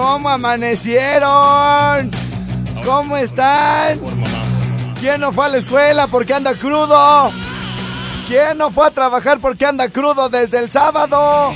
¿cómo 0.00 0.30
amanecieron? 0.30 2.10
¿Cómo 2.86 3.16
están? 3.18 4.00
¿Quién 4.98 5.20
no 5.20 5.30
fue 5.30 5.44
a 5.44 5.48
la 5.48 5.58
escuela 5.58 6.06
porque 6.06 6.32
anda 6.32 6.54
crudo? 6.54 7.30
¿Quién 8.26 8.56
no 8.56 8.70
fue 8.70 8.86
a 8.86 8.90
trabajar 8.90 9.40
porque 9.40 9.66
anda 9.66 9.90
crudo 9.90 10.30
desde 10.30 10.58
el 10.58 10.70
sábado? 10.70 11.52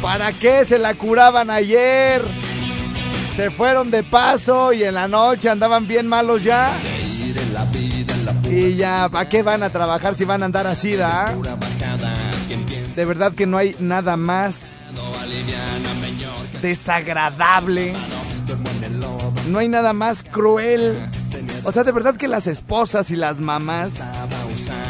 ¿Para 0.00 0.32
qué 0.32 0.64
se 0.64 0.78
la 0.78 0.94
curaban 0.94 1.50
ayer? 1.50 2.22
Se 3.36 3.50
fueron 3.50 3.90
de 3.90 4.02
paso 4.02 4.72
y 4.72 4.82
en 4.84 4.94
la 4.94 5.08
noche 5.08 5.50
andaban 5.50 5.86
bien 5.86 6.06
malos 6.06 6.42
ya. 6.42 6.70
Y 8.50 8.76
ya, 8.76 9.10
¿para 9.10 9.28
qué 9.28 9.42
van 9.42 9.62
a 9.62 9.68
trabajar 9.68 10.14
si 10.14 10.24
van 10.24 10.42
a 10.42 10.46
andar 10.46 10.66
así, 10.66 10.96
da? 10.96 11.34
De 12.96 13.04
verdad 13.04 13.34
que 13.34 13.46
no 13.46 13.58
hay 13.58 13.76
nada 13.78 14.16
más 14.16 14.78
desagradable. 16.62 17.94
No 19.48 19.58
hay 19.58 19.68
nada 19.68 19.92
más 19.92 20.22
cruel. 20.22 20.98
O 21.64 21.72
sea, 21.72 21.84
de 21.84 21.92
verdad 21.92 22.16
que 22.16 22.28
las 22.28 22.46
esposas 22.46 23.10
y 23.10 23.16
las 23.16 23.40
mamás 23.40 24.04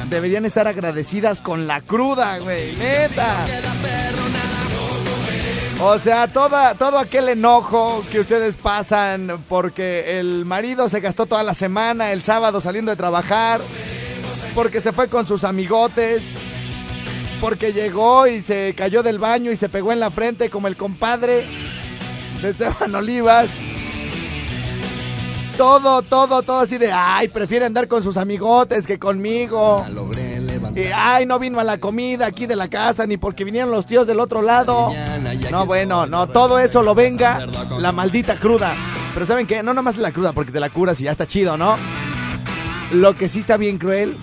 deberían 0.08 0.44
estar 0.44 0.66
agradecidas 0.68 1.40
con 1.40 1.66
la 1.66 1.80
cruda, 1.80 2.38
güey. 2.38 2.76
Neta. 2.76 3.46
O 5.80 5.96
sea, 5.98 6.26
toda, 6.26 6.74
todo 6.74 6.98
aquel 6.98 7.28
enojo 7.28 8.04
que 8.10 8.18
ustedes 8.18 8.56
pasan 8.56 9.44
porque 9.48 10.18
el 10.18 10.44
marido 10.44 10.88
se 10.88 10.98
gastó 10.98 11.26
toda 11.26 11.44
la 11.44 11.54
semana, 11.54 12.10
el 12.10 12.22
sábado 12.24 12.60
saliendo 12.60 12.90
de 12.90 12.96
trabajar, 12.96 13.60
porque 14.56 14.80
se 14.80 14.92
fue 14.92 15.06
con 15.06 15.24
sus 15.24 15.44
amigotes, 15.44 16.34
porque 17.40 17.72
llegó 17.72 18.26
y 18.26 18.42
se 18.42 18.74
cayó 18.76 19.02
del 19.02 19.18
baño 19.18 19.50
y 19.50 19.56
se 19.56 19.68
pegó 19.68 19.92
en 19.92 20.00
la 20.00 20.10
frente 20.10 20.50
como 20.50 20.68
el 20.68 20.76
compadre 20.76 21.46
de 22.42 22.48
Esteban 22.50 22.94
Olivas. 22.94 23.48
Todo, 25.56 26.02
todo, 26.02 26.42
todo 26.42 26.60
así 26.60 26.78
de, 26.78 26.92
ay, 26.92 27.28
prefiere 27.28 27.64
andar 27.66 27.88
con 27.88 28.02
sus 28.02 28.16
amigotes 28.16 28.86
que 28.86 28.98
conmigo. 28.98 29.84
Y, 30.76 30.82
ay, 30.94 31.26
no 31.26 31.38
vino 31.40 31.58
a 31.58 31.64
la 31.64 31.78
comida 31.78 32.26
aquí 32.26 32.46
de 32.46 32.54
la 32.54 32.68
casa 32.68 33.06
ni 33.06 33.16
porque 33.16 33.42
vinieron 33.42 33.70
los 33.70 33.86
tíos 33.86 34.06
del 34.06 34.20
otro 34.20 34.40
lado. 34.40 34.92
No, 35.50 35.66
bueno, 35.66 36.06
no, 36.06 36.28
todo 36.28 36.60
eso 36.60 36.82
lo 36.82 36.94
venga 36.94 37.44
la 37.78 37.90
maldita 37.90 38.36
cruda. 38.36 38.72
Pero 39.14 39.26
¿saben 39.26 39.46
qué? 39.46 39.62
No 39.64 39.74
nomás 39.74 39.96
la 39.96 40.12
cruda 40.12 40.32
porque 40.32 40.52
te 40.52 40.60
la 40.60 40.70
curas 40.70 41.00
y 41.00 41.04
ya 41.04 41.10
está 41.10 41.26
chido, 41.26 41.56
¿no? 41.56 41.76
Lo 42.92 43.16
que 43.16 43.26
sí 43.28 43.40
está 43.40 43.56
bien 43.56 43.78
cruel 43.78 44.16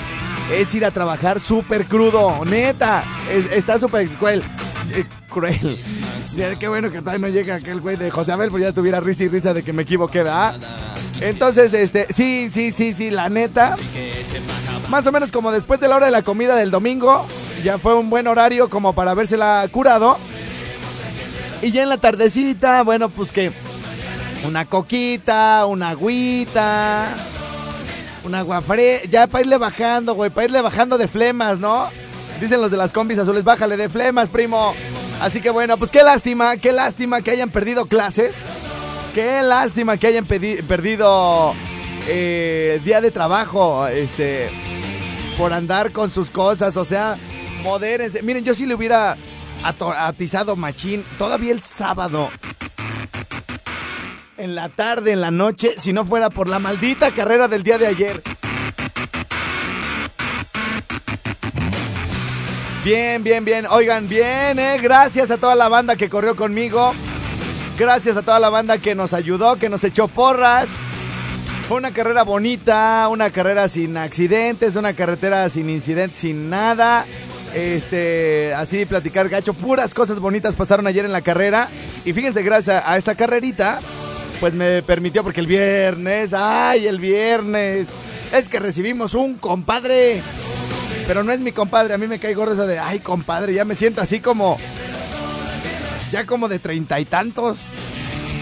es 0.52 0.74
ir 0.76 0.86
a 0.86 0.92
trabajar 0.92 1.40
súper 1.40 1.86
crudo, 1.86 2.44
neta. 2.46 3.04
Es- 3.32 3.52
está 3.58 3.80
súper 3.80 4.08
cruel. 4.10 4.44
eh, 4.94 5.04
cruel. 5.30 5.78
Qué 6.60 6.68
bueno 6.68 6.92
que 6.92 7.00
todavía 7.00 7.28
no 7.28 7.34
llega 7.34 7.56
aquel 7.56 7.82
güey 7.82 7.96
de 7.98 8.12
José 8.12 8.32
Abel, 8.34 8.52
pues 8.52 8.62
ya 8.64 8.70
estuviera 8.70 9.00
risa 9.00 9.24
y 9.24 9.28
risa 9.30 9.54
de 9.54 9.64
que 9.64 9.74
me 9.74 9.84
equivoqué, 9.84 10.22
¿verdad? 10.24 10.56
Entonces, 11.22 11.74
este, 11.74 12.08
sí, 12.14 12.50
sí, 12.52 12.72
sí, 12.72 12.94
sí, 12.94 13.10
la 13.10 13.30
neta. 13.30 13.76
Más 14.90 15.08
o 15.08 15.12
menos 15.12 15.32
como 15.32 15.52
después 15.52 15.80
de 15.80 15.88
la 15.88 15.96
hora 15.96 16.06
de 16.08 16.12
la 16.12 16.22
comida 16.22 16.56
del 16.56 16.72
domingo, 16.72 17.26
ya 17.64 17.78
fue 17.80 17.96
un 17.96 18.10
buen 18.10 18.28
horario 18.28 18.70
como 18.70 18.94
para 18.94 19.12
habérsela 19.12 19.68
curado. 19.72 20.18
Y 21.62 21.72
ya 21.72 21.84
en 21.84 21.90
la 21.90 21.98
tardecita, 21.98 22.84
bueno, 22.84 23.10
pues 23.10 23.32
que 23.32 23.52
una 24.48 24.66
coquita, 24.66 25.66
una 25.66 25.90
agüita, 25.90 27.08
un 28.26 28.36
agua 28.36 28.62
ya 29.10 29.28
para 29.28 29.44
irle 29.44 29.58
bajando, 29.58 30.16
güey, 30.16 30.30
para 30.30 30.46
irle 30.46 30.62
bajando 30.62 30.98
de 30.98 31.08
flemas, 31.08 31.60
¿no? 31.60 31.88
Dicen 32.42 32.60
los 32.60 32.72
de 32.72 32.78
las 32.78 32.92
combis 32.92 33.20
azules, 33.20 33.44
bájale 33.44 33.78
de 33.78 33.88
flemas, 33.88 34.30
primo. 34.30 34.74
Así 35.22 35.42
que 35.42 35.50
bueno, 35.50 35.78
pues 35.78 35.92
qué 35.92 36.04
lástima, 36.04 36.58
qué 36.58 36.72
lástima 36.72 37.22
que 37.22 37.32
hayan 37.32 37.50
perdido 37.50 37.86
clases. 37.86 38.42
Qué 39.14 39.42
lástima 39.44 39.98
que 39.98 40.08
hayan 40.08 40.26
perdido 40.26 41.54
eh, 42.08 42.82
día 42.84 43.00
de 43.00 43.12
trabajo, 43.12 43.88
este, 43.88 44.50
por 45.38 45.54
andar 45.54 45.92
con 45.92 46.12
sus 46.12 46.30
cosas, 46.30 46.76
o 46.76 46.84
sea, 46.84 47.18
modérense. 47.64 48.22
Miren, 48.24 48.44
yo 48.44 48.54
sí 48.54 48.66
le 48.66 48.76
hubiera 48.76 49.16
atizado 49.64 50.56
machín 50.58 51.06
todavía 51.18 51.54
el 51.54 51.62
sábado. 51.62 52.30
En 54.38 54.54
la 54.54 54.68
tarde, 54.68 55.14
en 55.14 55.22
la 55.22 55.32
noche, 55.32 55.76
si 55.78 55.94
no 55.94 56.04
fuera 56.04 56.30
por 56.30 56.50
la 56.50 56.60
maldita 56.60 57.12
carrera 57.12 57.48
del 57.48 57.64
día 57.64 57.78
de 57.78 57.88
ayer. 57.88 58.22
Bien, 62.84 63.24
bien, 63.24 63.46
bien. 63.46 63.66
Oigan, 63.66 64.10
bien, 64.10 64.60
eh. 64.60 64.78
Gracias 64.82 65.32
a 65.32 65.38
toda 65.38 65.56
la 65.56 65.70
banda 65.70 65.96
que 65.96 66.10
corrió 66.10 66.36
conmigo. 66.36 66.94
Gracias 67.80 68.18
a 68.18 68.22
toda 68.22 68.40
la 68.40 68.50
banda 68.50 68.78
que 68.78 68.94
nos 68.94 69.14
ayudó, 69.14 69.56
que 69.56 69.70
nos 69.70 69.84
echó 69.84 70.08
porras. 70.10 70.68
Fue 71.68 71.78
una 71.78 71.92
carrera 71.92 72.24
bonita, 72.24 73.08
una 73.10 73.32
carrera 73.32 73.68
sin 73.70 73.98
accidentes, 73.98 74.76
una 74.76 74.94
carretera 74.94 75.50
sin 75.50 75.70
incidentes, 75.70 76.20
sin 76.20 76.50
nada. 76.50 77.06
Este, 77.56 78.54
así 78.54 78.86
platicar 78.86 79.30
gacho, 79.30 79.54
puras 79.54 79.94
cosas 79.94 80.20
bonitas 80.20 80.56
pasaron 80.56 80.88
ayer 80.88 81.06
en 81.06 81.14
la 81.14 81.22
carrera. 81.22 81.70
Y 82.04 82.12
fíjense, 82.14 82.44
gracias 82.44 82.84
a 82.86 82.98
esta 82.98 83.16
carrerita, 83.16 83.80
pues 84.40 84.54
me 84.54 84.84
permitió, 84.84 85.24
porque 85.24 85.40
el 85.40 85.48
viernes, 85.48 86.34
ay, 86.34 86.88
el 86.88 87.00
viernes, 87.00 87.88
es 88.34 88.50
que 88.50 88.60
recibimos 88.60 89.14
un 89.14 89.36
compadre. 89.36 90.22
Pero 91.08 91.24
no 91.24 91.32
es 91.32 91.40
mi 91.40 91.52
compadre, 91.52 91.94
a 91.94 91.98
mí 91.98 92.08
me 92.08 92.20
cae 92.20 92.34
gordo 92.34 92.54
eso 92.54 92.68
de, 92.68 92.80
ay, 92.80 93.00
compadre, 93.00 93.54
ya 93.54 93.66
me 93.66 93.76
siento 93.76 94.02
así 94.02 94.20
como, 94.20 94.58
ya 96.12 96.26
como 96.26 96.48
de 96.48 96.60
treinta 96.60 97.00
y 97.00 97.06
tantos. 97.06 97.60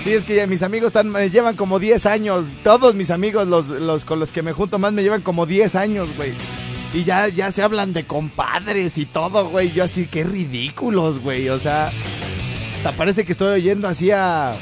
Sí, 0.03 0.11
es 0.11 0.25
que 0.25 0.45
mis 0.47 0.63
amigos 0.63 0.87
están, 0.87 1.09
me 1.09 1.29
llevan 1.29 1.55
como 1.55 1.79
10 1.79 2.05
años. 2.07 2.47
Todos 2.63 2.93
mis 2.93 3.09
amigos, 3.09 3.47
los, 3.47 3.69
los 3.69 4.03
con 4.03 4.19
los 4.19 4.33
que 4.33 4.41
me 4.41 4.51
junto 4.51 4.77
más, 4.77 4.91
me 4.91 5.01
llevan 5.01 5.21
como 5.21 5.45
10 5.45 5.75
años, 5.75 6.09
güey. 6.17 6.33
Y 6.93 7.05
ya, 7.05 7.29
ya 7.29 7.51
se 7.51 7.63
hablan 7.63 7.93
de 7.93 8.05
compadres 8.05 8.97
y 8.97 9.05
todo, 9.05 9.47
güey. 9.47 9.71
Yo 9.71 9.85
así, 9.85 10.07
qué 10.07 10.25
ridículos, 10.25 11.19
güey. 11.19 11.47
O 11.47 11.57
sea, 11.57 11.89
hasta 12.77 12.91
parece 12.91 13.23
que 13.23 13.31
estoy 13.31 13.53
oyendo 13.53 13.87
así 13.87 14.11
a, 14.11 14.55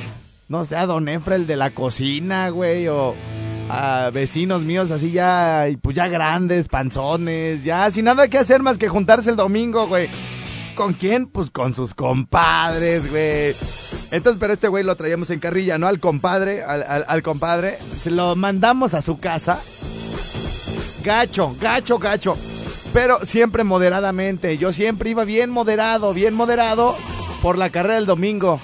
no 0.51 0.65
sé, 0.65 0.75
a 0.75 0.85
Don 0.85 1.07
Efra, 1.09 1.35
el 1.35 1.47
de 1.47 1.55
la 1.55 1.71
cocina, 1.71 2.49
güey. 2.49 2.87
O 2.89 3.15
a 3.69 4.09
vecinos 4.13 4.61
míos 4.63 4.91
así 4.91 5.11
ya, 5.11 5.65
pues 5.81 5.95
ya 5.95 6.09
grandes, 6.09 6.67
panzones, 6.67 7.63
ya 7.63 7.89
sin 7.89 8.03
nada 8.05 8.27
que 8.27 8.37
hacer 8.37 8.61
más 8.61 8.77
que 8.77 8.89
juntarse 8.89 9.29
el 9.29 9.37
domingo, 9.37 9.87
güey. 9.87 10.09
¿Con 10.75 10.93
quién? 10.93 11.25
Pues 11.27 11.49
con 11.49 11.73
sus 11.73 11.93
compadres, 11.93 13.09
güey. 13.09 13.55
Entonces, 14.11 14.37
pero 14.39 14.51
este 14.51 14.67
güey 14.67 14.83
lo 14.83 14.95
traíamos 14.95 15.29
en 15.29 15.39
carrilla, 15.39 15.77
¿no? 15.77 15.87
Al 15.87 15.99
compadre, 15.99 16.63
al, 16.63 16.83
al- 16.83 17.05
al 17.07 17.23
compadre. 17.23 17.77
Se 17.97 18.11
lo 18.11 18.35
mandamos 18.35 18.93
a 18.93 19.01
su 19.01 19.19
casa. 19.19 19.61
Gacho, 21.03 21.55
gacho, 21.59 21.97
gacho. 21.97 22.37
Pero 22.93 23.19
siempre 23.25 23.63
moderadamente. 23.63 24.57
Yo 24.57 24.73
siempre 24.73 25.09
iba 25.11 25.23
bien 25.23 25.49
moderado, 25.49 26.13
bien 26.13 26.33
moderado 26.33 26.95
por 27.41 27.57
la 27.57 27.69
carrera 27.69 27.95
del 27.95 28.05
domingo. 28.05 28.59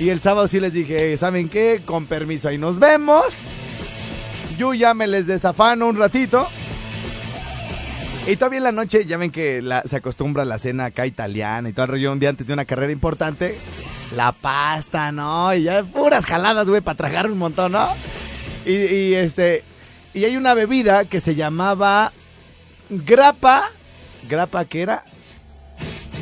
Y 0.00 0.08
el 0.08 0.18
sábado 0.18 0.48
sí 0.48 0.60
les 0.60 0.72
dije, 0.72 1.14
¿saben 1.18 1.50
qué? 1.50 1.82
Con 1.84 2.06
permiso, 2.06 2.48
ahí 2.48 2.56
nos 2.56 2.78
vemos. 2.78 3.26
Yuya, 4.56 4.94
me 4.94 5.06
les 5.06 5.26
desafano 5.26 5.86
un 5.86 5.96
ratito. 5.96 6.48
Y 8.26 8.36
todavía 8.36 8.58
en 8.58 8.64
la 8.64 8.72
noche, 8.72 9.04
ya 9.04 9.18
ven 9.18 9.30
que 9.30 9.62
se 9.84 9.96
acostumbra 9.96 10.44
a 10.44 10.46
la 10.46 10.58
cena 10.58 10.86
acá 10.86 11.06
italiana 11.06 11.68
y 11.68 11.74
todo 11.74 11.84
el 11.84 11.90
rollo 11.90 12.12
un 12.12 12.18
día 12.18 12.30
antes 12.30 12.46
de 12.46 12.54
una 12.54 12.64
carrera 12.64 12.92
importante. 12.92 13.58
La 14.16 14.32
pasta, 14.32 15.12
¿no? 15.12 15.54
Y 15.54 15.64
ya 15.64 15.82
puras 15.82 16.24
jaladas, 16.24 16.66
güey, 16.66 16.80
para 16.80 16.96
tragar 16.96 17.30
un 17.30 17.36
montón, 17.36 17.72
¿no? 17.72 17.88
Y, 18.64 18.72
y, 18.72 19.14
este. 19.14 19.64
Y 20.14 20.24
hay 20.24 20.34
una 20.34 20.54
bebida 20.54 21.04
que 21.04 21.20
se 21.20 21.34
llamaba 21.34 22.12
grapa. 22.88 23.68
¿Grapa 24.30 24.64
qué 24.64 24.80
era? 24.80 25.04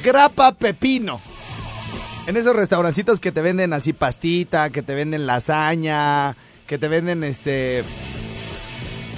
Grapa 0.03 0.53
pepino. 0.53 1.21
En 2.29 2.37
esos 2.37 2.55
restaurancitos 2.55 3.21
que 3.21 3.33
te 3.33 3.41
venden 3.41 3.73
así 3.73 3.95
pastita, 3.95 4.69
que 4.69 4.83
te 4.83 4.95
venden 4.95 5.27
lasaña, 5.27 6.37
que 6.67 6.77
te 6.77 6.87
venden 6.87 7.25
este 7.25 7.83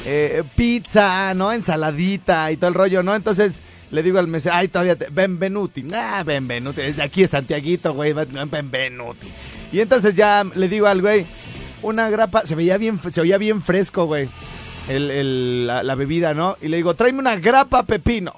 eh, 0.07 0.45
pizza, 0.55 1.35
¿no? 1.35 1.53
Ensaladita 1.53 2.53
y 2.53 2.57
todo 2.57 2.69
el 2.69 2.75
rollo, 2.75 3.03
¿no? 3.03 3.17
Entonces 3.17 3.63
le 3.91 4.05
digo 4.05 4.21
al 4.21 4.29
mesero, 4.29 4.55
ay, 4.55 4.69
todavía, 4.69 4.95
te, 4.95 5.09
Benvenuti, 5.11 5.87
ah, 5.93 6.23
Benvenuti, 6.25 6.83
aquí 7.03 7.25
es 7.25 7.31
Santiaguito, 7.31 7.95
güey, 7.95 8.13
Benvenuti. 8.13 9.27
Y 9.73 9.81
entonces 9.81 10.15
ya 10.15 10.45
le 10.45 10.69
digo 10.69 10.87
al 10.87 11.01
güey, 11.01 11.27
una 11.83 12.11
grapa, 12.11 12.47
se 12.47 12.55
veía 12.55 12.77
bien, 12.77 13.01
se 13.11 13.21
oía 13.21 13.39
bien 13.39 13.61
fresco, 13.61 14.05
güey, 14.07 14.29
la, 14.89 15.95
bebida, 15.97 16.33
¿no? 16.33 16.57
Y 16.63 16.69
le 16.69 16.77
digo, 16.77 16.95
tráeme 16.95 17.19
una 17.19 17.35
grapa 17.35 17.83
pepino. 17.83 18.35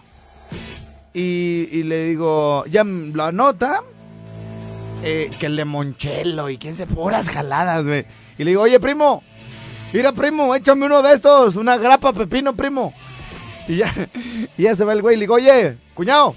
Y, 1.12 1.68
y 1.70 1.82
le 1.82 2.06
digo, 2.06 2.64
ya 2.70 2.84
lo 2.84 3.24
anota, 3.24 3.82
eh, 5.02 5.30
que 5.38 5.46
el 5.46 5.56
limonchelo 5.56 6.50
y 6.50 6.58
quién 6.58 6.74
se 6.76 6.86
puras 6.86 7.28
jaladas, 7.28 7.86
güey. 7.86 8.06
Y 8.38 8.44
le 8.44 8.50
digo, 8.52 8.62
oye, 8.62 8.78
primo, 8.80 9.22
mira, 9.92 10.12
primo, 10.12 10.54
échame 10.54 10.86
uno 10.86 11.02
de 11.02 11.14
estos, 11.14 11.56
una 11.56 11.76
grapa 11.76 12.12
pepino, 12.12 12.54
primo. 12.54 12.94
Y 13.68 13.76
ya, 13.76 13.92
y 14.56 14.62
ya 14.62 14.76
se 14.76 14.84
va 14.84 14.92
el 14.92 15.02
güey 15.02 15.16
y 15.16 15.18
le 15.18 15.22
digo, 15.24 15.34
oye, 15.34 15.76
cuñado, 15.94 16.34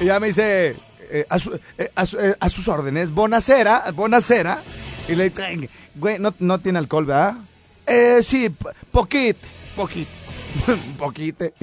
y 0.00 0.04
ya 0.04 0.20
me 0.20 0.28
dice, 0.28 0.76
eh, 1.10 1.26
eh, 1.78 2.34
a, 2.40 2.48
sus 2.48 2.68
órdenes, 2.68 3.10
bonacera, 3.12 3.84
bonacera. 3.94 4.62
Y 5.08 5.14
le 5.14 5.30
digo, 5.30 5.68
güey, 5.94 6.18
no, 6.18 6.34
no 6.38 6.58
tiene 6.60 6.78
alcohol, 6.78 7.06
¿verdad? 7.06 7.36
Eh, 7.86 8.20
sí, 8.22 8.54
poquit, 8.90 9.36
poquit. 9.76 10.08
poquite. 10.98 11.54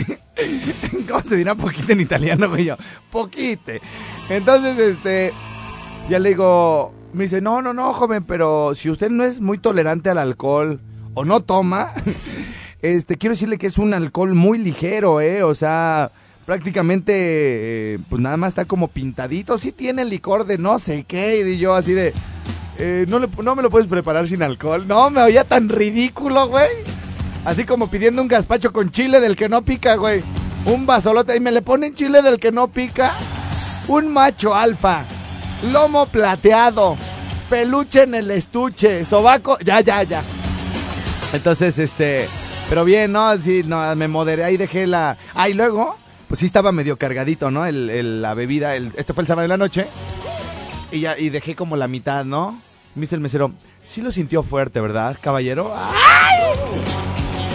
¿Cómo 1.08 1.22
se 1.22 1.36
dirá 1.36 1.56
poquite 1.56 1.94
en 1.94 2.02
italiano, 2.02 2.50
güey? 2.50 2.66
Yo, 2.66 2.78
poquite. 3.12 3.82
Entonces, 4.30 4.78
este, 4.78 5.34
ya 6.10 6.20
le 6.20 6.30
digo, 6.30 6.94
me 7.14 7.24
dice, 7.24 7.42
no, 7.42 7.62
no, 7.62 7.74
no, 7.74 7.94
joven, 7.94 8.24
pero 8.24 8.74
si 8.76 8.90
usted 8.90 9.10
no 9.10 9.24
es 9.24 9.42
muy 9.42 9.58
tolerante 9.58 10.10
al 10.10 10.18
alcohol 10.18 10.80
o 11.14 11.26
no 11.26 11.42
toma, 11.42 11.90
este, 12.82 13.18
quiero 13.18 13.34
decirle 13.34 13.58
que 13.58 13.68
es 13.68 13.78
un 13.78 13.94
alcohol 13.94 14.34
muy 14.34 14.58
ligero, 14.58 15.22
¿eh? 15.22 15.44
O 15.44 15.56
sea, 15.56 16.12
prácticamente, 16.46 17.14
eh, 17.16 18.00
pues 18.10 18.22
nada 18.22 18.38
más 18.38 18.50
está 18.50 18.66
como 18.66 18.88
pintadito. 18.88 19.58
Sí 19.58 19.72
tiene 19.72 20.06
licor 20.06 20.46
de 20.46 20.58
no 20.58 20.80
sé 20.80 21.04
qué. 21.08 21.48
Y 21.48 21.58
yo 21.58 21.76
así 21.76 21.94
de, 21.94 22.14
eh, 22.78 23.06
no, 23.08 23.20
no 23.20 23.56
me 23.56 23.62
lo 23.62 23.70
puedes 23.70 23.88
preparar 23.88 24.28
sin 24.28 24.44
alcohol. 24.44 24.88
No, 24.88 25.10
me 25.10 25.22
oía 25.22 25.44
tan 25.44 25.70
ridículo, 25.70 26.48
güey. 26.48 26.70
Así 27.44 27.66
como 27.66 27.90
pidiendo 27.90 28.22
un 28.22 28.28
gazpacho 28.28 28.72
con 28.72 28.92
chile 28.92 29.20
del 29.20 29.36
que 29.36 29.50
no 29.50 29.64
pica, 29.64 29.96
güey. 29.96 30.24
Un 30.66 30.86
basolote. 30.86 31.36
Y 31.36 31.40
me 31.40 31.52
le 31.52 31.62
ponen 31.62 31.96
chile 31.96 32.22
del 32.22 32.40
que 32.40 32.52
no 32.52 32.68
pica. 32.68 33.16
Un 33.88 34.14
macho 34.14 34.54
alfa. 34.54 35.06
Lomo 35.64 36.06
plateado. 36.06 36.96
Peluche 37.50 38.04
en 38.04 38.16
el 38.16 38.30
estuche. 38.30 39.06
Sobaco. 39.06 39.58
Ya, 39.64 39.82
ya, 39.82 40.04
ya. 40.04 40.22
Entonces, 41.34 41.80
este. 41.80 42.28
Pero 42.70 42.86
bien, 42.86 43.12
¿no? 43.12 43.36
Sí, 43.38 43.64
no, 43.66 43.96
me 43.96 44.08
moderé. 44.08 44.44
Ahí 44.44 44.58
dejé 44.58 44.86
la. 44.86 45.18
Ah, 45.34 45.50
y 45.50 45.54
luego. 45.54 45.98
Pues 46.28 46.40
sí 46.40 46.46
estaba 46.46 46.72
medio 46.72 46.98
cargadito, 46.98 47.52
¿no? 47.52 47.66
El, 47.66 48.22
la 48.22 48.36
bebida. 48.36 48.76
El, 48.76 48.94
este 48.96 49.14
fue 49.14 49.24
el 49.24 49.28
sábado 49.28 49.44
de 49.44 49.50
la 49.50 49.58
noche. 49.58 49.88
Y 50.92 51.02
ya, 51.02 51.18
y 51.18 51.30
dejé 51.30 51.56
como 51.56 51.76
la 51.76 51.88
mitad, 51.88 52.24
¿no? 52.24 52.58
Me 52.96 53.02
dice 53.02 53.16
el 53.16 53.22
mesero. 53.22 53.52
Sí 53.84 54.02
lo 54.02 54.12
sintió 54.12 54.44
fuerte, 54.44 54.80
¿verdad, 54.80 55.18
caballero? 55.22 55.74
¡Ay! 55.76 57.11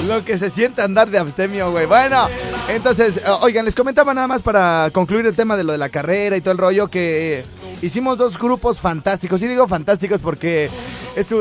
Lo 0.09 0.25
que 0.25 0.39
se 0.39 0.51
siente 0.51 0.83
andar 0.83 1.11
de 1.11 1.19
abstemio, 1.19 1.71
güey. 1.71 1.87
Bueno, 1.87 2.29
entonces, 2.69 3.17
eh, 3.17 3.23
oigan, 3.41 3.65
les 3.65 3.75
comentaba 3.75 4.15
nada 4.15 4.27
más 4.27 4.43
para 4.43 4.91
concluir 4.93 5.27
el 5.27 5.35
tema 5.35 5.57
de 5.57 5.65
lo 5.65 5.73
de 5.73 5.79
la 5.79 5.89
carrera 5.89 6.37
y 6.37 6.41
todo 6.41 6.53
el 6.53 6.59
rollo 6.59 6.89
que 6.89 7.45
hicimos 7.83 8.19
dos 8.19 8.39
grupos 8.39 8.81
fantásticos. 8.81 9.43
Y 9.43 9.49
digo 9.49 9.67
fantásticos 9.67 10.21
porque 10.21 10.71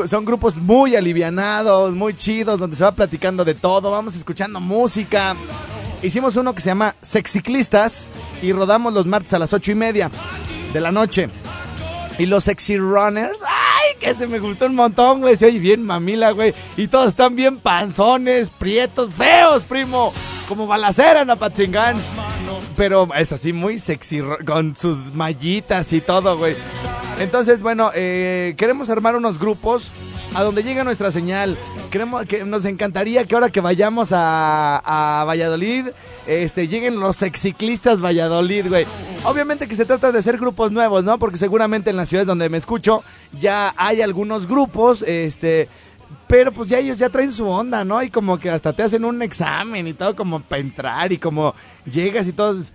son 0.06 0.24
grupos 0.24 0.56
muy 0.56 0.96
alivianados, 0.96 1.94
muy 1.94 2.14
chidos, 2.14 2.58
donde 2.58 2.76
se 2.76 2.84
va 2.84 2.92
platicando 2.92 3.44
de 3.44 3.54
todo, 3.54 3.90
vamos 3.90 4.16
escuchando 4.16 4.60
música. 4.60 5.34
Hicimos 6.02 6.36
uno 6.36 6.54
que 6.54 6.60
se 6.60 6.70
llama 6.70 6.94
Sexiclistas 7.00 8.06
y 8.42 8.52
rodamos 8.52 8.92
los 8.92 9.06
martes 9.06 9.32
a 9.32 9.38
las 9.38 9.52
ocho 9.52 9.72
y 9.72 9.74
media 9.74 10.10
de 10.72 10.80
la 10.80 10.92
noche. 10.92 11.28
Y 12.18 12.26
los 12.26 12.44
Sexy 12.44 12.78
Runners, 12.78 13.40
¡ay! 13.46 13.96
Que 14.00 14.14
se 14.14 14.26
me 14.26 14.38
gustó 14.38 14.66
un 14.66 14.74
montón, 14.74 15.20
güey. 15.20 15.36
Se 15.36 15.46
oye 15.46 15.58
bien 15.58 15.82
mamila, 15.82 16.30
güey. 16.30 16.54
Y 16.76 16.88
todos 16.88 17.08
están 17.08 17.36
bien 17.36 17.58
panzones, 17.58 18.48
prietos, 18.50 19.14
feos, 19.14 19.62
primo. 19.62 20.12
Como 20.48 20.66
balacera 20.66 21.22
en. 21.22 21.30
Pero 22.76 23.08
eso 23.14 23.36
sí, 23.36 23.52
muy 23.52 23.78
sexy, 23.78 24.20
con 24.46 24.76
sus 24.76 25.12
mallitas 25.14 25.92
y 25.92 26.00
todo, 26.00 26.36
güey. 26.38 26.54
Entonces, 27.18 27.60
bueno, 27.60 27.90
eh, 27.94 28.54
queremos 28.56 28.90
armar 28.90 29.16
unos 29.16 29.38
grupos 29.38 29.90
a 30.36 30.42
donde 30.42 30.62
llega 30.62 30.84
nuestra 30.84 31.10
señal. 31.10 31.56
Queremos 31.90 32.26
que 32.26 32.44
nos 32.44 32.66
encantaría 32.66 33.24
que 33.24 33.34
ahora 33.34 33.48
que 33.48 33.62
vayamos 33.62 34.10
a, 34.12 35.24
Valladolid, 35.26 35.86
este, 36.26 36.68
lleguen 36.68 37.00
los 37.00 37.22
exciclistas 37.22 38.02
Valladolid, 38.04 38.68
güey. 38.68 38.86
Obviamente 39.24 39.66
que 39.66 39.74
se 39.74 39.86
trata 39.86 40.12
de 40.12 40.20
ser 40.20 40.36
grupos 40.36 40.70
nuevos, 40.70 41.02
¿no? 41.04 41.18
Porque 41.18 41.38
seguramente 41.38 41.88
en 41.88 41.96
las 41.96 42.10
ciudades 42.10 42.26
donde 42.26 42.50
me 42.50 42.58
escucho 42.58 43.02
ya 43.40 43.72
hay 43.78 44.02
algunos 44.02 44.46
grupos, 44.46 45.00
este, 45.00 45.70
pero 46.26 46.52
pues 46.52 46.68
ya 46.68 46.80
ellos 46.80 46.98
ya 46.98 47.08
traen 47.08 47.32
su 47.32 47.48
onda, 47.48 47.82
¿no? 47.86 48.02
Y 48.02 48.10
como 48.10 48.38
que 48.38 48.50
hasta 48.50 48.74
te 48.74 48.82
hacen 48.82 49.06
un 49.06 49.22
examen 49.22 49.86
y 49.86 49.94
todo 49.94 50.14
como 50.14 50.40
para 50.40 50.60
entrar 50.60 51.12
y 51.12 51.18
como 51.18 51.54
llegas 51.90 52.28
y 52.28 52.34
todos 52.34 52.72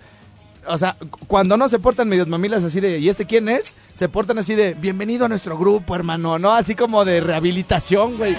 o 0.68 0.78
sea, 0.78 0.96
cuando 1.28 1.58
no 1.58 1.68
se 1.70 1.80
portan 1.80 2.10
medios 2.10 2.28
mamilas 2.28 2.64
así 2.64 2.80
de, 2.80 3.00
¿y 3.00 3.10
este 3.10 3.26
quién 3.26 3.50
es? 3.50 3.76
Se 3.94 4.10
portan 4.10 4.38
así 4.38 4.56
de, 4.56 4.74
bienvenido 4.74 5.26
a 5.26 5.30
nuestro 5.30 5.58
grupo, 5.58 5.96
hermano, 5.96 6.40
¿no? 6.40 6.52
Así 6.52 6.76
como 6.76 7.06
de 7.06 7.22
rehabilitación, 7.22 8.18
güey. 8.18 8.36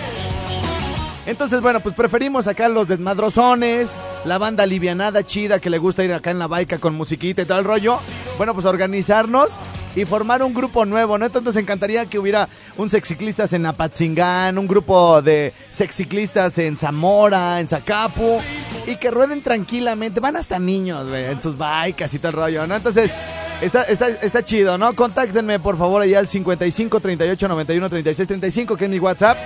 Entonces, 1.24 1.60
bueno, 1.60 1.78
pues 1.80 1.94
preferimos 1.94 2.48
acá 2.48 2.69
los 2.69 2.88
desmadrozones, 2.88 3.96
la 4.24 4.38
banda 4.38 4.64
alivianada, 4.64 5.24
chida, 5.24 5.60
que 5.60 5.70
le 5.70 5.79
gusta 5.79 6.02
ir 6.02 6.12
acá 6.12 6.32
en 6.32 6.41
la 6.41 6.48
baica 6.48 6.79
con 6.79 6.96
musiquita 6.96 7.43
y 7.43 7.44
todo 7.44 7.60
el 7.60 7.64
rollo. 7.64 7.98
Bueno, 8.38 8.55
pues 8.55 8.67
organizarnos 8.67 9.52
y 9.94 10.05
formar 10.05 10.43
un 10.43 10.52
grupo 10.52 10.84
nuevo, 10.84 11.19
¿no? 11.19 11.26
Entonces 11.26 11.55
encantaría 11.56 12.06
que 12.06 12.19
hubiera 12.19 12.48
un 12.76 12.91
sexiclistas 12.91 13.52
en 13.52 13.67
Apatzingán, 13.67 14.58
un 14.58 14.67
grupo 14.67 15.22
de 15.22 15.52
sexiclistas 15.69 16.58
en 16.58 16.76
Zamora, 16.76 17.60
en 17.60 17.69
Zacapu, 17.69 18.41
y 18.88 18.96
que 18.96 19.12
rueden 19.12 19.43
tranquilamente. 19.43 20.19
Van 20.19 20.34
hasta 20.34 20.58
niños, 20.58 21.08
güey, 21.08 21.26
en 21.26 21.41
sus 21.41 21.56
bikes 21.56 22.05
y 22.12 22.19
todo 22.19 22.31
el 22.31 22.36
rollo, 22.36 22.67
¿no? 22.67 22.74
Entonces, 22.74 23.12
está, 23.60 23.82
está, 23.84 24.08
está 24.08 24.44
chido, 24.44 24.76
¿no? 24.76 24.93
Contáctenme, 24.94 25.60
por 25.60 25.79
favor, 25.79 26.02
allá 26.02 26.19
al 26.19 26.26
55 26.26 26.98
38 26.98 27.46
91 27.48 27.88
36 27.88 28.26
35, 28.26 28.76
que 28.76 28.84
es 28.86 28.91
mi 28.91 28.98
WhatsApp. 28.98 29.38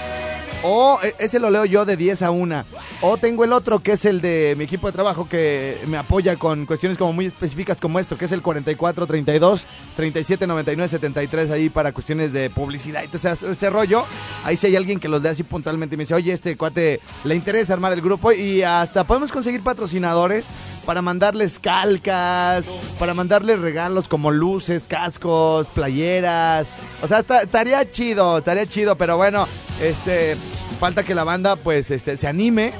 O 0.63 0.99
e, 1.03 1.15
ese 1.19 1.39
lo 1.39 1.51
leo 1.51 1.65
yo 1.65 1.85
de 1.85 1.97
10 1.97 2.23
a 2.23 2.31
1. 2.31 2.65
O 3.03 3.17
tengo 3.19 3.45
el 3.45 3.53
otro 3.53 3.81
que 3.81 3.93
es 3.93 4.05
el 4.05 4.21
de 4.21 4.55
mi 4.57 4.65
equipo 4.65 4.87
de 4.87 4.93
trabajo 4.93 5.29
que 5.29 5.79
me 5.87 5.97
apoya 5.99 6.37
con 6.37 6.67
cuestiones 6.67 6.97
como 6.97 7.13
muy 7.13 7.27
específicas 7.27 7.79
como 7.81 7.99
esto, 7.99 8.17
que 8.17 8.25
es 8.25 8.33
el 8.33 8.43
44 8.43 9.07
32 9.07 9.67
37 9.97 10.47
99 10.47 10.89
73 10.89 11.51
ahí 11.51 11.69
para 11.69 11.93
cuestiones 11.93 12.33
de 12.33 12.49
publicidad 12.51 13.03
y 13.03 13.09
todo 13.09 13.51
ese, 13.51 13.71
rollo. 13.71 14.05
Ahí 14.45 14.57
si 14.57 14.69
hay 14.69 14.77
alguien 14.77 14.99
que 14.99 15.09
los 15.09 15.23
dé 15.23 15.29
así 15.29 15.43
puntualmente 15.43 15.95
y 15.95 15.99
me 15.99 16.05
dice, 16.05 16.15
oye, 16.15 16.33
este 16.33 16.57
cuate 16.57 17.01
le 17.25 17.35
interesa 17.35 17.75
armar 17.75 17.93
el 17.93 18.01
grupo 18.01 18.33
y 18.33 18.63
hasta 18.63 19.05
podemos 19.05 19.33
conseguir 19.33 19.63
patrocinadores 19.63 20.49
para 20.87 21.03
mandarles 21.03 21.59
calcas, 21.59 22.67
para 22.99 23.13
mandarles 23.13 23.61
regalos 23.61 24.09
como 24.09 24.31
luces, 24.31 24.85
cascos, 24.89 25.67
playeras. 25.69 26.81
O 27.03 27.09
sea, 27.09 27.19
estaría 27.19 27.91
chido, 27.91 28.39
estaría 28.39 28.67
chido, 28.67 28.97
pero 28.97 29.17
bueno, 29.17 29.47
este 29.81 30.37
falta 30.77 31.03
que 31.03 31.15
la 31.15 31.25
banda 31.25 31.57
pues 31.57 31.91
este 31.91 32.17
se 32.17 32.29
anime 32.29 32.73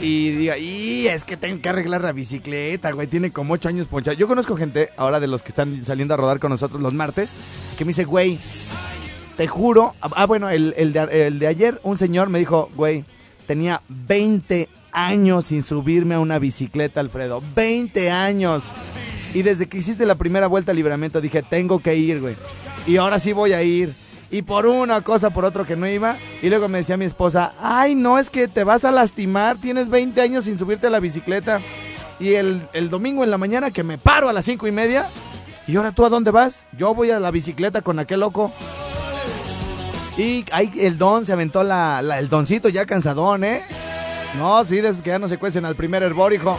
y 0.00 0.30
diga, 0.30 0.58
y 0.58 1.06
es 1.06 1.24
que 1.24 1.36
tengo 1.36 1.60
que 1.60 1.68
arreglar 1.68 2.02
la 2.02 2.12
bicicleta, 2.12 2.90
güey, 2.92 3.06
tiene 3.06 3.30
como 3.30 3.54
ocho 3.54 3.68
años 3.68 3.86
ponchado. 3.86 4.16
Yo 4.16 4.26
conozco 4.26 4.56
gente 4.56 4.90
ahora 4.96 5.20
de 5.20 5.28
los 5.28 5.42
que 5.42 5.50
están 5.50 5.84
saliendo 5.84 6.14
a 6.14 6.16
rodar 6.16 6.40
con 6.40 6.50
nosotros 6.50 6.82
los 6.82 6.92
martes, 6.94 7.34
que 7.78 7.84
me 7.84 7.90
dice, 7.90 8.04
güey, 8.04 8.38
te 9.36 9.46
juro, 9.46 9.94
ah, 10.00 10.26
bueno, 10.26 10.50
el, 10.50 10.74
de, 10.92 11.26
el 11.26 11.38
de 11.38 11.46
ayer 11.46 11.80
un 11.84 11.98
señor 11.98 12.28
me 12.28 12.40
dijo, 12.40 12.70
güey, 12.74 13.04
tenía 13.46 13.82
20 13.88 14.68
años 14.92 15.46
sin 15.46 15.62
subirme 15.62 16.16
a 16.16 16.20
una 16.20 16.38
bicicleta, 16.38 17.00
Alfredo, 17.00 17.42
20 17.54 18.10
años. 18.10 18.64
Y 19.34 19.42
desde 19.42 19.66
que 19.66 19.78
hiciste 19.78 20.04
la 20.04 20.16
primera 20.16 20.46
vuelta 20.46 20.72
al 20.72 20.76
libramento 20.76 21.20
dije, 21.20 21.42
tengo 21.42 21.80
que 21.80 21.96
ir, 21.96 22.20
güey. 22.20 22.36
Y 22.86 22.96
ahora 22.96 23.18
sí 23.18 23.32
voy 23.32 23.52
a 23.52 23.62
ir. 23.62 23.94
Y 24.32 24.40
por 24.40 24.66
una 24.66 25.02
cosa, 25.02 25.28
por 25.28 25.44
otro 25.44 25.66
que 25.66 25.76
no 25.76 25.86
iba. 25.86 26.16
Y 26.40 26.48
luego 26.48 26.66
me 26.66 26.78
decía 26.78 26.96
mi 26.96 27.04
esposa, 27.04 27.52
ay, 27.60 27.94
no, 27.94 28.18
es 28.18 28.30
que 28.30 28.48
te 28.48 28.64
vas 28.64 28.82
a 28.84 28.90
lastimar, 28.90 29.58
tienes 29.58 29.90
20 29.90 30.20
años 30.22 30.46
sin 30.46 30.58
subirte 30.58 30.86
a 30.86 30.90
la 30.90 31.00
bicicleta. 31.00 31.60
Y 32.18 32.34
el, 32.34 32.62
el 32.72 32.88
domingo 32.88 33.24
en 33.24 33.30
la 33.30 33.36
mañana 33.36 33.70
que 33.70 33.84
me 33.84 33.98
paro 33.98 34.30
a 34.30 34.32
las 34.32 34.46
cinco 34.46 34.66
y 34.66 34.72
media, 34.72 35.10
¿y 35.66 35.76
ahora 35.76 35.92
tú 35.92 36.06
a 36.06 36.08
dónde 36.08 36.30
vas? 36.30 36.64
Yo 36.78 36.94
voy 36.94 37.10
a 37.10 37.20
la 37.20 37.30
bicicleta 37.30 37.82
con 37.82 37.98
aquel 37.98 38.20
loco. 38.20 38.50
Y 40.16 40.46
ahí 40.50 40.72
el 40.78 40.96
don 40.96 41.26
se 41.26 41.34
aventó 41.34 41.62
la, 41.62 42.00
el 42.18 42.30
doncito 42.30 42.70
ya 42.70 42.86
cansadón, 42.86 43.44
¿eh? 43.44 43.60
No, 44.38 44.64
sí, 44.64 44.80
de 44.80 44.88
esos 44.88 45.02
que 45.02 45.10
ya 45.10 45.18
no 45.18 45.28
se 45.28 45.36
cuecen 45.36 45.66
al 45.66 45.74
primer 45.74 46.02
hervor, 46.02 46.32
hijo. 46.32 46.58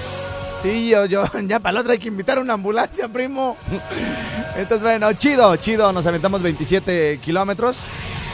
Sí, 0.64 0.88
yo, 0.88 1.06
yo, 1.06 1.26
ya 1.46 1.60
para 1.60 1.74
la 1.74 1.80
otra 1.82 1.94
hay 1.94 2.00
que 2.00 2.08
invitar 2.08 2.38
a 2.38 2.42
una 2.42 2.54
ambulancia, 2.54 3.10
primo. 3.10 3.58
Entonces, 4.58 4.82
bueno, 4.82 5.12
chido, 5.12 5.54
chido, 5.58 5.92
nos 5.92 6.06
aventamos 6.06 6.42
27 6.42 7.20
kilómetros. 7.22 7.80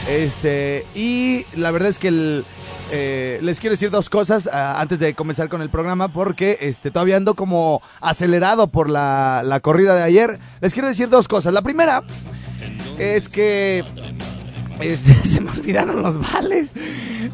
Este, 0.08 0.86
y 0.94 1.44
la 1.56 1.72
verdad 1.72 1.88
es 1.88 1.98
que 1.98 2.06
el, 2.06 2.44
eh, 2.92 3.40
les 3.42 3.58
quiero 3.58 3.74
decir 3.74 3.90
dos 3.90 4.08
cosas 4.08 4.48
ah, 4.52 4.80
antes 4.80 5.00
de 5.00 5.12
comenzar 5.14 5.48
con 5.48 5.60
el 5.60 5.70
programa, 5.70 6.06
porque 6.06 6.56
este, 6.60 6.92
todavía 6.92 7.16
ando 7.16 7.34
como 7.34 7.82
acelerado 8.00 8.68
por 8.68 8.88
la, 8.88 9.42
la 9.44 9.58
corrida 9.58 9.96
de 9.96 10.04
ayer. 10.04 10.38
Les 10.60 10.72
quiero 10.72 10.86
decir 10.86 11.08
dos 11.08 11.26
cosas. 11.26 11.52
La 11.52 11.62
primera 11.62 12.04
es 12.96 13.28
que 13.28 13.84
este, 14.80 15.14
se 15.26 15.40
me 15.40 15.50
olvidaron 15.50 16.00
los 16.00 16.16
vales. 16.32 16.74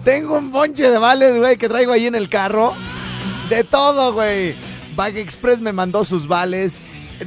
Tengo 0.05 0.39
un 0.39 0.51
bonche 0.53 0.91
de 0.91 0.97
vales, 0.97 1.37
güey, 1.37 1.59
que 1.59 1.69
traigo 1.69 1.93
ahí 1.93 2.07
en 2.07 2.15
el 2.15 2.31
carro. 2.31 2.73
De 3.51 3.63
todo, 3.63 4.15
güey. 4.15 4.55
Bag 4.97 5.17
Express 5.19 5.61
me 5.61 5.73
mandó 5.73 6.05
sus 6.05 6.27
vales. 6.27 6.79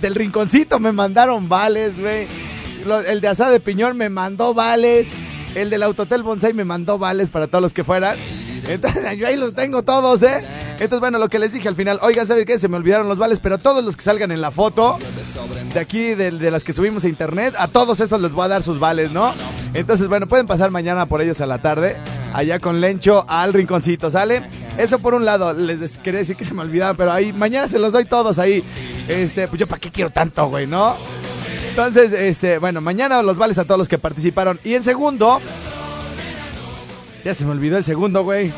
Del 0.01 0.15
rinconcito 0.15 0.79
me 0.79 0.91
mandaron 0.91 1.47
vales, 1.47 1.99
güey. 1.99 2.27
El 3.07 3.21
de 3.21 3.27
asada 3.27 3.51
de 3.51 3.59
piñón 3.59 3.95
me 3.97 4.09
mandó 4.09 4.53
vales. 4.53 5.09
El 5.55 5.69
del 5.69 5.83
Autotel 5.83 6.23
Bonsai 6.23 6.53
me 6.53 6.65
mandó 6.65 6.97
vales 6.97 7.29
para 7.29 7.47
todos 7.47 7.61
los 7.61 7.73
que 7.73 7.83
fueran. 7.83 8.17
Entonces, 8.67 9.03
yo 9.17 9.27
ahí 9.27 9.35
los 9.35 9.53
tengo 9.53 9.83
todos, 9.83 10.21
¿eh? 10.23 10.43
Entonces, 10.73 10.99
bueno, 10.99 11.17
lo 11.17 11.27
que 11.27 11.39
les 11.39 11.51
dije 11.53 11.67
al 11.67 11.75
final, 11.75 11.99
oigan, 12.01 12.25
¿saben 12.25 12.45
qué? 12.45 12.57
Se 12.57 12.69
me 12.69 12.77
olvidaron 12.77 13.09
los 13.09 13.17
vales, 13.17 13.39
pero 13.41 13.57
todos 13.57 13.83
los 13.83 13.97
que 13.97 14.03
salgan 14.03 14.31
en 14.31 14.39
la 14.41 14.51
foto, 14.51 14.97
de 15.73 15.79
aquí, 15.79 16.15
de, 16.15 16.31
de 16.31 16.51
las 16.51 16.63
que 16.63 16.71
subimos 16.71 17.03
a 17.03 17.09
internet, 17.09 17.55
a 17.57 17.67
todos 17.67 17.99
estos 17.99 18.21
les 18.21 18.31
voy 18.31 18.45
a 18.45 18.47
dar 18.47 18.63
sus 18.63 18.79
vales, 18.79 19.11
¿no? 19.11 19.33
Entonces, 19.73 20.07
bueno, 20.07 20.27
pueden 20.27 20.47
pasar 20.47 20.71
mañana 20.71 21.05
por 21.05 21.21
ellos 21.21 21.41
a 21.41 21.47
la 21.47 21.57
tarde, 21.57 21.97
allá 22.33 22.59
con 22.59 22.79
Lencho 22.79 23.25
al 23.27 23.53
rinconcito, 23.53 24.09
¿sale? 24.09 24.43
Eso 24.79 24.98
por 25.00 25.13
un 25.13 25.25
lado, 25.25 25.51
les 25.51 25.98
quería 25.98 26.21
decir 26.21 26.38
que 26.38 26.45
se 26.45 26.53
me 26.53 26.62
olvidaron, 26.62 26.95
pero 26.95 27.12
ahí, 27.12 27.33
mañana 27.33 27.67
se 27.67 27.77
los 27.77 27.91
doy 27.91 28.05
todos 28.05 28.39
ahí. 28.39 28.63
Este, 29.09 29.45
pues 29.50 29.59
yo, 29.59 29.67
¿para 29.67 29.81
qué 29.81 29.91
quiero 29.91 30.09
tanto, 30.09 30.48
güey, 30.48 30.67
no? 30.67 30.95
Entonces, 31.67 32.13
este, 32.13 32.59
bueno, 32.59 32.79
mañana 32.79 33.21
los 33.21 33.36
vales 33.36 33.57
a 33.57 33.65
todos 33.65 33.77
los 33.77 33.89
que 33.89 33.98
participaron. 33.98 34.57
Y 34.63 34.75
en 34.75 34.83
segundo, 34.83 35.41
ya 37.25 37.33
se 37.33 37.43
me 37.43 37.51
olvidó 37.51 37.75
el 37.75 37.83
segundo, 37.83 38.24
güey. 38.24 38.53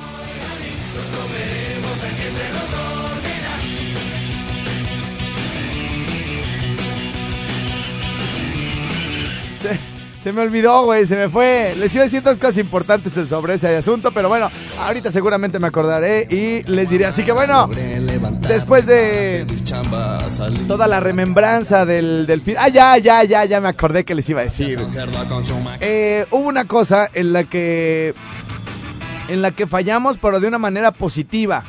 Se, 10.22 10.32
me 10.32 10.42
olvidó, 10.42 10.86
güey, 10.86 11.06
se 11.06 11.16
me 11.16 11.30
fue. 11.30 11.74
Les 11.78 11.94
iba 11.96 12.04
a 12.04 12.06
decir 12.06 12.22
dos 12.22 12.38
cosas 12.38 12.60
importantes 12.60 13.14
sobre 13.28 13.56
ese 13.56 13.76
asunto, 13.76 14.12
pero 14.12 14.30
bueno, 14.30 14.52
ahorita 14.80 15.12
seguramente 15.12 15.58
me 15.58 15.68
acordaré 15.68 16.28
y 16.30 16.62
les 16.70 16.90
diré. 16.90 17.06
Así 17.06 17.24
que 17.24 17.32
bueno, 17.32 17.68
después 18.48 18.86
de 18.86 19.48
toda 20.68 20.88
la 20.88 21.00
remembranza 21.00 21.86
del, 21.86 22.28
del 22.28 22.42
fin. 22.42 22.56
Ah, 22.60 22.70
ya, 22.70 22.98
ya, 22.98 23.24
ya, 23.24 23.46
ya 23.46 23.60
me 23.62 23.70
acordé 23.70 24.06
que 24.06 24.14
les 24.14 24.30
iba 24.30 24.42
a 24.42 24.44
decir. 24.44 24.80
Eh, 25.80 26.26
hubo 26.30 26.48
una 26.48 26.66
cosa 26.66 27.10
en 27.14 27.34
la 27.34 27.44
que. 27.44 28.14
En 29.28 29.42
la 29.42 29.52
que 29.52 29.66
fallamos, 29.66 30.18
pero 30.18 30.40
de 30.40 30.48
una 30.48 30.58
manera 30.60 30.92
positiva. 30.92 31.64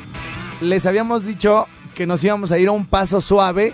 Les 0.61 0.85
habíamos 0.85 1.25
dicho 1.25 1.67
que 1.95 2.05
nos 2.05 2.23
íbamos 2.23 2.51
a 2.51 2.59
ir 2.59 2.67
a 2.67 2.71
un 2.71 2.85
paso 2.85 3.21
suave. 3.21 3.73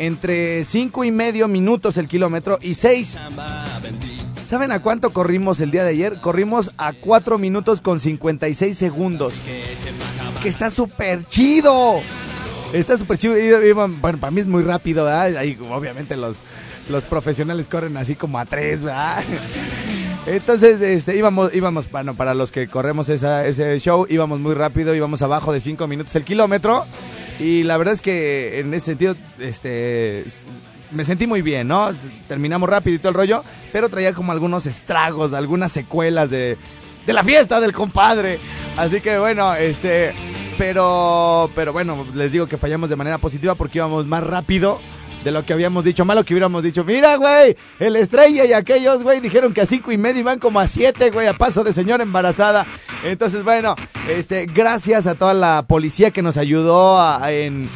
Entre 0.00 0.64
cinco 0.64 1.04
y 1.04 1.10
medio 1.10 1.46
minutos 1.46 1.98
el 1.98 2.08
kilómetro 2.08 2.58
y 2.62 2.72
seis. 2.72 3.18
¿Saben 4.46 4.72
a 4.72 4.80
cuánto 4.80 5.10
corrimos 5.10 5.60
el 5.60 5.70
día 5.70 5.84
de 5.84 5.90
ayer? 5.90 6.16
Corrimos 6.22 6.72
a 6.78 6.94
4 6.94 7.38
minutos 7.38 7.82
con 7.82 8.00
56 8.00 8.76
segundos. 8.76 9.34
Que 10.42 10.48
está 10.48 10.70
súper 10.70 11.24
chido. 11.26 12.00
Está 12.72 12.96
súper 12.96 13.18
chido. 13.18 13.58
Para 14.00 14.30
mí 14.30 14.40
es 14.40 14.48
muy 14.48 14.62
rápido. 14.62 15.06
Ahí, 15.06 15.56
obviamente 15.70 16.16
los, 16.16 16.38
los 16.88 17.04
profesionales 17.04 17.68
corren 17.68 17.98
así 17.98 18.16
como 18.16 18.38
a 18.38 18.46
3, 18.46 18.82
¿verdad? 18.82 19.22
Entonces, 20.26 20.80
este, 20.80 21.14
íbamos, 21.16 21.54
íbamos, 21.54 21.90
bueno, 21.90 22.14
para 22.14 22.32
los 22.32 22.50
que 22.50 22.68
corremos 22.68 23.10
ese 23.10 23.78
show, 23.80 24.06
íbamos 24.08 24.40
muy 24.40 24.54
rápido, 24.54 24.94
íbamos 24.94 25.20
abajo 25.20 25.52
de 25.52 25.60
5 25.60 25.86
minutos 25.86 26.16
el 26.16 26.24
kilómetro. 26.24 26.86
Y 27.40 27.62
la 27.62 27.78
verdad 27.78 27.94
es 27.94 28.02
que 28.02 28.60
en 28.60 28.74
ese 28.74 28.86
sentido, 28.86 29.16
este, 29.38 30.24
me 30.90 31.04
sentí 31.04 31.26
muy 31.26 31.40
bien, 31.40 31.68
¿no? 31.68 31.90
Terminamos 32.28 32.68
rápido 32.68 32.96
y 32.96 32.98
todo 32.98 33.08
el 33.08 33.14
rollo, 33.14 33.42
pero 33.72 33.88
traía 33.88 34.12
como 34.12 34.32
algunos 34.32 34.66
estragos, 34.66 35.32
algunas 35.32 35.72
secuelas 35.72 36.28
de, 36.28 36.58
de 37.06 37.12
la 37.12 37.24
fiesta 37.24 37.58
del 37.60 37.72
compadre. 37.72 38.38
Así 38.76 39.00
que 39.00 39.18
bueno, 39.18 39.54
este, 39.54 40.12
pero, 40.58 41.50
pero 41.54 41.72
bueno, 41.72 42.06
les 42.14 42.32
digo 42.32 42.46
que 42.46 42.58
fallamos 42.58 42.90
de 42.90 42.96
manera 42.96 43.16
positiva 43.16 43.54
porque 43.54 43.78
íbamos 43.78 44.06
más 44.06 44.22
rápido 44.22 44.78
de 45.24 45.30
lo 45.30 45.44
que 45.44 45.52
habíamos 45.52 45.84
dicho. 45.84 46.04
Malo 46.04 46.24
que 46.24 46.34
hubiéramos 46.34 46.62
dicho, 46.62 46.84
mira, 46.84 47.16
güey, 47.16 47.56
el 47.78 47.96
estrella 47.96 48.44
y 48.44 48.52
aquellos, 48.52 49.02
güey, 49.02 49.20
dijeron 49.20 49.52
que 49.52 49.60
a 49.60 49.66
cinco 49.66 49.92
y 49.92 49.98
medio 49.98 50.20
iban 50.20 50.38
como 50.38 50.60
a 50.60 50.68
siete, 50.68 51.10
güey, 51.10 51.26
a 51.26 51.34
paso 51.34 51.64
de 51.64 51.72
señora 51.72 52.02
embarazada. 52.02 52.66
Entonces, 53.04 53.44
bueno, 53.44 53.74
este, 54.08 54.46
gracias 54.46 55.06
a 55.06 55.14
toda 55.14 55.34
la 55.34 55.64
policía 55.66 56.10
que 56.10 56.22
nos 56.22 56.36
ayudó 56.36 56.98
en, 57.28 57.68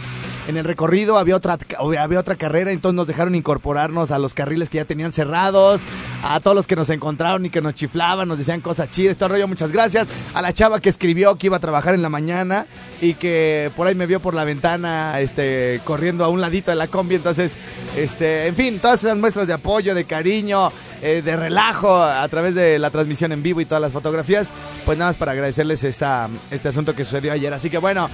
en 0.49 0.57
el 0.57 0.65
recorrido. 0.65 1.19
Había 1.19 1.37
otra, 1.37 1.59
había 1.99 2.21
otra 2.21 2.37
carrera, 2.37 2.73
entonces 2.73 2.97
nos 2.97 3.07
dejaron 3.07 3.35
incorporarnos 3.35 4.11
a 4.11 4.19
los 4.19 4.35
carriles 4.35 4.69
que 4.69 4.79
ya 4.79 4.85
tenían 4.85 5.13
cerrados. 5.13 5.81
A 6.27 6.41
todos 6.41 6.57
los 6.57 6.67
que 6.67 6.75
nos 6.75 6.89
encontraron 6.89 7.45
y 7.45 7.51
que 7.51 7.61
nos 7.61 7.75
chiflaban, 7.75 8.27
nos 8.27 8.39
decían 8.39 8.63
cosas 8.63 8.91
chidas, 8.91 9.17
todo 9.17 9.29
rollo, 9.29 9.47
muchas 9.47 9.71
gracias. 9.71 10.09
A 10.33 10.41
la 10.41 10.55
chava 10.55 10.81
que 10.81 10.89
escribió 10.89 11.37
que 11.37 11.49
iba 11.49 11.59
a 11.59 11.61
trabajar 11.61 11.95
en 11.95 12.01
la 12.01 12.09
mañana 12.09 12.67
y 13.03 13.13
que 13.13 13.71
por 13.77 13.87
ahí 13.87 13.95
me 13.95 14.07
vio 14.07 14.21
por 14.21 14.33
la 14.33 14.45
ventana, 14.45 15.21
este, 15.21 15.83
corriendo 15.85 16.25
a 16.25 16.29
un 16.29 16.41
ladito 16.41 16.71
de 16.71 16.77
la 16.77 16.87
combi. 16.87 17.17
Entonces, 17.17 17.57
este, 17.95 18.47
en 18.47 18.57
fin, 18.57 18.79
todas 18.79 19.05
esas 19.05 19.19
muestras 19.19 19.47
de 19.47 19.53
apoyo, 19.53 19.95
de 19.95 20.05
cariño, 20.05 20.73
eh, 21.03 21.21
de 21.23 21.37
relajo 21.37 22.03
a 22.03 22.27
través 22.29 22.55
de 22.55 22.79
la 22.79 22.89
transmisión 22.89 23.31
en 23.33 23.43
vivo 23.43 23.61
y 23.61 23.67
todas 23.67 23.83
las 23.83 23.93
fotografías, 23.93 24.51
pues 24.87 24.97
nada 24.97 25.11
más 25.11 25.17
para 25.19 25.33
agradecerles 25.33 25.85
esta, 25.85 26.31
este 26.51 26.69
asunto 26.69 26.95
que 26.95 27.05
sucedió 27.05 27.33
ayer. 27.33 27.53
Así 27.53 27.69
que 27.69 27.77
bueno, 27.77 28.09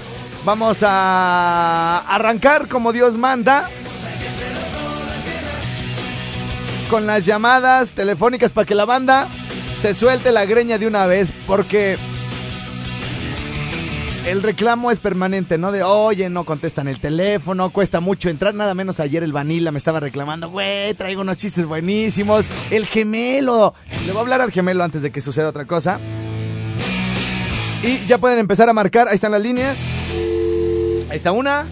vamos 0.45 0.79
a 0.83 1.99
arrancar 2.09 2.67
como 2.67 2.93
Dios 2.93 3.17
manda. 3.17 3.69
Con 6.91 7.07
las 7.07 7.25
llamadas 7.25 7.93
telefónicas 7.93 8.51
para 8.51 8.67
que 8.67 8.75
la 8.75 8.85
banda 8.85 9.29
se 9.79 9.95
suelte 9.95 10.33
la 10.33 10.45
greña 10.45 10.77
de 10.77 10.89
una 10.89 11.07
vez, 11.07 11.31
porque 11.47 11.97
el 14.27 14.43
reclamo 14.43 14.91
es 14.91 14.99
permanente, 14.99 15.57
¿no? 15.57 15.71
De, 15.71 15.85
oye, 15.85 16.29
no 16.29 16.45
contestan 16.45 16.89
el 16.89 16.99
teléfono, 16.99 17.71
cuesta 17.71 18.01
mucho 18.01 18.29
entrar. 18.29 18.55
Nada 18.55 18.75
menos 18.75 18.99
ayer 18.99 19.23
el 19.23 19.33
Vanilla 19.33 19.71
me 19.71 19.79
estaba 19.79 20.01
reclamando, 20.01 20.51
güey, 20.51 20.93
traigo 20.95 21.23
unos 21.23 21.37
chistes 21.37 21.65
buenísimos. 21.65 22.47
El 22.71 22.87
gemelo. 22.87 23.75
Le 24.05 24.13
voy 24.13 24.19
a 24.19 24.21
hablar 24.21 24.41
al 24.41 24.51
gemelo 24.51 24.83
antes 24.83 25.03
de 25.03 25.13
que 25.13 25.21
suceda 25.21 25.49
otra 25.49 25.67
cosa. 25.67 26.01
Y 27.83 28.05
ya 28.07 28.19
pueden 28.19 28.41
empezar 28.41 28.69
a 28.69 28.73
marcar. 28.73 29.07
Ahí 29.09 29.15
están 29.15 29.33
las 29.33 29.43
líneas. 29.43 29.85
Ahí 31.09 31.17
está 31.17 31.31
una. 31.33 31.67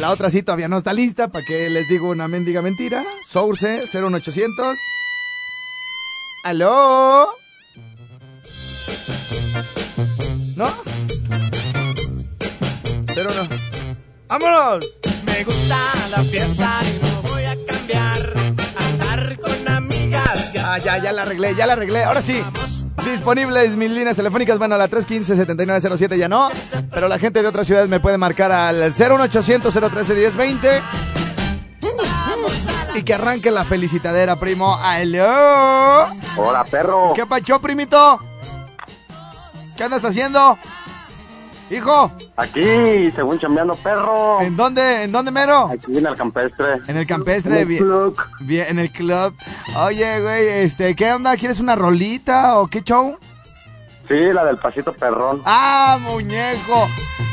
La 0.00 0.10
otra 0.10 0.30
sí 0.30 0.42
todavía 0.42 0.68
no 0.68 0.78
está 0.78 0.92
lista, 0.92 1.28
para 1.28 1.44
que 1.44 1.68
les 1.70 1.88
digo 1.88 2.10
una 2.10 2.28
mendiga 2.28 2.62
mentira. 2.62 3.04
Source 3.22 3.82
01800. 3.92 4.78
¿Aló? 6.44 7.28
¿No? 10.54 10.68
Cero 13.12 13.30
no. 13.34 13.48
¡Vámonos! 14.28 14.86
Me 15.24 15.42
gusta 15.44 15.78
la 16.10 16.22
fiesta 16.22 16.80
y 16.84 17.04
no 17.04 17.22
voy 17.22 17.44
a 17.44 17.56
cambiar. 17.66 18.32
Andar 18.76 19.38
con 19.40 19.68
amigas. 19.68 20.52
Ya 20.52 20.74
Ah, 20.74 20.78
ya, 20.78 20.98
ya 21.02 21.12
la 21.12 21.22
arreglé, 21.22 21.54
ya 21.56 21.66
la 21.66 21.72
arreglé. 21.72 22.04
Ahora 22.04 22.22
sí. 22.22 22.40
Disponibles 23.10 23.76
mis 23.76 23.90
líneas 23.90 24.16
telefónicas, 24.16 24.58
bueno, 24.58 24.74
a 24.74 24.78
la 24.78 24.88
315-7907 24.88 26.16
ya 26.18 26.28
no, 26.28 26.50
pero 26.92 27.08
la 27.08 27.18
gente 27.18 27.40
de 27.42 27.48
otras 27.48 27.66
ciudades 27.66 27.88
me 27.88 28.00
puede 28.00 28.18
marcar 28.18 28.52
al 28.52 28.92
01800-013-1020 28.92 30.80
y 32.94 33.02
que 33.02 33.14
arranque 33.14 33.50
la 33.50 33.64
felicitadera, 33.64 34.38
primo. 34.38 34.76
¡Aló! 34.76 36.06
Hola, 36.36 36.64
perro. 36.70 37.12
¿Qué 37.14 37.24
pacho, 37.26 37.58
primito? 37.60 38.20
¿Qué 39.76 39.84
andas 39.84 40.04
haciendo? 40.04 40.58
Hijo, 41.70 42.10
Aquí, 42.36 43.10
según 43.14 43.38
chambeando 43.38 43.74
perro. 43.76 44.40
¿en 44.40 44.56
dónde, 44.56 45.02
en 45.02 45.12
dónde 45.12 45.30
mero? 45.30 45.66
Aquí 45.70 45.98
en 45.98 46.06
el 46.06 46.16
campestre. 46.16 46.76
En 46.86 46.96
el 46.96 47.06
campestre, 47.06 47.52
En 47.56 47.58
el 47.60 47.66
bien, 47.66 47.84
club. 47.84 48.16
bien, 48.40 48.66
en 48.68 48.78
el 48.78 48.90
club. 48.90 49.34
Oye, 49.76 50.20
güey, 50.22 50.48
este, 50.48 50.96
¿qué 50.96 51.12
onda? 51.12 51.36
¿Quieres 51.36 51.60
una 51.60 51.76
rolita 51.76 52.58
o 52.58 52.68
qué 52.68 52.80
show? 52.82 53.18
Sí, 54.08 54.14
la 54.32 54.44
del 54.46 54.56
pasito 54.56 54.94
perrón. 54.94 55.42
Ah, 55.44 55.98
muñeco. 56.00 56.88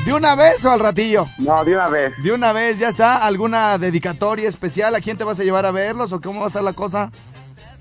¿De 0.05 0.11
una 0.13 0.35
vez 0.35 0.65
o 0.65 0.71
al 0.71 0.81
ratillo? 0.81 1.25
No, 1.37 1.63
de 1.63 1.73
una 1.73 1.87
vez. 1.87 2.13
De 2.21 2.33
una 2.33 2.51
vez, 2.51 2.77
ya 2.77 2.89
está. 2.89 3.25
¿Alguna 3.25 3.77
dedicatoria 3.77 4.49
especial? 4.49 4.93
¿A 4.93 4.99
quién 4.99 5.17
te 5.17 5.23
vas 5.23 5.39
a 5.39 5.43
llevar 5.43 5.65
a 5.65 5.71
verlos 5.71 6.11
o 6.11 6.19
cómo 6.19 6.41
va 6.41 6.47
a 6.47 6.49
estar 6.49 6.63
la 6.63 6.73
cosa? 6.73 7.09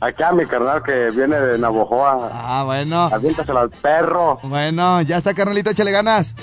Acá 0.04 0.32
mi 0.32 0.44
carnal 0.44 0.82
que 0.82 1.08
viene 1.10 1.40
de 1.40 1.58
Navojoa. 1.58 2.28
Ah, 2.30 2.62
bueno. 2.64 3.08
Aviéntaselo 3.10 3.58
al 3.58 3.70
perro. 3.70 4.38
Bueno, 4.42 5.00
ya 5.00 5.16
está, 5.16 5.32
carnalito, 5.32 5.70
échale 5.70 5.92
ganas. 5.92 6.34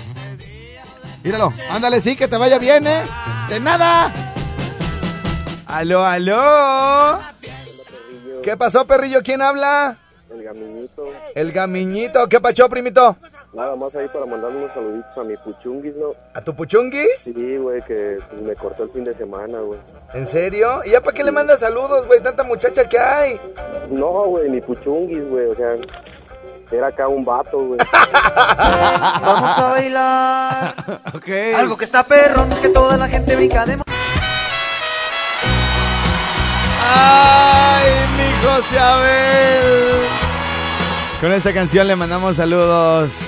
Míralo, 1.24 1.54
ándale, 1.70 2.02
sí, 2.02 2.16
que 2.16 2.28
te 2.28 2.38
vaya 2.38 2.58
bien, 2.58 2.88
¿eh? 2.88 3.04
De 3.50 3.60
nada. 3.60 4.12
Aló, 5.68 6.04
aló. 6.04 7.20
¿Qué 8.42 8.58
pasó, 8.58 8.88
perrillo? 8.88 9.22
¿Quién 9.22 9.44
habla? 9.44 9.96
El 10.32 10.42
gamiñito, 10.42 11.04
El 11.36 11.52
gamiñito. 11.52 12.28
¿Qué 12.28 12.40
pachó, 12.42 12.68
primito? 12.68 13.16
Nada 13.54 13.76
más 13.76 13.96
ahí 13.96 14.08
para 14.08 14.26
mandar 14.26 14.50
unos 14.52 14.72
saluditos 14.74 15.18
a 15.18 15.24
mi 15.24 15.36
puchunguis, 15.38 15.96
¿no? 15.96 16.14
¿A 16.34 16.42
tu 16.42 16.56
puchunguis? 16.56 17.20
Sí, 17.20 17.58
güey, 17.58 17.82
que 17.82 18.18
me 18.44 18.56
cortó 18.56 18.84
el 18.84 18.92
fin 18.92 19.04
de 19.04 19.14
semana, 19.16 19.60
güey. 19.60 19.80
¿En 20.14 20.26
serio? 20.26 20.80
¿Y 20.86 20.92
ya 20.92 21.02
para 21.02 21.16
qué 21.18 21.24
le 21.24 21.32
mandas 21.32 21.60
saludos, 21.60 22.08
güey? 22.08 22.22
Tanta 22.22 22.44
muchacha 22.44 22.88
que 22.88 22.98
hay. 22.98 23.40
No, 23.90 24.08
güey, 24.26 24.50
ni 24.50 24.62
puchunguis, 24.62 25.28
güey, 25.30 25.48
o 25.48 25.56
sea, 25.56 25.76
era 26.72 26.88
acá 26.88 27.08
un 27.10 27.26
vato, 27.26 27.58
güey. 27.60 27.80
Vamos 29.22 29.58
a 29.60 29.70
bailar 29.72 30.74
Ok. 31.16 31.28
algo 31.58 31.78
que 31.78 31.86
está 31.86 32.04
perrón, 32.04 32.50
que 32.62 32.70
toda 32.70 32.96
la 32.98 33.08
gente 33.10 33.36
brinca 33.36 33.66
de 33.66 33.78
¡Ay, 36.94 37.90
mi 38.18 38.46
José 38.48 38.80
Abel! 38.80 40.31
Con 41.22 41.32
esta 41.34 41.54
canción 41.54 41.88
le 41.88 41.96
mandamos 41.96 42.38
saludos 42.38 43.20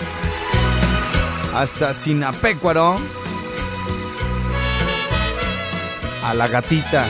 hasta 1.54 1.94
Sinapecuaro. 1.94 2.96
A 6.26 6.34
la 6.34 6.48
gatita. 6.48 7.06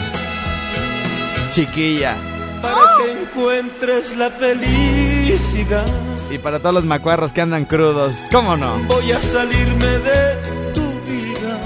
Chiquilla. 1.52 2.18
Para 2.62 2.82
que 2.98 3.12
encuentres 3.14 4.18
la 4.18 4.30
felicidad, 4.30 5.86
Y 6.30 6.38
para 6.38 6.60
todos 6.60 6.76
los 6.76 6.84
macuarros 6.84 7.32
que 7.32 7.40
andan 7.40 7.64
crudos. 7.64 8.28
¿Cómo 8.30 8.58
no? 8.58 8.78
voy 8.80 9.14
a 9.14 9.22
salirme 9.22 9.86
de 9.86 10.36
tu 10.74 10.82
vida. 11.10 11.60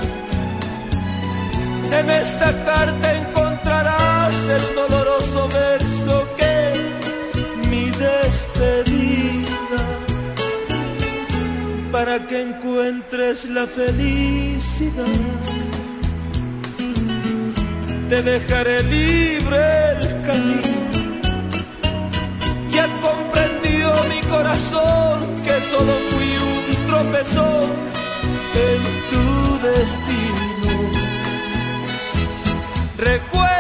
En 2.00 2.10
esta 2.12 2.64
carta 2.66 3.16
encontrarás 3.16 4.48
el 4.48 4.76
doloroso 4.76 5.50
verso 5.50 6.37
despedida. 8.28 9.82
Para 11.92 12.16
que 12.28 12.38
encuentres 12.50 13.46
la 13.46 13.66
felicidad. 13.66 15.18
Te 18.10 18.22
dejaré 18.22 18.84
libre 18.84 19.62
el 20.02 20.22
camino. 20.28 20.78
Ya 22.76 22.86
comprendió 23.08 23.88
mi 24.12 24.20
corazón 24.34 25.20
que 25.46 25.56
solo 25.72 25.94
fui 26.10 26.32
un 26.52 26.88
tropezón 26.88 27.70
en 28.68 28.82
tu 29.12 29.26
destino. 29.68 30.70
Recuérdame 32.98 33.57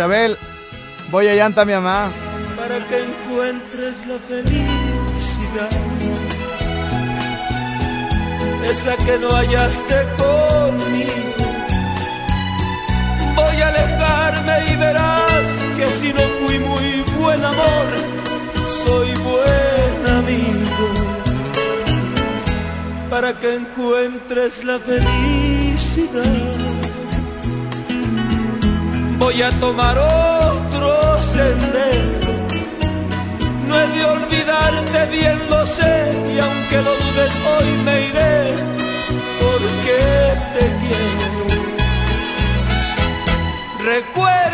José 0.00 0.14
Abel, 0.14 0.36
voy 1.10 1.28
a 1.28 1.34
llanta 1.34 1.66
mi 1.66 1.74
mamá. 1.74 2.10
para 2.56 2.78
que 2.88 3.04
encuentres 3.04 4.06
la 4.06 4.18
felicidad. 4.30 5.68
Esa 8.64 8.96
que 8.96 9.18
no 9.18 9.28
hallaste 9.28 9.96
conmigo. 10.16 11.44
Voy 13.36 13.60
a 13.60 13.68
alejarme 13.68 14.72
y 14.72 14.76
verás 14.76 15.48
que 15.76 15.86
si 16.00 16.12
no 16.14 16.22
fui 16.40 16.58
muy 16.58 17.04
buen 17.18 17.44
amor, 17.44 17.86
soy 18.66 19.12
buen 19.16 20.16
amigo. 20.16 20.88
Para 23.10 23.38
que 23.38 23.54
encuentres 23.54 24.64
la 24.64 24.78
felicidad 24.78 26.69
voy 29.20 29.42
a 29.42 29.50
tomar 29.60 29.96
otro 29.98 31.22
sendero. 31.22 32.30
No 33.68 33.80
he 33.80 33.86
de 33.96 34.04
olvidarte, 34.04 35.06
bien 35.16 35.38
lo 35.48 35.64
sé, 35.66 35.94
y 36.34 36.38
aunque 36.38 36.76
lo 36.86 36.92
dudes, 37.02 37.32
hoy 37.52 37.68
me 37.84 37.96
iré, 38.08 38.34
porque 39.42 39.98
te 40.54 40.64
quiero. 40.80 41.44
Recuérdame 43.84 44.49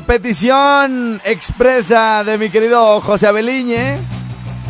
Petición 0.00 1.20
expresa 1.24 2.24
de 2.24 2.38
mi 2.38 2.50
querido 2.50 3.00
José 3.00 3.26
Abeliñe. 3.26 3.98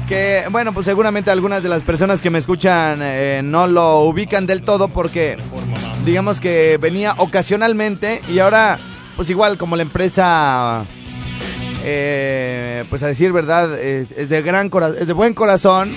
Que, 0.08 0.44
bueno, 0.50 0.74
pues 0.74 0.84
seguramente 0.84 1.30
algunas 1.30 1.62
de 1.62 1.70
las 1.70 1.80
personas 1.82 2.20
que 2.20 2.28
me 2.28 2.38
escuchan 2.38 2.98
eh, 3.02 3.40
no 3.42 3.66
lo 3.66 4.00
ubican 4.00 4.46
del 4.46 4.62
todo 4.62 4.88
porque, 4.88 5.38
digamos 6.04 6.40
que 6.40 6.78
venía 6.78 7.14
ocasionalmente 7.16 8.20
y 8.28 8.38
ahora, 8.38 8.78
pues 9.16 9.30
igual 9.30 9.56
como 9.56 9.76
la 9.76 9.82
empresa, 9.82 10.84
eh, 11.84 12.84
pues 12.90 13.02
a 13.02 13.06
decir 13.06 13.32
verdad, 13.32 13.70
eh, 13.78 14.06
es 14.14 14.28
de 14.28 14.42
gran 14.42 14.68
cora- 14.68 14.92
es 15.00 15.06
de 15.06 15.14
buen 15.14 15.32
corazón, 15.32 15.96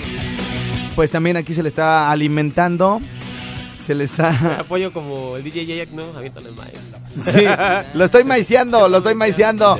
pues 0.96 1.10
también 1.10 1.36
aquí 1.36 1.52
se 1.52 1.62
le 1.62 1.68
está 1.68 2.10
alimentando, 2.10 3.02
se 3.78 3.94
le 3.94 4.04
está... 4.04 4.58
Apoyo 4.58 4.92
como 4.92 5.36
el 5.36 5.44
DJ 5.44 5.66
Jack, 5.66 5.90
¿no? 5.90 6.04
Aviéntale 6.16 6.48
el 6.48 6.54
maíz. 6.54 6.78
Sí, 7.24 7.44
lo 7.94 8.04
estoy 8.04 8.24
maiciando, 8.24 8.88
lo 8.88 8.98
estoy 8.98 9.14
maiciando. 9.14 9.78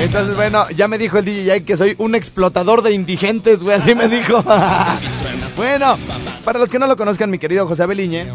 Entonces, 0.00 0.34
bueno, 0.34 0.68
ya 0.70 0.88
me 0.88 0.98
dijo 0.98 1.18
el 1.18 1.24
DJ 1.24 1.44
Jake 1.44 1.64
que 1.64 1.76
soy 1.76 1.94
un 1.98 2.14
explotador 2.14 2.82
de 2.82 2.92
indigentes, 2.92 3.60
güey, 3.60 3.76
así 3.76 3.94
me 3.94 4.08
dijo. 4.08 4.42
bueno, 5.56 5.98
para 6.44 6.58
los 6.58 6.68
que 6.68 6.78
no 6.78 6.86
lo 6.86 6.96
conozcan, 6.96 7.30
mi 7.30 7.38
querido 7.38 7.66
José 7.66 7.86
Beliñe, 7.86 8.26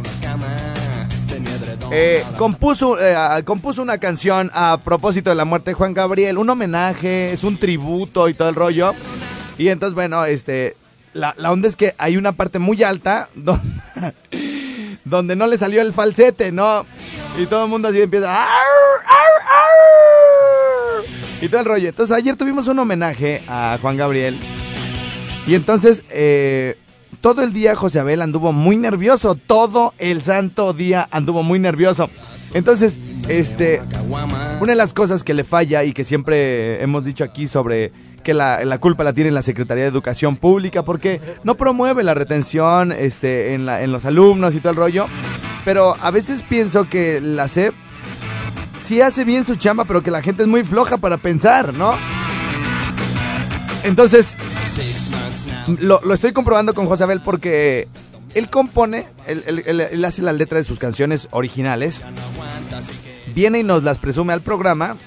eh, 1.91 2.23
compuso, 2.37 2.99
eh, 2.99 3.15
compuso 3.45 3.81
una 3.81 3.97
canción 3.97 4.51
a 4.53 4.79
propósito 4.83 5.31
de 5.31 5.35
la 5.35 5.45
muerte 5.45 5.71
de 5.71 5.73
Juan 5.73 5.93
Gabriel, 5.93 6.37
un 6.37 6.49
homenaje, 6.49 7.31
es 7.31 7.43
un 7.43 7.57
tributo 7.57 8.29
y 8.29 8.35
todo 8.35 8.49
el 8.49 8.55
rollo. 8.55 8.93
Y 9.57 9.69
entonces, 9.69 9.95
bueno, 9.95 10.23
este, 10.25 10.77
la, 11.13 11.33
la 11.37 11.51
onda 11.51 11.67
es 11.67 11.75
que 11.75 11.95
hay 11.97 12.17
una 12.17 12.33
parte 12.33 12.59
muy 12.59 12.83
alta 12.83 13.29
donde, 13.35 13.63
donde 15.05 15.35
no 15.35 15.47
le 15.47 15.57
salió 15.57 15.81
el 15.81 15.93
falsete, 15.93 16.51
¿no? 16.51 16.85
Y 17.37 17.45
todo 17.45 17.65
el 17.65 17.69
mundo 17.69 17.87
así 17.87 18.01
empieza. 18.01 18.47
Y 21.41 21.47
todo 21.47 21.61
el 21.61 21.65
rollo. 21.65 21.89
Entonces 21.89 22.15
ayer 22.15 22.35
tuvimos 22.35 22.67
un 22.67 22.79
homenaje 22.79 23.41
a 23.47 23.77
Juan 23.81 23.97
Gabriel. 23.97 24.37
Y 25.47 25.55
entonces, 25.55 26.03
eh, 26.09 26.77
todo 27.21 27.41
el 27.43 27.53
día 27.53 27.75
José 27.75 27.99
Abel 27.99 28.21
anduvo 28.21 28.51
muy 28.51 28.77
nervioso. 28.77 29.35
Todo 29.35 29.93
el 29.97 30.21
santo 30.21 30.73
día 30.73 31.07
anduvo 31.11 31.43
muy 31.43 31.59
nervioso. 31.59 32.09
Entonces, 32.53 32.99
este, 33.27 33.81
una 34.59 34.71
de 34.71 34.75
las 34.75 34.93
cosas 34.93 35.23
que 35.23 35.33
le 35.33 35.43
falla 35.43 35.83
y 35.83 35.93
que 35.93 36.03
siempre 36.03 36.81
hemos 36.81 37.05
dicho 37.05 37.23
aquí 37.23 37.47
sobre 37.47 37.91
que 38.29 38.35
la, 38.35 38.63
la 38.63 38.77
culpa 38.77 39.03
la 39.03 39.11
tiene 39.13 39.31
la 39.31 39.41
Secretaría 39.41 39.85
de 39.85 39.89
Educación 39.89 40.35
Pública 40.37 40.83
porque 40.83 41.19
no 41.43 41.55
promueve 41.55 42.03
la 42.03 42.13
retención 42.13 42.91
este, 42.91 43.55
en, 43.55 43.65
la- 43.65 43.81
en 43.81 43.91
los 43.91 44.05
alumnos 44.05 44.53
y 44.53 44.59
todo 44.59 44.69
el 44.69 44.75
rollo. 44.75 45.07
Pero 45.65 45.95
a 45.99 46.11
veces 46.11 46.43
pienso 46.43 46.87
que 46.87 47.21
la 47.21 47.47
SEP 47.47 47.73
sí 48.77 49.01
hace 49.01 49.23
bien 49.23 49.43
su 49.43 49.55
chamba, 49.55 49.85
pero 49.85 50.03
que 50.03 50.11
la 50.11 50.21
gente 50.21 50.43
es 50.43 50.47
muy 50.47 50.63
floja 50.63 50.97
para 50.97 51.17
pensar, 51.17 51.73
¿no? 51.73 51.95
Entonces, 53.83 54.37
lo, 55.81 55.99
lo 56.03 56.13
estoy 56.13 56.31
comprobando 56.31 56.75
con 56.75 56.85
José 56.85 57.05
Abel 57.05 57.21
porque 57.21 57.87
él 58.35 58.47
compone, 58.51 59.05
él, 59.25 59.43
él- 59.47 59.63
él- 59.65 59.81
él 59.91 60.05
hace 60.05 60.21
la 60.21 60.33
letra 60.33 60.59
de 60.59 60.63
sus 60.63 60.77
canciones 60.77 61.27
originales, 61.31 62.03
viene 63.33 63.59
y 63.59 63.63
nos 63.63 63.81
las 63.83 63.97
presume 63.97 64.33
al 64.33 64.41
programa 64.41 64.97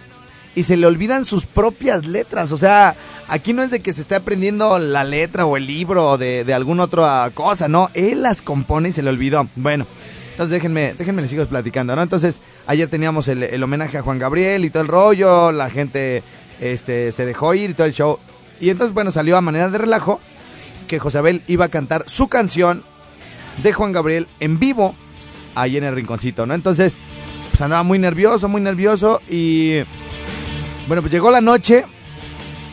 y 0.54 0.64
se 0.64 0.76
le 0.76 0.86
olvidan 0.86 1.24
sus 1.24 1.46
propias 1.46 2.06
letras. 2.06 2.52
O 2.52 2.56
sea, 2.56 2.94
aquí 3.28 3.52
no 3.52 3.62
es 3.62 3.70
de 3.70 3.80
que 3.80 3.92
se 3.92 4.02
esté 4.02 4.14
aprendiendo 4.14 4.78
la 4.78 5.04
letra 5.04 5.46
o 5.46 5.56
el 5.56 5.66
libro 5.66 6.18
de, 6.18 6.44
de 6.44 6.54
alguna 6.54 6.84
otra 6.84 7.30
cosa, 7.34 7.68
no, 7.68 7.90
él 7.94 8.22
las 8.22 8.42
compone 8.42 8.90
y 8.90 8.92
se 8.92 9.02
le 9.02 9.10
olvidó. 9.10 9.48
Bueno. 9.56 9.86
Entonces 10.32 10.54
déjenme, 10.54 10.94
déjenme 10.94 11.20
les 11.20 11.30
sigo 11.30 11.44
platicando, 11.44 11.94
¿no? 11.94 12.02
Entonces, 12.02 12.40
ayer 12.66 12.88
teníamos 12.88 13.28
el, 13.28 13.42
el 13.42 13.62
homenaje 13.62 13.98
a 13.98 14.02
Juan 14.02 14.18
Gabriel 14.18 14.64
y 14.64 14.70
todo 14.70 14.82
el 14.82 14.88
rollo, 14.88 15.52
la 15.52 15.68
gente 15.68 16.22
este, 16.58 17.12
se 17.12 17.26
dejó 17.26 17.52
ir 17.52 17.70
y 17.70 17.74
todo 17.74 17.86
el 17.86 17.92
show. 17.92 18.18
Y 18.58 18.70
entonces, 18.70 18.94
bueno, 18.94 19.10
salió 19.10 19.36
a 19.36 19.42
manera 19.42 19.68
de 19.68 19.76
relajo 19.76 20.20
que 20.88 20.98
José 20.98 21.18
Abel 21.18 21.42
iba 21.48 21.66
a 21.66 21.68
cantar 21.68 22.04
su 22.06 22.28
canción 22.28 22.82
de 23.62 23.72
Juan 23.74 23.92
Gabriel 23.92 24.26
en 24.40 24.58
vivo 24.58 24.94
ahí 25.54 25.76
en 25.76 25.84
el 25.84 25.94
rinconcito, 25.94 26.46
¿no? 26.46 26.54
Entonces, 26.54 26.98
pues 27.50 27.60
andaba 27.60 27.82
muy 27.82 27.98
nervioso, 27.98 28.48
muy 28.48 28.62
nervioso 28.62 29.20
y 29.28 29.80
bueno, 30.86 31.02
pues 31.02 31.12
llegó 31.12 31.30
la 31.30 31.40
noche 31.40 31.84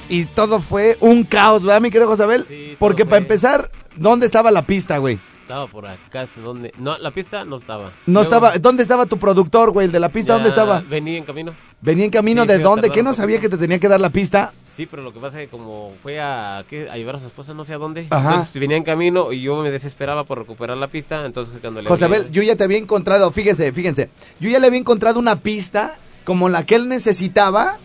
y 0.09 0.25
todo 0.25 0.59
fue 0.59 0.97
un 0.99 1.23
caos, 1.23 1.63
¿verdad, 1.63 1.81
mi 1.81 1.91
querido 1.91 2.09
José 2.09 2.23
Abel? 2.23 2.45
Sí, 2.47 2.75
Porque 2.79 3.05
para 3.05 3.17
empezar, 3.17 3.69
¿dónde 3.95 4.25
estaba 4.25 4.51
la 4.51 4.63
pista, 4.65 4.97
güey? 4.97 5.19
Estaba 5.41 5.65
por 5.67 5.87
acá, 5.87 6.27
¿sí 6.27 6.41
¿dónde? 6.41 6.71
No, 6.77 6.97
la 6.99 7.09
pista 7.09 7.43
no 7.43 7.55
estaba. 7.57 7.85
No 8.05 8.21
Luego, 8.21 8.21
estaba, 8.21 8.51
¿dónde 8.59 8.83
estaba 8.83 9.07
tu 9.07 9.17
productor, 9.17 9.71
güey? 9.71 9.87
El 9.87 9.91
de 9.91 9.99
la 9.99 10.09
pista, 10.09 10.33
¿dónde 10.33 10.49
estaba? 10.49 10.81
Venía 10.81 11.17
en 11.17 11.23
camino. 11.23 11.55
Venía 11.81 12.05
en 12.05 12.11
camino, 12.11 12.43
Sí, 12.43 12.47
¿de 12.49 12.59
dónde? 12.59 12.91
¿Qué 12.91 13.01
no 13.01 13.15
sabía 13.15 13.39
que 13.39 13.49
te 13.49 13.57
tenía 13.57 13.79
que 13.79 13.87
dar 13.87 13.99
la 13.99 14.11
pista? 14.11 14.53
Sí, 14.75 14.85
pero 14.85 15.01
lo 15.01 15.11
que 15.11 15.19
pasa 15.19 15.41
es 15.41 15.47
que 15.47 15.51
como 15.51 15.91
fue 16.03 16.19
a, 16.19 16.63
¿qué? 16.69 16.87
a 16.89 16.97
llevar 16.97 17.15
a 17.15 17.19
su 17.19 17.25
esposa 17.27 17.53
no 17.55 17.65
sé 17.65 17.73
a 17.73 17.77
dónde. 17.77 18.05
Ajá. 18.11 18.29
Entonces 18.29 18.59
venía 18.61 18.77
en 18.77 18.83
camino 18.83 19.31
y 19.33 19.41
yo 19.41 19.59
me 19.61 19.71
desesperaba 19.71 20.23
por 20.23 20.37
recuperar 20.37 20.77
la 20.77 20.87
pista. 20.87 21.25
Entonces 21.25 21.55
cuando 21.59 21.81
le 21.81 21.89
José 21.89 22.05
hablé. 22.05 22.17
Abel, 22.17 22.31
yo 22.31 22.43
ya 22.43 22.55
te 22.55 22.63
había 22.63 22.77
encontrado, 22.77 23.29
fíjense, 23.31 23.71
fíjense, 23.73 24.09
yo 24.39 24.49
ya 24.49 24.59
le 24.59 24.67
había 24.67 24.79
encontrado 24.79 25.19
una 25.19 25.37
pista 25.37 25.97
como 26.25 26.47
la 26.47 26.63
que 26.65 26.75
él 26.75 26.87
necesitaba 26.87 27.77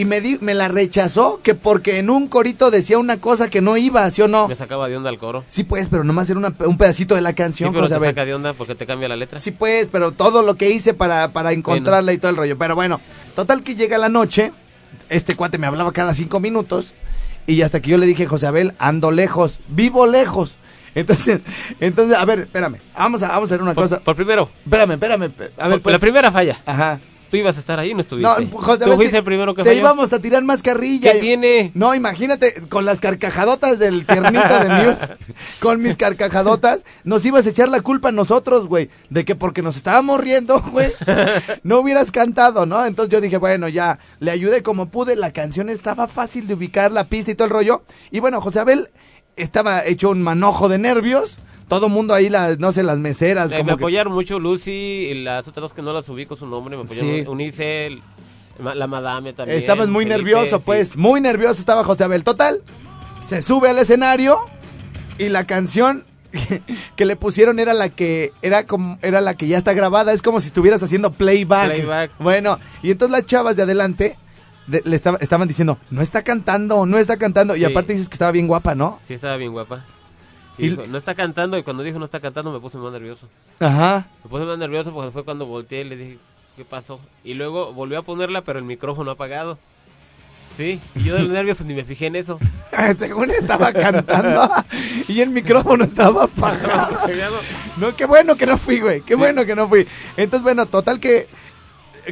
y 0.00 0.04
me, 0.04 0.20
di- 0.20 0.38
me 0.40 0.54
la 0.54 0.68
rechazó 0.68 1.40
que 1.42 1.54
porque 1.54 1.98
en 1.98 2.08
un 2.10 2.28
corito 2.28 2.70
decía 2.70 2.98
una 2.98 3.18
cosa 3.18 3.50
que 3.50 3.60
no 3.60 3.76
iba, 3.76 4.10
¿sí 4.10 4.22
o 4.22 4.28
no? 4.28 4.48
Me 4.48 4.54
sacaba 4.54 4.88
de 4.88 4.96
onda 4.96 5.10
el 5.10 5.18
coro. 5.18 5.44
Sí, 5.46 5.64
pues, 5.64 5.88
pero 5.88 6.04
nomás 6.04 6.30
era 6.30 6.38
una- 6.38 6.54
un 6.66 6.76
pedacito 6.78 7.14
de 7.14 7.20
la 7.20 7.30
Sí, 7.30 7.34
canción, 7.36 7.72
pero 7.72 7.84
José 7.84 7.98
te 7.98 8.06
saca 8.06 8.24
de 8.24 8.34
onda 8.34 8.52
porque 8.54 8.74
te 8.74 8.86
cambia 8.86 9.08
la 9.08 9.16
letra. 9.16 9.40
Sí, 9.40 9.50
pues, 9.50 9.88
pero 9.92 10.12
todo 10.12 10.42
lo 10.42 10.54
que 10.56 10.70
hice 10.70 10.94
para, 10.94 11.32
para 11.32 11.52
encontrarla 11.52 12.12
y 12.12 12.18
todo 12.18 12.30
el 12.30 12.36
rollo. 12.36 12.56
Pero 12.58 12.74
bueno, 12.74 13.00
total 13.36 13.62
que 13.62 13.74
llega 13.74 13.98
la 13.98 14.08
noche, 14.08 14.52
este 15.08 15.36
cuate 15.36 15.58
me 15.58 15.66
hablaba 15.66 15.92
cada 15.92 16.14
cinco 16.14 16.40
minutos 16.40 16.94
y 17.46 17.62
hasta 17.62 17.80
que 17.80 17.90
yo 17.90 17.98
le 17.98 18.06
dije, 18.06 18.26
José 18.26 18.46
Abel, 18.46 18.74
ando 18.78 19.10
lejos, 19.10 19.60
vivo 19.68 20.06
lejos. 20.06 20.56
Entonces, 20.94 21.40
entonces, 21.78 22.16
a 22.16 22.24
ver, 22.24 22.40
espérame, 22.40 22.76
vamos 22.98 23.22
a, 23.22 23.28
vamos 23.28 23.50
a 23.50 23.54
hacer 23.54 23.62
una 23.62 23.74
Por, 23.74 23.84
cosa. 23.84 24.00
por 24.00 24.16
primero, 24.16 24.50
Espérame, 24.64 24.92
espérame. 24.94 25.22
A 25.56 25.68
ver, 25.68 25.76
por- 25.76 25.82
pues. 25.82 25.92
la 25.92 25.98
primera 26.00 26.32
falla. 26.32 26.58
Ajá. 26.66 26.98
Tú 27.30 27.36
ibas 27.36 27.56
a 27.56 27.60
estar 27.60 27.78
ahí, 27.78 27.94
no 27.94 28.00
estuviste. 28.00 28.28
No, 28.44 28.58
José 28.58 28.84
Tú 28.84 28.92
fuiste 28.94 29.12
te- 29.12 29.18
el 29.18 29.24
primero 29.24 29.54
que 29.54 29.62
Te 29.62 29.70
falló. 29.70 29.80
íbamos 29.80 30.12
a 30.12 30.18
tirar 30.18 30.42
más 30.42 30.62
carrilla. 30.62 31.12
¿Qué 31.12 31.18
tiene? 31.20 31.70
No, 31.74 31.94
imagínate, 31.94 32.54
con 32.68 32.84
las 32.84 32.98
carcajadotas 33.00 33.78
del 33.78 34.04
tiernito 34.06 34.58
de 34.58 34.68
Muse, 34.68 35.16
con 35.60 35.80
mis 35.80 35.96
carcajadotas, 35.96 36.84
nos 37.04 37.24
ibas 37.24 37.46
a 37.46 37.50
echar 37.50 37.68
la 37.68 37.80
culpa 37.82 38.08
a 38.08 38.12
nosotros, 38.12 38.66
güey, 38.66 38.90
de 39.10 39.24
que 39.24 39.34
porque 39.34 39.62
nos 39.62 39.76
estábamos 39.76 40.20
riendo, 40.20 40.60
güey, 40.60 40.92
no 41.62 41.80
hubieras 41.80 42.10
cantado, 42.10 42.66
¿no? 42.66 42.84
Entonces 42.84 43.12
yo 43.12 43.20
dije, 43.20 43.36
bueno, 43.36 43.68
ya, 43.68 43.98
le 44.18 44.30
ayudé 44.30 44.62
como 44.62 44.86
pude, 44.90 45.14
la 45.16 45.32
canción 45.32 45.68
estaba 45.70 46.08
fácil 46.08 46.46
de 46.46 46.54
ubicar, 46.54 46.90
la 46.92 47.04
pista 47.04 47.30
y 47.30 47.34
todo 47.34 47.46
el 47.46 47.52
rollo. 47.52 47.82
Y 48.10 48.20
bueno, 48.20 48.40
José 48.40 48.60
Abel 48.60 48.88
estaba 49.42 49.84
hecho 49.84 50.10
un 50.10 50.22
manojo 50.22 50.68
de 50.68 50.78
nervios, 50.78 51.38
todo 51.68 51.88
mundo 51.88 52.14
ahí, 52.14 52.28
las, 52.28 52.58
no 52.58 52.72
sé, 52.72 52.82
las 52.82 52.98
meseras, 52.98 53.50
Eh, 53.52 53.56
me 53.56 53.58
como 53.58 53.68
que- 53.76 53.82
apoyaron 53.84 54.12
mucho 54.12 54.38
Lucy 54.38 54.70
y 54.72 55.14
las 55.22 55.46
otras 55.48 55.62
dos 55.62 55.72
que 55.72 55.82
no 55.82 55.92
las 55.92 56.08
ubico 56.08 56.36
su 56.36 56.46
nombre. 56.46 56.76
Me 56.76 56.82
apoyaron 56.84 57.10
Sí. 57.10 57.24
La 58.62 58.86
madame 58.86 59.32
también. 59.32 59.58
Estabas 59.58 59.88
muy 59.88 60.04
Felipe, 60.04 60.18
nervioso, 60.18 60.58
sí. 60.58 60.62
pues. 60.66 60.96
Muy 60.96 61.20
nervioso 61.22 61.60
estaba 61.60 61.82
José 61.84 62.04
Abel. 62.04 62.24
Total, 62.24 62.62
se 63.22 63.40
sube 63.40 63.70
al 63.70 63.78
escenario 63.78 64.38
y 65.18 65.30
la 65.30 65.46
canción 65.46 66.04
que, 66.30 66.60
que 66.96 67.06
le 67.06 67.16
pusieron 67.16 67.58
era 67.58 67.72
la 67.72 67.88
que 67.88 68.32
era 68.42 68.66
como 68.66 68.98
era 69.00 69.20
la 69.22 69.34
que 69.34 69.46
ya 69.46 69.56
está 69.56 69.72
grabada. 69.72 70.12
Es 70.12 70.20
como 70.20 70.40
si 70.40 70.48
estuvieras 70.48 70.82
haciendo 70.82 71.10
playback. 71.12 71.68
Playback. 71.68 72.10
Bueno, 72.18 72.58
y 72.82 72.90
entonces 72.90 73.12
las 73.16 73.24
chavas 73.24 73.56
de 73.56 73.62
adelante 73.62 74.18
de- 74.66 74.82
le 74.84 74.96
estaba- 74.96 75.18
estaban 75.20 75.48
diciendo, 75.48 75.78
no 75.90 76.02
está 76.02 76.22
cantando, 76.22 76.86
no 76.86 76.98
está 76.98 77.16
cantando. 77.16 77.56
Y 77.56 77.64
aparte 77.64 77.92
dices 77.92 78.08
que 78.08 78.14
estaba 78.14 78.32
bien 78.32 78.46
guapa, 78.46 78.74
¿no? 78.74 78.98
Sí, 79.06 79.14
estaba 79.14 79.36
bien 79.36 79.52
guapa. 79.52 79.84
Y- 80.58 80.66
Y 80.66 80.68
dijo, 80.70 80.84
no 80.88 80.98
está 80.98 81.14
cantando, 81.14 81.56
y 81.58 81.62
cuando 81.62 81.82
dijo 81.82 81.98
no 81.98 82.04
está 82.04 82.20
cantando 82.20 82.52
me 82.52 82.60
puse 82.60 82.76
más 82.78 82.92
nervioso. 82.92 83.28
Ajá. 83.60 84.06
Me 84.24 84.30
puse 84.30 84.44
más 84.44 84.58
nervioso 84.58 84.92
porque 84.92 85.10
fue 85.10 85.24
cuando 85.24 85.46
volteé 85.46 85.80
y 85.82 85.84
le 85.84 85.96
dije, 85.96 86.18
¿qué 86.56 86.64
pasó? 86.64 87.00
Y 87.24 87.34
luego 87.34 87.72
volvió 87.72 87.98
a 87.98 88.02
ponerla, 88.02 88.42
pero 88.42 88.58
el 88.58 88.64
micrófono 88.64 89.10
apagado. 89.12 89.58
Sí, 90.56 90.78
y 90.96 91.04
yo 91.04 91.14
de 91.14 91.22
los 91.22 91.32
nervios 91.32 91.56
pues, 91.56 91.66
ni 91.66 91.74
me 91.74 91.84
fijé 91.84 92.06
en 92.06 92.16
eso. 92.16 92.38
Según 92.98 93.30
estaba 93.30 93.72
cantando 93.72 94.50
y 95.08 95.20
el 95.20 95.30
micrófono 95.30 95.84
estaba 95.84 96.24
apagado. 96.24 96.98
No, 97.76 97.96
qué 97.96 98.04
bueno 98.04 98.36
que 98.36 98.44
no 98.44 98.58
fui, 98.58 98.80
güey. 98.80 99.00
Qué 99.00 99.14
bueno 99.14 99.46
que 99.46 99.54
no 99.54 99.66
fui. 99.68 99.86
Entonces, 100.18 100.42
bueno, 100.42 100.66
total 100.66 101.00
que 101.00 101.26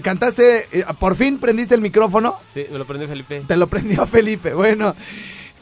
cantaste, 0.02 0.64
eh, 0.72 0.84
por 0.98 1.14
fin 1.16 1.38
prendiste 1.38 1.74
el 1.74 1.80
micrófono. 1.80 2.34
Sí, 2.54 2.66
me 2.70 2.78
lo 2.78 2.86
prendió 2.86 3.08
Felipe. 3.08 3.42
Te 3.46 3.56
lo 3.56 3.66
prendió 3.66 4.06
Felipe. 4.06 4.54
Bueno, 4.54 4.94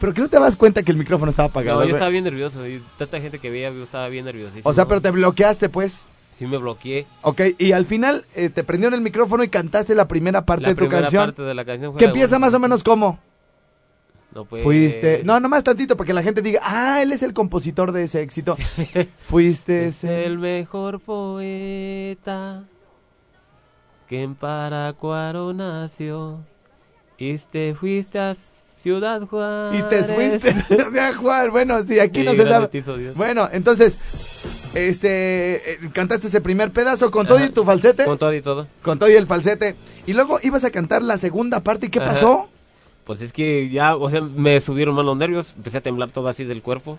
pero 0.00 0.12
que 0.14 0.20
no 0.20 0.28
te 0.28 0.38
das 0.38 0.56
cuenta 0.56 0.82
que 0.82 0.92
el 0.92 0.98
micrófono 0.98 1.30
estaba 1.30 1.48
apagado. 1.48 1.80
No, 1.80 1.86
yo 1.86 1.94
estaba 1.94 2.10
bien 2.10 2.24
nervioso 2.24 2.66
y 2.66 2.82
tanta 2.98 3.20
gente 3.20 3.38
que 3.38 3.50
veía 3.50 3.70
yo 3.70 3.82
estaba 3.82 4.08
bien 4.08 4.24
nerviosísimo. 4.24 4.68
O 4.68 4.72
sea, 4.72 4.86
pero 4.86 5.00
te 5.00 5.10
bloqueaste, 5.10 5.68
pues. 5.68 6.06
Sí 6.38 6.46
me 6.46 6.58
bloqueé. 6.58 7.06
Ok, 7.22 7.40
y 7.58 7.72
al 7.72 7.86
final 7.86 8.26
eh, 8.34 8.50
te 8.50 8.62
prendieron 8.62 8.92
el 8.92 9.00
micrófono 9.00 9.42
y 9.42 9.48
cantaste 9.48 9.94
la 9.94 10.06
primera 10.06 10.44
parte 10.44 10.64
La 10.64 10.68
de 10.68 10.74
tu 10.74 10.80
primera 10.80 11.00
canción. 11.02 11.24
parte 11.26 11.42
de 11.42 11.54
la 11.54 11.64
canción 11.64 11.92
fue 11.92 11.98
Que 11.98 12.04
empieza 12.04 12.36
buena. 12.36 12.46
más 12.46 12.54
o 12.54 12.58
menos 12.58 12.82
como. 12.84 13.18
No, 14.34 14.44
pues, 14.44 14.62
Fuiste. 14.62 15.22
No, 15.24 15.40
nomás 15.40 15.64
tantito 15.64 15.96
para 15.96 16.06
que 16.06 16.12
la 16.12 16.22
gente 16.22 16.42
diga, 16.42 16.60
ah, 16.62 17.00
él 17.00 17.10
es 17.12 17.22
el 17.22 17.32
compositor 17.32 17.90
de 17.92 18.02
ese 18.04 18.20
éxito. 18.20 18.54
Fuiste 19.20 19.86
Es 19.86 20.04
ese. 20.04 20.26
el 20.26 20.36
mejor 20.38 21.00
poeta 21.00 22.64
que 24.08 24.22
en 24.22 24.34
Paracuaro 24.34 25.52
nació. 25.52 26.38
Y 27.18 27.36
te 27.38 27.74
fuiste 27.74 28.18
a 28.18 28.34
Ciudad 28.34 29.26
Juárez. 29.26 29.80
Y 29.80 29.82
te 29.88 30.02
fuiste 30.02 30.52
de 30.90 31.12
Juan. 31.12 31.50
Bueno, 31.50 31.82
sí, 31.82 31.98
aquí 31.98 32.20
Sí, 32.20 32.26
no 32.26 32.34
se 32.34 32.44
sabe. 32.44 32.70
Bueno, 33.14 33.48
entonces, 33.50 33.98
este, 34.74 35.72
eh, 35.72 35.78
cantaste 35.92 36.26
ese 36.26 36.40
primer 36.40 36.70
pedazo 36.70 37.10
con 37.10 37.26
todo 37.26 37.42
y 37.44 37.48
tu 37.48 37.64
falsete. 37.64 38.04
Con 38.04 38.18
todo 38.18 38.34
y 38.34 38.42
todo. 38.42 38.66
Con 38.82 38.98
todo 38.98 39.10
y 39.10 39.14
el 39.14 39.26
falsete. 39.26 39.74
Y 40.06 40.12
luego 40.12 40.38
ibas 40.42 40.64
a 40.64 40.70
cantar 40.70 41.02
la 41.02 41.18
segunda 41.18 41.60
parte. 41.60 41.86
¿Y 41.86 41.88
qué 41.88 42.00
Ajá. 42.00 42.10
pasó? 42.10 42.48
Pues 43.04 43.22
es 43.22 43.32
que 43.32 43.68
ya, 43.70 43.96
o 43.96 44.10
sea, 44.10 44.20
me 44.20 44.60
subieron 44.60 44.94
más 44.94 45.04
los 45.04 45.16
nervios, 45.16 45.52
empecé 45.56 45.78
a 45.78 45.80
temblar 45.80 46.10
todo 46.10 46.28
así 46.28 46.44
del 46.44 46.60
cuerpo 46.60 46.98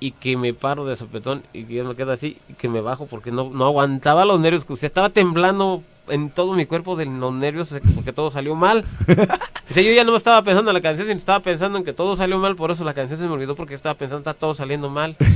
y 0.00 0.12
que 0.12 0.36
me 0.36 0.54
paro 0.54 0.86
de 0.86 0.96
sopetón 0.96 1.42
y 1.52 1.64
que 1.64 1.74
ya 1.74 1.84
me 1.84 1.94
quedo 1.94 2.12
así 2.12 2.38
y 2.48 2.54
que 2.54 2.68
me 2.70 2.80
bajo 2.80 3.06
porque 3.06 3.30
no, 3.30 3.50
no 3.50 3.66
aguantaba 3.66 4.24
los 4.24 4.40
nervios, 4.40 4.64
o 4.66 4.76
sea, 4.76 4.86
estaba 4.86 5.10
temblando 5.10 5.82
en 6.08 6.30
todo 6.30 6.54
mi 6.54 6.66
cuerpo 6.66 6.96
de 6.96 7.06
los 7.06 7.32
nervios 7.32 7.74
porque 7.94 8.12
todo 8.12 8.30
salió 8.30 8.54
mal. 8.54 8.84
Sea, 9.72 9.82
yo 9.82 9.92
ya 9.92 10.04
no 10.04 10.16
estaba 10.16 10.42
pensando 10.42 10.70
en 10.70 10.74
la 10.74 10.80
canción, 10.80 11.08
sino 11.08 11.18
estaba 11.18 11.40
pensando 11.40 11.78
en 11.78 11.84
que 11.84 11.92
todo 11.92 12.16
salió 12.16 12.38
mal, 12.38 12.54
por 12.54 12.70
eso 12.70 12.84
la 12.84 12.94
canción 12.94 13.18
se 13.18 13.26
me 13.26 13.32
olvidó 13.32 13.56
porque 13.56 13.74
estaba 13.74 13.96
pensando 13.96 14.18
está 14.18 14.34
todo 14.34 14.54
saliendo 14.54 14.90
mal. 14.90 15.16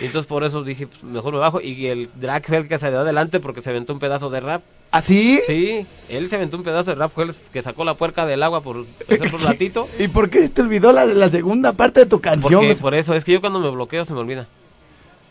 Y 0.00 0.06
entonces 0.06 0.26
por 0.26 0.44
eso 0.44 0.64
dije, 0.64 0.86
pues, 0.86 1.02
mejor 1.02 1.34
me 1.34 1.40
bajo 1.40 1.60
y 1.60 1.86
el 1.86 2.08
drag 2.14 2.46
fue 2.46 2.56
el 2.56 2.68
que 2.68 2.78
salió 2.78 3.00
adelante 3.00 3.38
porque 3.38 3.60
se 3.60 3.68
aventó 3.68 3.92
un 3.92 3.98
pedazo 3.98 4.30
de 4.30 4.40
rap. 4.40 4.62
¿Así? 4.90 5.40
Sí, 5.46 5.86
él 6.08 6.30
se 6.30 6.36
aventó 6.36 6.56
un 6.56 6.62
pedazo 6.62 6.88
de 6.90 6.96
rap 6.96 7.12
fue 7.14 7.24
el 7.24 7.34
que 7.52 7.62
sacó 7.62 7.84
la 7.84 7.94
puerca 7.94 8.24
del 8.24 8.42
agua 8.42 8.62
por, 8.62 8.86
por 8.86 9.34
un 9.34 9.40
ratito. 9.44 9.88
¿Y 9.98 10.08
por 10.08 10.30
qué 10.30 10.48
te 10.48 10.62
olvidó 10.62 10.92
la, 10.92 11.04
la 11.04 11.28
segunda 11.28 11.74
parte 11.74 12.00
de 12.00 12.06
tu 12.06 12.18
canción? 12.18 12.62
Porque 12.62 12.80
por 12.80 12.94
eso, 12.94 13.14
es 13.14 13.26
que 13.26 13.32
yo 13.32 13.42
cuando 13.42 13.60
me 13.60 13.68
bloqueo 13.68 14.06
se 14.06 14.14
me 14.14 14.20
olvida. 14.20 14.48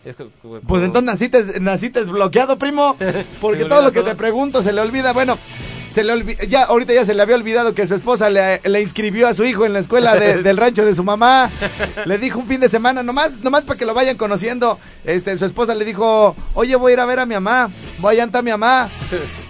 Es 0.05 0.15
que- 0.15 0.25
Pues 0.67 0.83
entonces 0.83 1.03
naciste, 1.03 1.59
naciste 1.59 2.03
bloqueado, 2.05 2.57
primo. 2.57 2.95
Porque 3.41 3.65
todo 3.65 3.81
lo 3.81 3.91
que 3.91 4.01
te 4.01 4.15
pregunto 4.15 4.61
se 4.63 4.71
le 4.73 4.81
olvida. 4.81 5.13
Bueno, 5.13 5.37
se 5.89 6.03
le 6.03 6.13
olvi- 6.13 6.47
ya 6.47 6.63
ahorita 6.63 6.93
ya 6.93 7.05
se 7.05 7.13
le 7.13 7.21
había 7.21 7.35
olvidado 7.35 7.73
que 7.73 7.85
su 7.87 7.95
esposa 7.95 8.29
le, 8.29 8.61
le 8.63 8.81
inscribió 8.81 9.27
a 9.27 9.33
su 9.33 9.43
hijo 9.43 9.65
en 9.65 9.73
la 9.73 9.79
escuela 9.79 10.15
de- 10.15 10.41
del 10.43 10.57
rancho 10.57 10.85
de 10.85 10.95
su 10.95 11.03
mamá. 11.03 11.49
Le 12.05 12.17
dijo 12.17 12.39
un 12.39 12.47
fin 12.47 12.59
de 12.61 12.69
semana, 12.69 13.03
nomás, 13.03 13.39
nomás 13.39 13.63
para 13.63 13.77
que 13.77 13.85
lo 13.85 13.93
vayan 13.93 14.17
conociendo. 14.17 14.79
Este, 15.03 15.37
su 15.37 15.45
esposa 15.45 15.75
le 15.75 15.85
dijo, 15.85 16.35
oye, 16.53 16.75
voy 16.75 16.91
a 16.91 16.93
ir 16.93 16.99
a 16.99 17.05
ver 17.05 17.19
a 17.19 17.25
mi 17.25 17.35
mamá. 17.35 17.69
Voy 17.99 18.19
a 18.19 18.29
a 18.31 18.41
mi 18.41 18.51
mamá. 18.51 18.89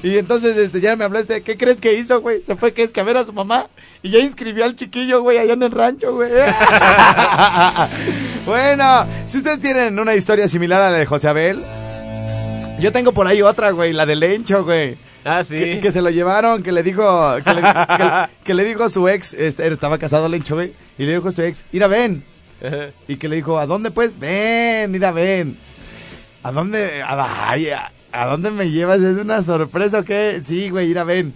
Y 0.04 0.18
entonces 0.18 0.56
este, 0.58 0.80
ya 0.80 0.96
me 0.96 1.04
habló 1.04 1.20
este, 1.20 1.42
¿qué 1.42 1.58
crees 1.58 1.82
que 1.82 1.94
hizo, 1.96 2.22
güey? 2.22 2.42
Se 2.46 2.56
fue 2.56 2.74
que 2.74 2.84
es 2.84 2.94
que 2.94 3.02
a 3.02 3.04
ver 3.04 3.18
a 3.18 3.26
su 3.26 3.34
mamá. 3.34 3.68
Y 4.02 4.12
ya 4.12 4.20
inscribió 4.20 4.64
al 4.64 4.76
chiquillo, 4.76 5.22
güey, 5.22 5.38
allá 5.38 5.54
en 5.54 5.64
el 5.64 5.72
rancho, 5.72 6.14
güey. 6.16 6.32
bueno, 8.46 9.06
si 9.26 9.38
ustedes 9.40 9.60
tienen 9.60 10.00
una 10.00 10.16
historia 10.16 10.48
similar 10.48 10.82
a 10.82 10.92
la 10.92 10.98
de 10.98 11.06
José 11.06 11.28
Abel, 11.28 11.64
yo 12.80 12.92
tengo 12.92 13.14
por 13.14 13.28
ahí 13.28 13.42
otra, 13.42 13.72
güey, 13.72 13.94
la 13.94 14.06
del 14.06 14.20
Lencho, 14.22 14.64
güey. 14.64 14.98
Ah, 15.30 15.44
sí. 15.48 15.56
Que, 15.56 15.80
que 15.82 15.92
se 15.92 16.02
lo 16.02 16.10
llevaron, 16.10 16.64
que 16.64 16.72
le 16.72 16.82
dijo, 16.84 17.04
que 17.46 17.54
le, 17.54 17.62
que- 17.98 18.30
que 18.44 18.54
le 18.54 18.64
dijo 18.64 18.84
a 18.84 18.90
su 18.90 19.08
ex, 19.08 19.34
este, 19.34 19.68
estaba 19.68 19.98
casado 19.98 20.28
Lencho, 20.30 20.56
güey, 20.56 20.74
y 20.98 21.04
le 21.06 21.14
dijo 21.16 21.28
a 21.28 21.32
su 21.32 21.42
ex, 21.42 21.66
mira, 21.72 21.88
ven. 21.88 22.24
Y 23.08 23.16
que 23.16 23.30
le 23.30 23.38
dijo, 23.38 23.58
¿a 23.60 23.66
dónde 23.66 23.92
pues? 23.92 24.20
Ven, 24.20 24.92
mira, 24.92 25.12
ven. 25.12 25.58
¿A 26.44 26.52
dónde? 26.52 27.02
A, 27.02 27.50
ay, 27.52 27.70
a, 27.70 27.92
¿a 28.12 28.26
dónde 28.26 28.52
me 28.52 28.70
llevas? 28.70 29.00
¿Es 29.02 29.18
una 29.18 29.42
sorpresa 29.44 30.00
o 30.00 30.04
qué? 30.04 30.42
Sí, 30.44 30.70
güey, 30.70 30.88
mira, 30.90 31.04
ven. 31.06 31.34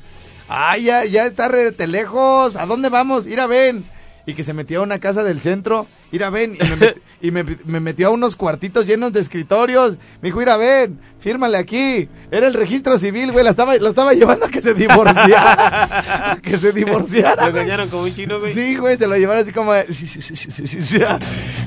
Ay, 0.50 0.84
ya, 0.84 1.06
ya 1.06 1.26
está 1.26 1.48
rete 1.48 1.88
lejos. 1.88 2.56
¿A 2.58 2.66
dónde 2.66 2.90
vamos? 2.90 3.26
Mira, 3.28 3.48
ven. 3.48 3.86
Y 4.26 4.36
que 4.36 4.44
se 4.44 4.54
metió 4.54 4.80
a 4.80 4.84
una 4.84 5.00
casa 5.00 5.24
del 5.24 5.40
centro. 5.42 5.86
Mira, 6.12 6.30
ven. 6.30 6.56
Y 6.56 6.60
me, 6.64 6.78
met- 6.78 6.98
y 7.22 7.32
me, 7.32 7.44
me 7.66 7.80
metió 7.82 8.08
a 8.08 8.12
unos 8.12 8.36
cuartitos 8.38 8.88
llenos 8.88 9.12
de 9.12 9.20
escritorios. 9.20 9.98
Me 10.22 10.28
dijo, 10.30 10.40
mira, 10.40 10.56
ven. 10.58 11.00
Fírmale 11.20 11.58
aquí. 11.58 12.08
Era 12.32 12.48
el 12.48 12.54
registro 12.54 12.98
civil, 12.98 13.32
güey. 13.32 13.44
La 13.44 13.50
estaba, 13.52 13.76
lo 13.78 13.88
estaba 13.90 14.14
llevando 14.14 14.46
a 14.46 14.50
que 14.50 14.62
se 14.62 14.74
divorciara. 14.74 16.38
Que 16.42 16.58
se 16.58 16.72
divorciara. 16.72 17.44
Lo 17.44 17.50
engañaron 17.52 17.90
como 17.90 18.04
un 18.04 18.14
chino, 18.14 18.40
güey. 18.40 18.54
Sí, 18.54 18.76
güey, 18.78 18.98
se 18.98 19.08
lo 19.08 19.16
llevaron 19.18 19.44
así 19.44 19.52
como... 19.54 19.74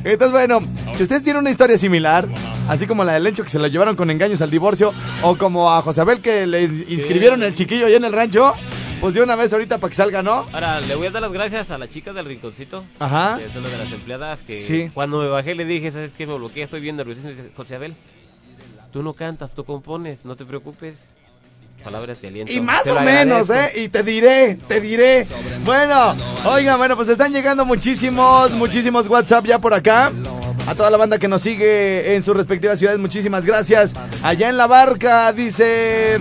Entonces, 0.04 0.32
bueno, 0.32 0.60
si 0.96 1.02
ustedes 1.02 1.22
tienen 1.22 1.40
una 1.40 1.50
historia 1.50 1.78
similar, 1.78 2.28
así 2.68 2.86
como 2.86 3.04
la 3.04 3.14
del 3.14 3.24
Lencho 3.24 3.42
que 3.44 3.48
se 3.50 3.58
lo 3.58 3.66
llevaron 3.66 3.96
con 3.96 4.10
engaños 4.10 4.40
al 4.42 4.50
divorcio, 4.50 4.92
o 5.22 5.36
como 5.36 5.72
a 5.72 5.82
José 5.82 6.00
Abel 6.02 6.20
que 6.20 6.46
le 6.46 6.64
inscribieron 6.64 7.42
el 7.42 7.54
chiquillo 7.54 7.86
allá 7.86 7.96
en 7.96 8.04
el 8.04 8.12
rancho, 8.12 8.52
pues 9.00 9.14
de 9.14 9.22
una 9.22 9.36
vez 9.36 9.52
ahorita 9.52 9.78
para 9.78 9.88
que 9.90 9.94
salga, 9.94 10.22
¿no? 10.22 10.46
Ahora, 10.52 10.80
le 10.80 10.94
voy 10.94 11.06
a 11.06 11.10
dar 11.10 11.22
las 11.22 11.32
gracias 11.32 11.70
a 11.70 11.78
la 11.78 11.88
chica 11.88 12.12
del 12.12 12.24
rinconcito. 12.26 12.84
Ajá. 12.98 13.36
Que 13.38 13.44
es 13.46 13.54
una 13.56 13.68
de 13.68 13.78
las 13.78 13.92
empleadas 13.92 14.42
que 14.42 14.56
Sí. 14.56 14.90
cuando 14.94 15.20
me 15.20 15.28
bajé 15.28 15.54
le 15.54 15.64
dije, 15.64 15.92
¿sabes 15.92 16.12
qué? 16.12 16.26
Me 16.26 16.34
bloqueé, 16.34 16.62
estoy 16.64 16.80
bien 16.80 16.96
nervioso. 16.96 17.20
Y 17.28 17.32
dice, 17.32 17.50
José 17.56 17.76
Abel, 17.76 17.94
tú 18.92 19.02
no 19.02 19.12
cantas, 19.12 19.54
tú 19.54 19.64
compones, 19.64 20.24
no 20.24 20.36
te 20.36 20.44
preocupes. 20.44 21.08
Palabras 21.84 22.20
de 22.20 22.28
aliento. 22.28 22.52
Y 22.52 22.60
más 22.60 22.82
Te 22.84 22.90
o 22.90 23.00
menos, 23.00 23.48
agradezco. 23.48 23.78
¿eh? 23.78 23.84
Y 23.84 23.88
te 23.90 24.02
diré, 24.02 24.56
te 24.66 24.80
diré. 24.80 25.24
Bueno, 25.64 26.16
oigan, 26.46 26.78
bueno, 26.78 26.96
pues 26.96 27.08
están 27.08 27.32
llegando 27.32 27.64
muchísimos, 27.64 28.50
muchísimos 28.52 29.06
WhatsApp 29.06 29.44
ya 29.46 29.58
por 29.60 29.72
acá. 29.72 30.10
A 30.66 30.74
toda 30.74 30.90
la 30.90 30.96
banda 30.96 31.18
que 31.18 31.28
nos 31.28 31.42
sigue 31.42 32.16
en 32.16 32.22
sus 32.24 32.36
respectivas 32.36 32.78
ciudades, 32.78 33.00
muchísimas 33.00 33.46
gracias. 33.46 33.92
Allá 34.22 34.48
en 34.48 34.56
la 34.56 34.66
barca, 34.66 35.32
dice 35.32 36.20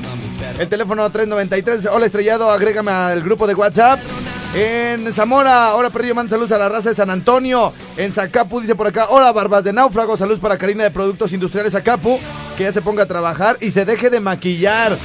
el 0.60 0.70
teléfono 0.70 1.10
393. 1.10 1.88
Hola, 1.92 2.06
estrellado, 2.06 2.52
agrégame 2.52 2.92
al 2.92 3.24
grupo 3.24 3.48
de 3.48 3.56
WhatsApp. 3.56 4.00
En 4.54 5.12
Zamora, 5.12 5.70
ahora 5.70 5.90
perdido, 5.90 6.14
manda 6.14 6.30
saludos 6.30 6.52
a 6.52 6.60
la 6.60 6.70
raza 6.70 6.90
de 6.90 6.96
San 6.96 7.10
Antonio. 7.10 7.74
En 7.98 8.12
Zacapu, 8.12 8.62
dice 8.62 8.76
por 8.76 8.88
acá, 8.88 9.08
hola, 9.10 9.32
barbas 9.32 9.64
de 9.64 9.74
náufrago. 9.74 10.16
Saludos 10.16 10.40
para 10.40 10.60
Karina 10.60 10.84
de 10.84 10.92
Productos 10.92 11.34
Industriales 11.34 11.74
Zacapu. 11.74 12.20
Que 12.56 12.64
ya 12.64 12.72
se 12.72 12.84
ponga 12.84 13.04
a 13.04 13.08
trabajar 13.08 13.58
y 13.62 13.72
se 13.72 13.84
deje 13.84 14.12
de 14.12 14.20
maquillar. 14.20 14.96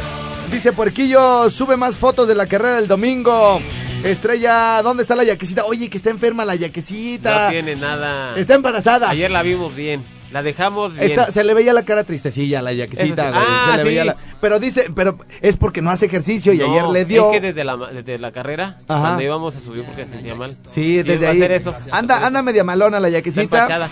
Dice 0.52 0.72
Puerquillo, 0.72 1.48
sube 1.48 1.78
más 1.78 1.96
fotos 1.96 2.28
de 2.28 2.34
la 2.34 2.46
carrera 2.46 2.76
del 2.76 2.88
domingo. 2.88 3.60
Estrella, 4.04 4.80
¿dónde 4.82 5.02
está 5.02 5.14
la 5.14 5.24
yaquecita? 5.24 5.64
Oye, 5.66 5.88
que 5.90 5.96
está 5.96 6.10
enferma 6.10 6.44
la 6.44 6.54
yaquecita. 6.54 7.44
No 7.46 7.50
tiene 7.50 7.76
nada. 7.76 8.36
Está 8.36 8.54
embarazada. 8.54 9.10
Ayer 9.10 9.30
la 9.30 9.42
vimos 9.42 9.74
bien. 9.74 10.02
La 10.32 10.42
dejamos 10.44 10.94
bien. 10.94 11.10
Está- 11.10 11.30
se 11.32 11.42
le 11.42 11.52
veía 11.54 11.72
la 11.72 11.84
cara 11.84 12.04
tristecilla 12.04 12.60
a 12.60 12.62
la 12.62 12.72
yaquecita. 12.72 13.30
Eso 13.30 13.32
sí. 13.32 13.38
güey, 13.38 13.46
Ah, 13.50 13.68
se 13.72 13.76
le 13.78 13.82
sí. 13.82 13.88
veía 13.88 14.04
la- 14.04 14.16
Pero 14.40 14.60
dice, 14.60 14.86
pero 14.94 15.18
es 15.40 15.56
porque 15.56 15.82
no 15.82 15.90
hace 15.90 16.06
ejercicio 16.06 16.52
y 16.52 16.58
No, 16.58 16.70
ayer 16.70 16.88
le 16.88 17.04
dio. 17.04 17.26
Es 17.32 17.40
que 17.40 17.46
desde 17.48 17.64
la, 17.64 17.76
desde 17.76 18.18
carrera, 18.32 18.78
Ajá. 18.86 19.00
cuando 19.00 19.22
íbamos 19.22 19.54
se 19.54 19.60
subió 19.60 19.82
porque 19.84 20.04
se 20.04 20.12
sentía 20.12 20.34
mal. 20.36 20.56
Sí, 20.68 21.02
desde 21.02 21.26
a 21.26 21.30
ahí. 21.30 21.38
hacer 21.38 21.52
eso. 21.52 21.74
Anda, 21.90 22.24
anda 22.24 22.42
media 22.42 22.62
malona 22.62 23.00
la 23.00 23.08
Está 23.08 23.18
yaquecita. 23.18 23.42
empachada. 23.42 23.88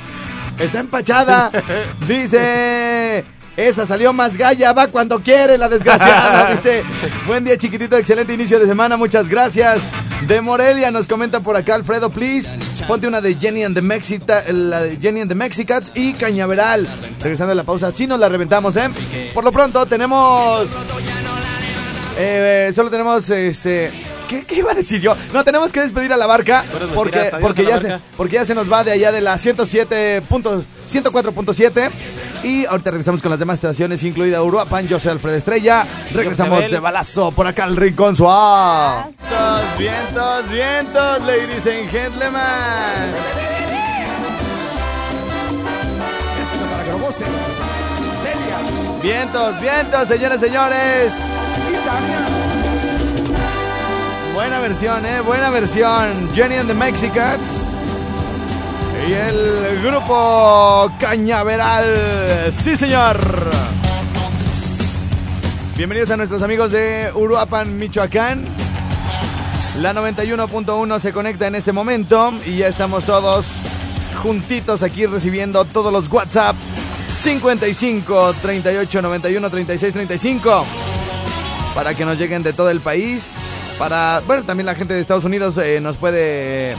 Está 0.61 0.79
empachada. 0.81 1.51
Dice. 2.07 3.25
Esa 3.59 3.85
salió 3.87 4.13
más 4.13 4.37
galla, 4.37 4.73
va 4.73 4.87
cuando 4.87 5.21
quiere, 5.21 5.59
la 5.59 5.69
desgraciada. 5.69 6.49
Dice, 6.55 6.85
buen 7.27 7.43
día 7.43 7.59
chiquitito, 7.59 7.97
excelente 7.97 8.33
inicio 8.33 8.61
de 8.61 8.67
semana, 8.69 8.97
muchas 8.97 9.29
gracias. 9.29 9.83
De 10.29 10.41
Morelia 10.41 10.93
nos 10.93 11.09
comenta 11.09 11.41
por 11.41 11.57
acá 11.57 11.75
Alfredo, 11.75 12.09
please. 12.11 12.57
Ponte 12.87 13.09
una 13.09 13.21
de 13.21 13.35
Jenny 13.35 13.65
and 13.65 13.75
the 13.75 13.83
Mexita, 13.83 14.45
la 14.53 14.83
de 14.83 14.97
Jenny 14.99 15.23
and 15.23 15.29
the 15.29 15.35
Mexicats 15.35 15.91
y 15.97 16.13
Cañaveral. 16.13 16.87
Regresando 17.21 17.51
a 17.51 17.57
la 17.57 17.65
pausa, 17.65 17.91
sí 17.91 18.07
nos 18.07 18.21
la 18.21 18.29
reventamos, 18.29 18.77
¿eh? 18.77 18.89
Por 19.35 19.43
lo 19.43 19.51
pronto 19.51 19.87
tenemos... 19.87 20.69
eh, 22.17 22.71
solo 22.73 22.91
tenemos 22.91 23.29
este... 23.31 23.91
¿Qué, 24.29 24.45
qué 24.45 24.57
iba 24.57 24.71
a 24.71 24.75
decir 24.75 25.01
yo? 25.01 25.17
No, 25.33 25.43
tenemos 25.43 25.73
que 25.73 25.81
despedir 25.81 26.13
a 26.13 26.17
la 26.17 26.27
barca 26.27 26.63
porque, 26.95 27.33
porque, 27.41 27.65
ya 27.65 27.79
se, 27.79 27.99
porque 28.17 28.35
ya 28.37 28.45
se 28.45 28.55
nos 28.55 28.71
va 28.71 28.85
de 28.85 28.93
allá 28.93 29.11
de 29.11 29.21
la 29.23 29.37
107. 29.39 30.23
punto- 30.29 30.63
104.7 30.89 31.91
y 32.45 32.65
ahorita 32.67 32.91
regresamos 32.91 33.23
con 33.23 33.31
las 33.31 33.39
demás 33.39 33.55
estaciones, 33.55 34.03
incluida 34.03 34.43
Uruapan. 34.43 34.87
Yo 34.89 34.99
soy 34.99 35.13
Alfredo 35.13 35.37
Estrella. 35.37 35.87
Regresamos 36.13 36.61
de 36.71 36.79
balazo 36.79 37.33
por 37.33 37.47
acá 37.47 37.65
al 37.65 37.77
Rincón 37.77 38.17
Suave. 38.17 39.05
Vientos, 39.79 39.79
vientos, 39.79 40.51
vientos, 40.51 41.21
ladies 41.27 41.67
and 41.67 41.91
gentlemen. 41.91 42.41
para 46.71 46.85
que 46.85 46.91
lo 46.91 46.99
gocen. 46.99 47.29
Vientos, 49.03 49.61
vientos, 49.61 50.09
señores, 50.09 50.41
señores. 50.41 51.15
Buena 54.35 54.61
versión, 54.61 55.07
eh, 55.07 55.21
buena 55.21 55.51
versión. 55.51 56.31
Jenny 56.35 56.57
and 56.57 56.69
the 56.69 56.75
Mexicats. 56.75 57.69
Y 59.07 59.13
el 59.13 59.81
grupo 59.83 60.91
Cañaveral. 60.99 62.51
Sí, 62.51 62.77
señor. 62.77 63.19
Bienvenidos 65.77 66.11
a 66.11 66.17
nuestros 66.17 66.43
amigos 66.43 66.73
de 66.73 67.11
Uruapan, 67.15 67.79
Michoacán. 67.79 68.45
La 69.81 69.95
91.1 69.95 70.99
se 70.99 71.13
conecta 71.13 71.47
en 71.47 71.55
este 71.55 71.73
momento 71.73 72.33
y 72.45 72.57
ya 72.57 72.67
estamos 72.67 73.05
todos 73.05 73.47
juntitos 74.23 74.83
aquí 74.83 75.07
recibiendo 75.07 75.65
todos 75.65 75.93
los 75.93 76.11
WhatsApp 76.11 76.57
55 77.13 78.35
38 78.43 79.03
91 79.03 79.51
36 79.51 79.95
35 79.95 80.67
para 81.75 81.95
que 81.95 82.05
nos 82.05 82.19
lleguen 82.19 82.43
de 82.43 82.53
todo 82.53 82.71
el 82.71 82.81
país. 82.81 83.35
Para, 83.79 84.21
bueno, 84.27 84.43
también 84.43 84.67
la 84.67 84.75
gente 84.75 84.95
de 84.95 85.01
Estados 85.01 85.25
Unidos 85.25 85.57
eh, 85.59 85.79
nos 85.81 85.97
puede 85.97 86.75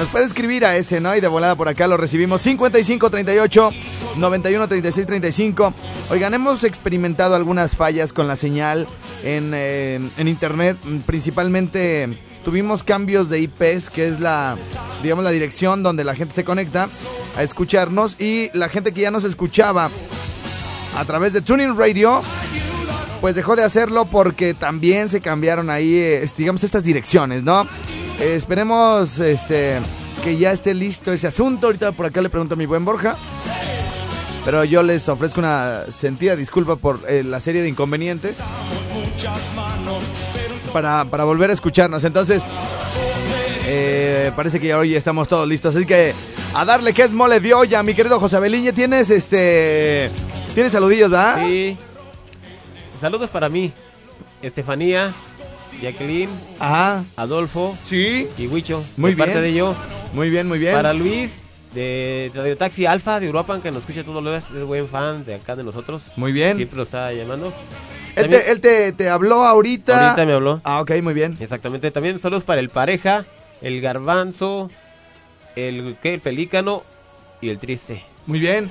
nos 0.00 0.08
puede 0.08 0.24
escribir 0.24 0.64
a 0.64 0.78
ese, 0.78 0.98
¿no? 0.98 1.14
Y 1.14 1.20
de 1.20 1.28
volada 1.28 1.56
por 1.56 1.68
acá 1.68 1.86
lo 1.86 1.98
recibimos 1.98 2.40
55 2.40 3.10
38 3.10 3.70
91 4.16 4.66
36 4.66 5.06
35. 5.06 5.74
Oigan, 6.10 6.32
hemos 6.32 6.64
experimentado 6.64 7.34
algunas 7.34 7.76
fallas 7.76 8.14
con 8.14 8.26
la 8.26 8.34
señal 8.34 8.86
en, 9.22 9.52
en 9.52 10.26
internet, 10.28 10.78
principalmente 11.04 12.08
tuvimos 12.42 12.82
cambios 12.82 13.28
de 13.28 13.40
IPs, 13.40 13.90
que 13.90 14.08
es 14.08 14.20
la 14.20 14.56
digamos 15.02 15.22
la 15.22 15.32
dirección 15.32 15.82
donde 15.82 16.02
la 16.02 16.14
gente 16.14 16.34
se 16.34 16.44
conecta 16.44 16.88
a 17.36 17.42
escucharnos 17.42 18.18
y 18.18 18.48
la 18.54 18.70
gente 18.70 18.94
que 18.94 19.02
ya 19.02 19.10
nos 19.10 19.24
escuchaba 19.24 19.90
a 20.96 21.04
través 21.04 21.34
de 21.34 21.42
Tuning 21.42 21.76
Radio 21.76 22.22
pues 23.20 23.34
dejó 23.34 23.54
de 23.54 23.64
hacerlo 23.64 24.06
porque 24.06 24.54
también 24.54 25.10
se 25.10 25.20
cambiaron 25.20 25.68
ahí, 25.68 25.92
eh, 25.94 26.26
digamos, 26.38 26.64
estas 26.64 26.84
direcciones, 26.84 27.44
¿no? 27.44 27.68
Eh, 28.20 28.34
esperemos 28.34 29.18
este, 29.18 29.78
que 30.22 30.36
ya 30.36 30.52
esté 30.52 30.74
listo 30.74 31.12
ese 31.12 31.26
asunto. 31.26 31.66
Ahorita 31.66 31.92
por 31.92 32.06
acá 32.06 32.20
le 32.20 32.28
pregunto 32.28 32.54
a 32.54 32.56
mi 32.56 32.66
buen 32.66 32.84
Borja. 32.84 33.16
Pero 34.44 34.64
yo 34.64 34.82
les 34.82 35.08
ofrezco 35.08 35.40
una 35.40 35.84
sentida 35.92 36.36
disculpa 36.36 36.76
por 36.76 37.00
eh, 37.08 37.22
la 37.22 37.40
serie 37.40 37.62
de 37.62 37.68
inconvenientes. 37.68 38.36
Para, 40.72 41.04
para 41.06 41.24
volver 41.24 41.50
a 41.50 41.52
escucharnos. 41.52 42.04
Entonces, 42.04 42.44
eh, 43.66 44.32
parece 44.36 44.60
que 44.60 44.68
ya 44.68 44.78
hoy 44.78 44.94
estamos 44.94 45.28
todos 45.28 45.48
listos. 45.48 45.74
Así 45.74 45.86
que 45.86 46.14
a 46.54 46.64
darle 46.64 46.92
que 46.92 47.02
es 47.02 47.12
mole 47.12 47.40
de 47.40 47.54
olla, 47.54 47.82
mi 47.82 47.94
querido 47.94 48.20
José 48.20 48.38
Beliñe. 48.38 48.72
Tienes 48.72 49.10
este. 49.10 50.10
Tienes 50.54 50.72
saludillos, 50.72 51.10
¿verdad? 51.10 51.46
Sí. 51.46 51.76
Saludos 53.00 53.30
para 53.30 53.48
mí. 53.48 53.72
Estefanía, 54.42 55.12
Jacqueline, 55.80 56.28
Ajá. 56.58 57.04
Adolfo 57.16 57.76
Sí. 57.84 58.28
y 58.38 58.46
Huicho. 58.46 58.82
Muy 58.96 59.12
de 59.12 59.16
parte 59.16 59.32
bien. 59.40 59.44
de 59.44 59.54
yo. 59.54 59.74
Muy 60.12 60.30
bien, 60.30 60.46
muy 60.48 60.58
bien. 60.58 60.74
Para 60.74 60.92
Luis, 60.92 61.30
de 61.74 62.30
Radio 62.34 62.56
Taxi 62.56 62.84
Alfa 62.86 63.20
de 63.20 63.28
Uruapan, 63.28 63.62
que 63.62 63.70
nos 63.70 63.80
escucha 63.80 64.02
todos 64.02 64.22
los 64.22 64.32
días, 64.32 64.60
es 64.60 64.64
buen 64.66 64.88
fan 64.88 65.24
de 65.24 65.36
acá 65.36 65.54
de 65.56 65.62
nosotros. 65.64 66.02
Muy 66.16 66.32
bien. 66.32 66.56
Siempre 66.56 66.76
lo 66.76 66.82
está 66.82 67.12
llamando. 67.12 67.52
Él, 68.16 68.22
También- 68.24 68.42
te, 68.42 68.50
él 68.50 68.60
te, 68.60 68.92
te 68.92 69.08
habló 69.08 69.44
ahorita. 69.44 70.08
Ahorita 70.10 70.26
me 70.26 70.32
habló. 70.32 70.60
Ah, 70.64 70.80
ok, 70.80 70.90
muy 71.02 71.14
bien. 71.14 71.36
Exactamente. 71.40 71.90
También 71.92 72.20
saludos 72.20 72.42
para 72.42 72.60
el 72.60 72.68
pareja, 72.70 73.24
el 73.62 73.80
garbanzo, 73.80 74.68
el, 75.54 75.96
¿qué? 76.02 76.14
el 76.14 76.20
pelícano 76.20 76.82
y 77.40 77.50
el 77.50 77.58
triste. 77.58 78.02
Muy 78.26 78.40
bien. 78.40 78.68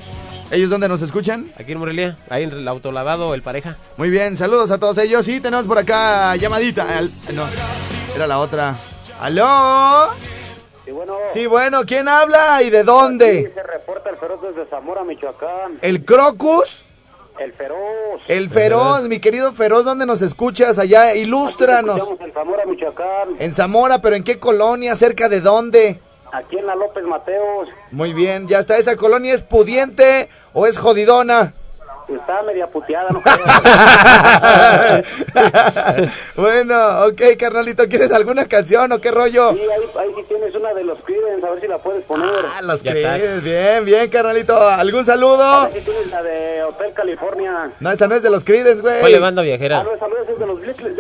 ¿Ellos 0.51 0.69
dónde 0.71 0.87
nos 0.89 1.01
escuchan? 1.03 1.51
Aquí 1.59 1.73
en 1.73 1.77
Morelia, 1.77 2.17
ahí 2.29 2.43
en 2.43 2.51
el 2.51 2.67
autolavado, 2.67 3.35
el 3.35 3.43
pareja. 3.43 3.77
Muy 3.97 4.09
bien, 4.09 4.35
saludos 4.35 4.71
a 4.71 4.79
todos 4.79 4.97
ellos. 4.97 5.23
Sí, 5.25 5.39
tenemos 5.39 5.65
por 5.67 5.77
acá 5.77 6.35
llamadita. 6.37 6.97
Al- 6.97 7.11
no, 7.33 7.45
era 8.15 8.25
la 8.25 8.39
otra. 8.39 8.75
¿Aló? 9.19 10.09
Y 10.87 10.91
bueno, 10.91 11.17
Sí, 11.31 11.45
bueno, 11.45 11.81
¿quién 11.85 12.07
habla 12.07 12.63
y 12.63 12.71
de 12.71 12.79
aquí 12.79 12.85
dónde? 12.87 13.51
se 13.53 13.61
reporta 13.63 14.09
el 14.09 14.17
feroz 14.17 14.41
desde 14.41 14.65
Zamora, 14.69 15.03
Michoacán. 15.03 15.77
¿El 15.83 16.03
Crocus? 16.03 16.83
El 17.39 17.53
feroz. 17.53 17.77
El 18.27 18.49
Feroz, 18.49 19.03
mi 19.03 19.19
querido 19.19 19.53
Feroz, 19.53 19.85
¿dónde 19.85 20.05
nos 20.05 20.21
escuchas? 20.21 20.77
Allá, 20.79 21.15
ilústranos. 21.15 22.01
En 22.19 22.33
Zamora, 22.33 22.65
Michoacán. 22.65 23.29
En 23.39 23.53
Zamora, 23.53 24.01
pero 24.01 24.15
¿en 24.15 24.23
qué 24.23 24.39
colonia? 24.39 24.95
¿Cerca 24.95 25.29
de 25.29 25.39
dónde? 25.41 25.99
Aquí 26.33 26.57
en 26.57 26.65
la 26.67 26.75
López 26.75 27.03
Mateos. 27.05 27.69
Muy 27.91 28.13
bien, 28.13 28.47
ya 28.47 28.59
está. 28.59 28.77
¿Esa 28.77 28.95
colonia 28.97 29.33
es 29.33 29.41
pudiente 29.41 30.27
o 30.53 30.65
es 30.67 30.77
jodidona? 30.77 31.53
Está 32.07 32.41
media 32.41 32.65
puteada, 32.65 33.09
no 33.11 33.21
creo. 33.21 33.35
bueno, 36.35 37.05
ok, 37.05 37.21
carnalito, 37.37 37.87
¿quieres 37.87 38.11
alguna 38.11 38.45
canción 38.45 38.91
o 38.91 38.99
qué 38.99 39.11
rollo? 39.11 39.53
Sí, 39.53 39.59
ahí, 39.61 39.89
ahí 39.99 40.09
sí 40.15 40.23
tienes 40.27 40.55
una 40.55 40.73
de 40.73 40.83
los 40.85 40.97
Creedence, 41.03 41.45
a 41.45 41.51
ver 41.51 41.61
si 41.61 41.67
la 41.67 41.77
puedes 41.77 42.03
poner. 42.05 42.27
Ah, 42.51 42.61
los 42.63 42.81
está. 42.81 43.15
Bien, 43.43 43.85
bien, 43.85 44.09
carnalito. 44.09 44.57
¿Algún 44.59 45.05
saludo? 45.05 45.69
ver 45.69 45.73
si 45.73 45.81
tienes 45.81 46.07
la 46.09 46.23
de 46.23 46.63
Hotel 46.63 46.93
California. 46.93 47.69
No, 47.79 47.91
esta 47.91 48.07
no 48.07 48.15
es 48.15 48.23
de 48.23 48.29
los 48.31 48.43
Creedence, 48.43 48.81
güey. 48.81 48.99
¿Cuál 49.01 49.11
le 49.11 49.19
Ah, 49.41 49.43
viajera? 49.45 49.83
no, 49.83 49.95
saludos, 49.99 50.27
es 50.29 50.39
de 50.39 50.47
los 50.47 50.61
Beatles, 50.61 50.95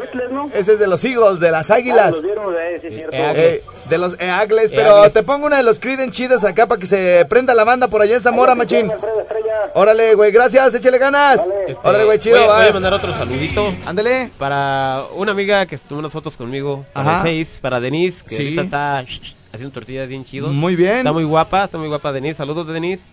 Ese 0.53 0.73
es 0.73 0.79
de 0.79 0.87
los 0.87 1.03
Eagles, 1.05 1.39
de 1.39 1.51
las 1.51 1.69
Ah, 1.71 1.75
Águilas. 1.75 2.11
los 2.11 2.23
vieron, 2.23 2.53
eh, 2.55 2.77
sí, 2.81 2.87
es 2.87 2.93
cierto. 2.93 3.15
Eh, 3.15 3.33
Eh, 3.35 3.63
de 3.89 3.97
los 3.97 4.19
Eagles, 4.19 4.71
pero 4.71 4.97
Eagles. 4.97 5.13
te 5.13 5.23
pongo 5.23 5.45
una 5.47 5.57
de 5.57 5.63
los 5.63 5.79
Creedence 5.79 6.11
chidas 6.11 6.43
acá 6.43 6.67
para 6.67 6.79
que 6.79 6.85
se 6.87 7.25
prenda 7.29 7.53
la 7.55 7.63
banda 7.63 7.87
por 7.87 8.01
allá 8.01 8.15
en 8.15 8.21
Zamora, 8.21 8.55
machín. 8.55 8.91
Alfredo 8.91 9.21
Estrella. 9.21 9.69
Órale, 9.73 10.15
güey, 10.15 10.31
gracias, 10.31 10.73
échale 10.73 10.97
ganas. 10.97 11.39
Vale. 11.47 11.53
Este, 11.71 11.87
Órale, 11.87 12.05
güey, 12.05 12.19
chido, 12.19 12.39
voy, 12.39 12.49
a- 12.49 12.55
voy 12.59 12.67
a 12.69 12.73
mandar 12.73 12.93
otro 12.93 13.13
saludito 13.13 13.73
Ándale. 13.85 14.29
para 14.37 15.03
una 15.15 15.31
amiga 15.31 15.65
que 15.65 15.77
tomó 15.77 15.99
unas 15.99 16.11
fotos 16.11 16.35
conmigo 16.35 16.85
para 16.93 17.19
Face, 17.19 17.59
para 17.61 17.79
Denise, 17.79 18.23
que 18.25 18.35
Sí. 18.35 18.43
ahorita 18.43 18.61
está 18.63 18.99
haciendo 19.51 19.71
tortillas 19.73 20.07
bien 20.07 20.25
chido. 20.25 20.47
Muy 20.49 20.75
bien. 20.75 20.97
Está 20.99 21.11
muy 21.11 21.23
guapa, 21.23 21.65
está 21.65 21.77
muy 21.77 21.87
guapa 21.87 22.11
Denise. 22.11 22.35
Saludos 22.37 22.67
de 22.67 22.73
Denise. 22.73 23.03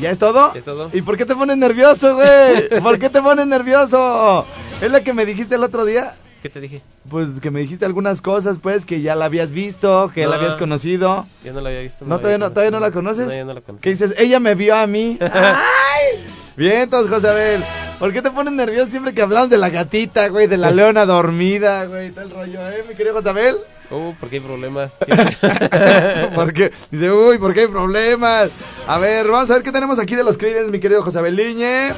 ¿Ya 0.00 0.10
es 0.10 0.18
todo? 0.18 0.52
¿Ya 0.52 0.58
es 0.58 0.64
todo? 0.64 0.90
¿Y 0.92 1.02
por 1.02 1.16
qué 1.16 1.24
te 1.24 1.34
pones 1.34 1.56
nervioso, 1.56 2.14
güey? 2.14 2.80
¿Por 2.82 2.98
qué 2.98 3.08
te 3.10 3.20
pones 3.22 3.46
nervioso? 3.46 4.44
¿Es 4.80 4.90
la 4.90 5.02
que 5.02 5.14
me 5.14 5.24
dijiste 5.26 5.54
el 5.54 5.64
otro 5.64 5.84
día? 5.84 6.14
¿Qué 6.42 6.50
te 6.50 6.60
dije? 6.60 6.82
Pues 7.08 7.40
que 7.40 7.50
me 7.50 7.60
dijiste 7.60 7.84
algunas 7.86 8.20
cosas, 8.22 8.58
pues, 8.62 8.84
que 8.86 9.00
ya 9.00 9.16
la 9.16 9.24
habías 9.24 9.50
visto, 9.52 10.10
que 10.14 10.24
No. 10.24 10.30
la 10.30 10.36
habías 10.36 10.56
conocido. 10.56 11.26
Yo 11.44 11.52
no 11.52 11.60
la 11.60 11.70
había 11.70 11.80
visto. 11.80 12.04
No, 12.04 12.16
la 12.16 12.20
todavía 12.20 12.38
no, 12.38 12.50
todavía 12.50 12.70
no 12.70 12.80
la 12.80 12.90
conoces. 12.90 13.26
No, 13.26 13.32
ya 13.32 13.44
no 13.44 13.54
la 13.54 13.60
conozco. 13.62 13.82
¿Qué 13.82 13.90
dices? 13.90 14.14
Ella 14.18 14.38
me 14.38 14.54
vio 14.54 14.76
a 14.76 14.86
mí. 14.86 15.18
¡Ay! 15.20 16.24
Bien, 16.56 16.82
entonces, 16.82 17.10
José 17.12 17.28
Abel. 17.28 17.62
¿Por 17.98 18.12
qué 18.12 18.22
te 18.22 18.30
pones 18.30 18.52
nervioso 18.52 18.90
siempre 18.90 19.12
que 19.14 19.22
hablamos 19.22 19.48
de 19.50 19.58
la 19.58 19.70
gatita, 19.70 20.28
güey? 20.28 20.46
De 20.46 20.56
la 20.58 20.70
leona 20.72 21.06
dormida, 21.06 21.86
güey. 21.86 22.10
Todo 22.10 22.24
el 22.24 22.30
rollo, 22.30 22.68
¿eh, 22.68 22.84
mi 22.88 22.94
querido 22.94 23.14
José 23.14 23.30
Abel? 23.30 23.56
Uh, 23.90 24.14
porque 24.18 24.36
hay 24.36 24.40
problemas. 24.40 24.90
Porque 26.34 26.72
dice, 26.90 27.10
uy, 27.10 27.38
¿por 27.38 27.54
qué 27.54 27.60
hay 27.60 27.66
problemas? 27.68 28.50
A 28.86 28.98
ver, 28.98 29.28
vamos 29.28 29.50
a 29.50 29.54
ver 29.54 29.62
qué 29.62 29.72
tenemos 29.72 29.98
aquí 29.98 30.14
de 30.14 30.24
los 30.24 30.36
Creedence, 30.36 30.70
mi 30.70 30.80
querido 30.80 31.02
José 31.02 31.18
Abel 31.18 31.36
Liñe. 31.36 31.90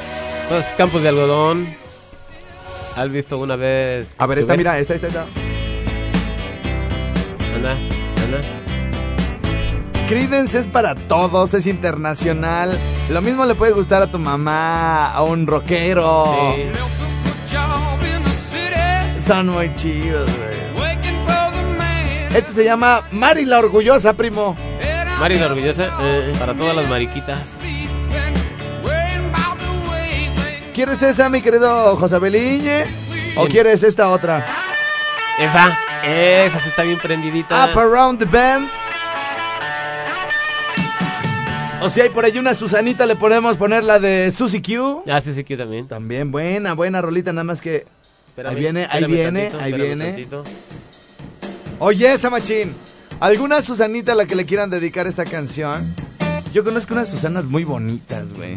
Los 0.51 0.65
campos 0.77 1.03
de 1.03 1.09
algodón. 1.09 1.67
¿Has 2.97 3.11
visto 3.11 3.39
una 3.39 3.57
vez? 3.57 4.09
A 4.19 4.27
ver, 4.27 4.39
esta, 4.39 4.57
mira, 4.57 4.79
esta, 4.79 4.95
esta, 4.95 5.07
esta. 5.07 5.27
Anda, 7.55 7.73
anda. 7.73 8.41
Creedence 10.07 10.59
es 10.59 10.69
para 10.69 10.95
todos, 10.95 11.55
es 11.55 11.67
internacional. 11.67 12.79
Lo 13.11 13.23
mismo 13.23 13.45
le 13.45 13.55
puede 13.55 13.73
gustar 13.73 14.03
a 14.03 14.11
tu 14.11 14.19
mamá, 14.19 15.13
a 15.13 15.23
un 15.23 15.47
rockero. 15.47 16.25
Sí. 16.55 16.89
Son 19.21 19.49
muy 19.49 19.75
chidos, 19.75 20.31
güey. 20.39 20.48
Este 22.35 22.53
se 22.53 22.65
llama 22.65 23.03
Mari 23.11 23.45
la 23.45 23.59
Orgullosa, 23.59 24.13
primo. 24.15 24.57
Mari 25.19 25.39
la 25.39 25.47
orgullosa. 25.47 25.89
eh, 26.01 26.33
para 26.39 26.55
todas 26.55 26.77
las 26.77 26.89
mariquitas. 26.89 27.61
¿Quieres 30.73 31.03
esa, 31.03 31.29
mi 31.29 31.43
querido 31.43 31.97
José 31.97 32.19
Beliñe? 32.21 32.85
¿O 33.37 33.47
quieres 33.47 33.83
esta 33.83 34.11
otra? 34.11 34.47
Esa, 35.41 35.77
esa 36.05 36.61
sí 36.61 36.69
está 36.69 36.83
bien 36.85 36.99
prendidita. 36.99 37.65
Up 37.73 37.79
Around 37.79 38.19
the 38.21 38.25
Band. 38.27 38.69
O 41.81 41.89
si 41.89 42.01
hay 42.01 42.11
por 42.11 42.25
ahí 42.25 42.39
una 42.39 42.55
Susanita, 42.55 43.07
le 43.07 43.17
podemos 43.17 43.57
poner 43.57 43.85
la 43.85 43.99
de 43.99 44.31
Susie 44.31 44.63
Q. 44.63 45.03
Ah, 45.09 45.21
que 45.21 45.45
yo 45.45 45.57
también. 45.57 45.89
También 45.89 46.31
buena, 46.31 46.75
buena 46.75 47.01
rolita, 47.01 47.33
nada 47.33 47.45
más 47.45 47.61
que... 47.61 47.87
Espérame, 48.29 48.53
Ahí 48.55 48.61
viene, 48.61 48.87
ahí 48.91 49.05
viene, 49.05 49.41
tantito, 49.51 49.65
ahí 49.65 49.73
viene. 49.73 50.05
tantito. 50.07 50.45
Oye, 51.81 52.13
esa 52.13 52.31
machín. 52.31 52.75
¿Alguna 53.21 53.63
Susanita 53.63 54.13
a 54.13 54.15
la 54.15 54.27
que 54.27 54.35
le 54.35 54.47
quieran 54.47 54.71
dedicar 54.71 55.07
esta 55.07 55.25
canción? 55.25 55.95
Yo 56.53 56.65
conozco 56.65 56.95
unas 56.95 57.09
Susanas 57.11 57.47
muy 57.47 57.65
bonitas, 57.65 58.33
güey. 58.33 58.57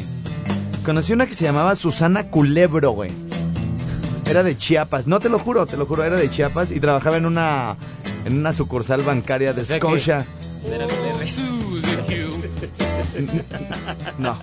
Conocí 0.86 1.14
una 1.14 1.28
que 1.28 1.34
se 1.34 1.46
llamaba 1.46 1.76
Susana 1.76 2.30
Culebro, 2.30 2.92
güey. 2.92 3.12
Era 4.30 4.44
de 4.44 4.58
Chiapas, 4.58 5.08
no 5.08 5.20
te 5.20 5.30
lo 5.30 5.38
juro, 5.40 5.66
te 5.66 5.78
lo 5.78 5.86
juro, 5.86 6.04
era 6.04 6.16
de 6.16 6.30
Chiapas 6.30 6.72
y 6.72 6.80
trabajaba 6.80 7.18
en 7.18 7.26
una 7.26 7.76
en 8.26 8.38
una 8.38 8.54
sucursal 8.54 9.02
bancaria 9.02 9.54
de 9.54 9.66
Scotia. 9.66 10.26
No. 14.18 14.38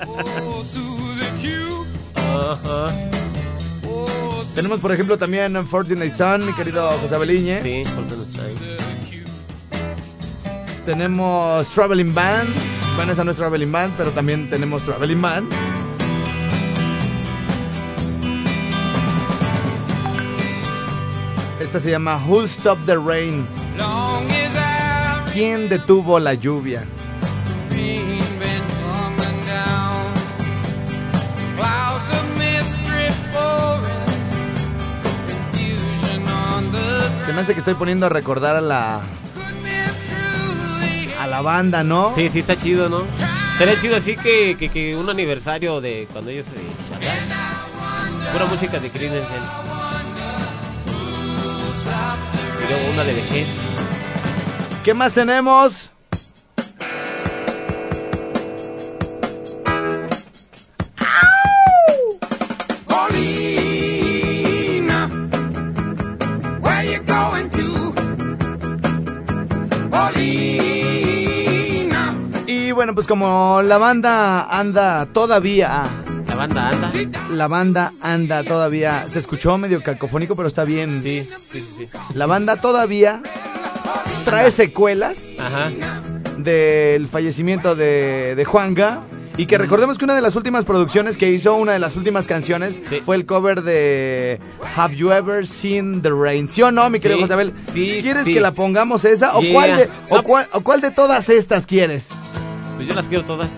Tenemos, 4.55 4.81
por 4.81 4.93
ejemplo, 4.93 5.17
también 5.17 5.67
Fortunate 5.67 6.17
Son, 6.17 6.45
mi 6.45 6.53
querido 6.53 6.91
José 7.01 7.17
Beliñe. 7.17 7.63
Sí, 7.63 7.85
Fortnite. 7.85 8.68
Tenemos 10.89 11.69
Traveling 11.75 12.15
Band. 12.15 12.49
Bueno, 12.97 13.13
esa 13.13 13.23
no 13.23 13.33
es 13.33 13.37
Traveling 13.37 13.71
Band, 13.71 13.93
pero 13.99 14.11
también 14.11 14.49
tenemos 14.49 14.85
Traveling 14.85 15.21
Band. 15.21 15.53
Esta 21.61 21.79
se 21.79 21.91
llama 21.91 22.19
Who 22.27 22.45
Stop 22.45 22.79
the 22.87 22.97
Rain. 22.97 23.47
¿Quién 25.35 25.69
detuvo 25.69 26.19
la 26.19 26.33
lluvia? 26.33 26.83
Se 37.27 37.33
me 37.35 37.41
hace 37.43 37.53
que 37.53 37.59
estoy 37.59 37.75
poniendo 37.75 38.07
a 38.07 38.09
recordar 38.09 38.57
a 38.57 38.63
la 38.63 39.03
la 41.39 41.43
banda, 41.43 41.85
¿no? 41.85 42.13
Sí, 42.17 42.29
sí, 42.31 42.41
está 42.41 42.57
chido, 42.57 42.89
¿no? 42.89 43.05
Sería 43.59 43.81
chido 43.81 43.97
así 43.97 44.17
que, 44.17 44.57
que, 44.59 44.69
que 44.71 44.97
un 44.97 45.09
aniversario 45.09 45.81
de 45.81 46.09
cuando 46.13 46.31
ellos 46.31 46.47
se 46.47 46.57
charlan. 47.01 47.17
Pura 48.33 48.45
música 48.47 48.81
de 48.81 48.91
Creedence. 48.91 49.29
Y 52.65 52.73
luego 52.73 52.91
una 52.93 53.05
de 53.05 53.15
vejez. 53.15 53.47
¿Qué 54.85 54.95
más 54.95 55.15
tenemos? 55.15 55.93
Pues 72.99 73.07
como 73.07 73.63
la 73.63 73.79
banda 73.79 74.43
anda 74.59 75.07
todavía, 75.07 75.85
La 76.27 76.35
banda 76.35 76.69
anda. 76.71 76.91
la 77.31 77.47
banda 77.47 77.93
anda 78.01 78.43
todavía, 78.43 79.05
se 79.09 79.21
escuchó 79.21 79.57
medio 79.57 79.81
cacofónico, 79.85 80.35
pero 80.35 80.49
está 80.49 80.65
bien. 80.65 81.01
Sí, 81.05 81.25
sí, 81.53 81.65
sí. 81.79 81.89
La 82.15 82.27
banda 82.27 82.57
todavía 82.57 83.23
trae 84.25 84.51
secuelas 84.51 85.37
Ajá. 85.39 85.71
del 86.39 87.07
fallecimiento 87.07 87.77
de, 87.77 88.35
de 88.35 88.45
Juanga 88.45 89.05
Y 89.37 89.47
que 89.47 89.57
recordemos 89.57 89.99
que 89.99 90.05
una 90.05 90.17
de 90.17 90.21
las 90.21 90.35
últimas 90.35 90.65
producciones 90.65 91.17
que 91.17 91.31
hizo, 91.31 91.55
una 91.55 91.73
de 91.75 91.79
las 91.79 91.95
últimas 91.97 92.27
canciones, 92.27 92.81
Sí. 92.91 92.99
fue 93.07 93.15
el 93.15 93.25
cover 93.25 93.63
de 93.63 94.41
Have 94.75 94.97
You 94.97 95.13
Ever 95.13 95.47
Seen 95.47 96.03
the 96.03 96.11
Rain? 96.11 96.51
¿Sí 96.51 96.61
o 96.63 96.73
no, 96.73 96.91
mi 96.91 96.99
querido 96.99 97.19
Sí, 97.19 97.23
José 97.23 97.35
Abel? 97.35 97.53
sí, 97.73 98.01
¿Quieres 98.03 98.25
que 98.25 98.41
la 98.41 98.51
pongamos 98.51 99.05
esa? 99.05 99.37
¿O, 99.37 99.41
Yeah. 99.41 99.53
cuál 99.55 99.77
de, 99.77 99.89
o, 100.11 100.17
No. 100.17 100.23
cuál, 100.25 100.49
o 100.53 100.61
cuál 100.63 100.81
de 100.81 100.91
todas 100.91 101.29
estas 101.29 101.67
quieres? 101.67 102.09
Pues 102.79 102.89
yo 102.89 102.95
las 102.95 103.07
quiero 103.07 103.25
todas. 103.25 103.51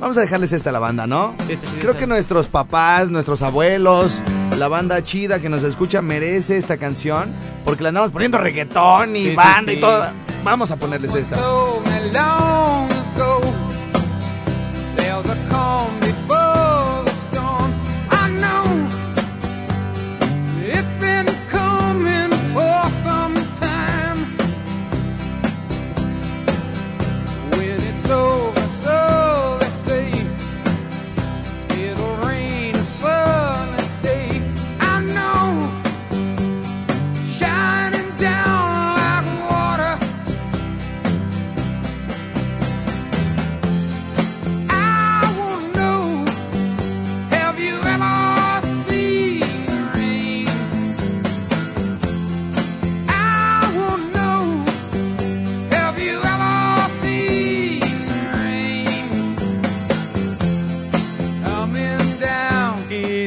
Vamos 0.00 0.16
a 0.16 0.20
dejarles 0.20 0.52
esta 0.52 0.70
a 0.70 0.72
la 0.72 0.78
banda, 0.78 1.06
¿no? 1.06 1.34
Sí, 1.46 1.54
esta 1.54 1.66
sí, 1.66 1.76
Creo 1.78 1.90
esta. 1.90 2.00
que 2.00 2.06
nuestros 2.06 2.46
papás, 2.46 3.10
nuestros 3.10 3.42
abuelos, 3.42 4.22
la 4.56 4.68
banda 4.68 5.02
chida 5.02 5.40
que 5.40 5.48
nos 5.48 5.62
escucha 5.64 6.00
merece 6.02 6.56
esta 6.58 6.76
canción 6.76 7.32
porque 7.64 7.82
le 7.82 7.88
andamos 7.88 8.10
poniendo 8.10 8.38
reggaetón 8.38 9.16
y 9.16 9.24
Sí, 9.24 9.30
sí, 9.30 9.34
banda 9.36 9.72
y 9.72 9.80
todo. 9.80 10.04
Vamos 10.44 10.70
a 10.70 10.76
ponerles 10.76 11.14
esta. 11.14 11.36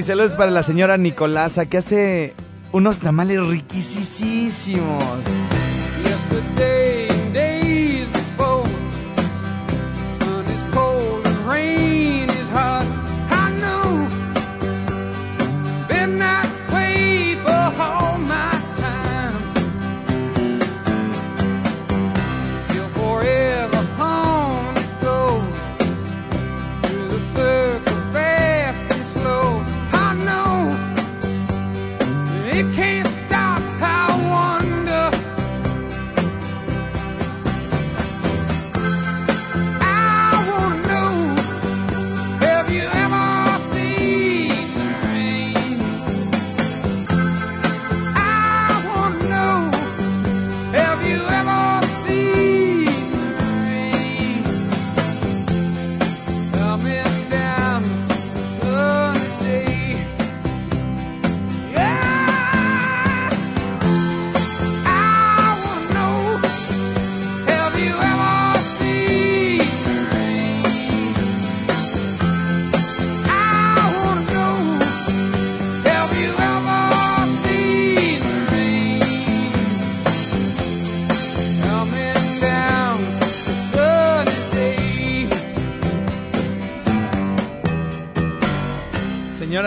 Saludos 0.08 0.36
para 0.36 0.52
la 0.52 0.64
señora 0.64 0.96
Nicolasa 0.96 1.66
que 1.66 1.80
hace 1.80 2.34
unos 2.72 3.00
tamales 3.00 3.46
riquísimos. 3.46 5.26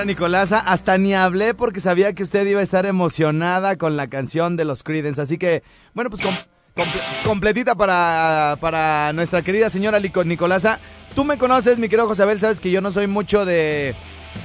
Nicolasa, 0.05 0.59
hasta 0.61 0.99
ni 0.99 1.15
hablé 1.15 1.55
porque 1.55 1.81
sabía 1.81 2.13
que 2.13 2.23
usted 2.23 2.47
iba 2.47 2.61
a 2.61 2.63
estar 2.63 2.87
emocionada 2.87 3.77
con 3.77 3.97
la 3.97 4.09
canción 4.09 4.57
de 4.57 4.65
los 4.65 4.83
Creedence. 4.83 5.21
Así 5.21 5.39
que, 5.39 5.63
bueno, 5.95 6.11
pues 6.11 6.23
com- 6.23 6.35
comple- 6.75 7.03
completita 7.25 7.75
para, 7.75 8.57
para 8.61 9.13
nuestra 9.13 9.43
querida 9.43 9.71
señora 9.71 9.99
Lico- 10.01 10.25
Nicolasa. 10.25 10.81
Tú 11.15 11.25
me 11.25 11.39
conoces, 11.39 11.79
mi 11.79 11.89
querido 11.89 12.07
Josabel, 12.09 12.39
sabes 12.39 12.61
que 12.61 12.71
yo 12.71 12.81
no 12.81 12.93
soy 12.93 13.07
mucho 13.07 13.45
de... 13.45 13.95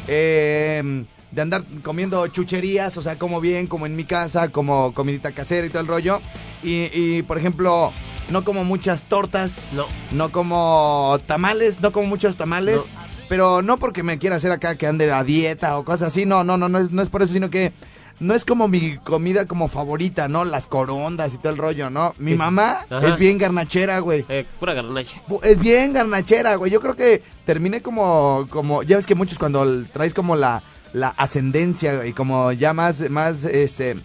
eh, 0.07 1.05
de 1.31 1.41
andar 1.41 1.63
comiendo 1.83 2.25
chucherías, 2.27 2.97
o 2.97 3.01
sea, 3.01 3.17
como 3.19 3.41
bien, 3.41 3.67
como 3.67 3.85
en 3.85 3.95
mi 3.95 4.05
casa, 4.05 4.49
como 4.49 4.93
comidita 4.93 5.33
casera 5.33 5.67
y 5.67 5.69
todo 5.69 5.81
el 5.81 5.87
rollo. 5.87 6.21
Y, 6.63 7.21
por 7.23 7.37
ejemplo, 7.37 7.91
no 8.29 8.43
como 8.43 8.63
muchas 8.63 9.03
tortas, 9.03 9.69
No. 9.73 9.85
no 10.11 10.31
como 10.31 11.17
tamales, 11.27 11.81
no 11.81 11.91
como 11.91 12.07
muchos 12.07 12.37
tamales, 12.37 12.95
pero 13.29 13.61
no 13.61 13.77
porque 13.77 14.03
me 14.03 14.17
quiera 14.17 14.35
hacer 14.37 14.51
acá 14.51 14.75
que 14.75 14.87
ande 14.87 15.11
a 15.11 15.23
dieta 15.23 15.77
o 15.77 15.85
cosas 15.85 16.09
así, 16.09 16.25
no, 16.25 16.43
no, 16.43 16.57
no, 16.57 16.67
no 16.69 16.79
es, 16.79 16.91
no 16.91 17.01
es 17.01 17.09
por 17.09 17.21
eso, 17.21 17.33
sino 17.33 17.49
que 17.49 17.71
no 18.19 18.33
es 18.33 18.45
como 18.45 18.67
mi 18.69 18.97
comida 18.99 19.45
como 19.45 19.67
favorita, 19.67 20.27
¿no? 20.29 20.45
Las 20.45 20.67
corondas 20.67 21.33
y 21.33 21.37
todo 21.37 21.51
el 21.51 21.57
rollo, 21.57 21.89
¿no? 21.89 22.13
Mi 22.17 22.31
Sí. 22.31 22.37
mamá 22.37 22.77
Ajá. 22.89 23.07
es 23.09 23.17
bien 23.17 23.37
garnachera, 23.37 23.99
güey. 23.99 24.23
Eh, 24.29 24.45
pura 24.59 24.73
garnacha. 24.73 25.21
Es 25.43 25.59
bien 25.59 25.91
garnachera, 25.91 26.55
güey. 26.55 26.71
Yo 26.71 26.79
creo 26.79 26.95
que 26.95 27.23
terminé 27.45 27.81
como, 27.81 28.47
como, 28.49 28.83
ya 28.83 28.95
ves 28.95 29.05
que 29.05 29.15
muchos 29.15 29.37
cuando 29.37 29.83
traes 29.91 30.13
como 30.13 30.37
la, 30.37 30.63
la 30.93 31.09
ascendencia 31.09 32.05
y 32.05 32.13
como 32.13 32.53
ya 32.53 32.73
más, 32.73 33.07
más, 33.09 33.43
este, 33.43 33.97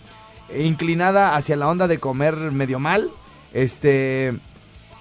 inclinada 0.58 1.36
hacia 1.36 1.56
la 1.56 1.68
onda 1.68 1.86
de 1.86 1.98
comer 1.98 2.34
medio 2.34 2.78
mal, 2.80 3.10
este, 3.52 4.38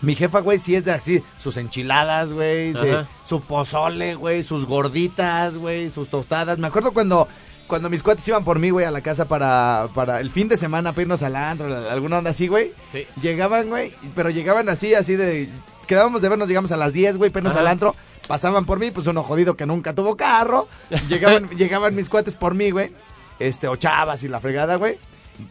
mi 0.01 0.15
jefa, 0.15 0.39
güey, 0.39 0.59
sí 0.59 0.75
es 0.75 0.85
de 0.85 0.91
así, 0.91 1.23
sus 1.37 1.57
enchiladas, 1.57 2.33
güey, 2.33 2.73
se- 2.73 3.05
su 3.25 3.41
pozole, 3.41 4.15
güey, 4.15 4.43
sus 4.43 4.65
gorditas, 4.65 5.57
güey, 5.57 5.89
sus 5.89 6.09
tostadas. 6.09 6.57
Me 6.57 6.67
acuerdo 6.67 6.91
cuando, 6.93 7.27
cuando 7.67 7.89
mis 7.89 8.01
cuates 8.03 8.27
iban 8.27 8.43
por 8.43 8.59
mí, 8.59 8.69
güey, 8.69 8.85
a 8.85 8.91
la 8.91 9.01
casa 9.01 9.27
para, 9.27 9.89
para 9.93 10.19
el 10.21 10.31
fin 10.31 10.47
de 10.47 10.57
semana, 10.57 10.91
para 10.91 11.01
irnos 11.03 11.21
al 11.23 11.35
antro, 11.35 11.67
alguna 11.89 12.17
onda 12.19 12.31
así, 12.31 12.47
güey. 12.47 12.73
Sí. 12.91 13.05
Llegaban, 13.21 13.67
güey, 13.69 13.93
pero 14.15 14.29
llegaban 14.29 14.69
así, 14.69 14.93
así 14.95 15.15
de... 15.15 15.49
Quedábamos 15.87 16.21
de 16.21 16.29
vernos, 16.29 16.47
llegamos 16.47 16.71
a 16.71 16.77
las 16.77 16.93
10, 16.93 17.17
güey, 17.17 17.31
pernos 17.31 17.53
Ajá. 17.53 17.61
al 17.61 17.67
antro. 17.67 17.95
Pasaban 18.27 18.63
por 18.65 18.77
mí, 18.77 18.91
pues 18.91 19.07
uno 19.07 19.23
jodido 19.23 19.57
que 19.57 19.65
nunca 19.65 19.95
tuvo 19.95 20.15
carro. 20.15 20.67
Llegaban, 21.07 21.49
llegaban 21.57 21.95
mis 21.95 22.09
cuates 22.09 22.35
por 22.35 22.53
mí, 22.53 22.69
güey. 22.69 22.91
Este, 23.39 23.67
o 23.67 23.75
chavas 23.75 24.21
y 24.23 24.27
la 24.27 24.39
fregada, 24.39 24.75
güey. 24.75 24.99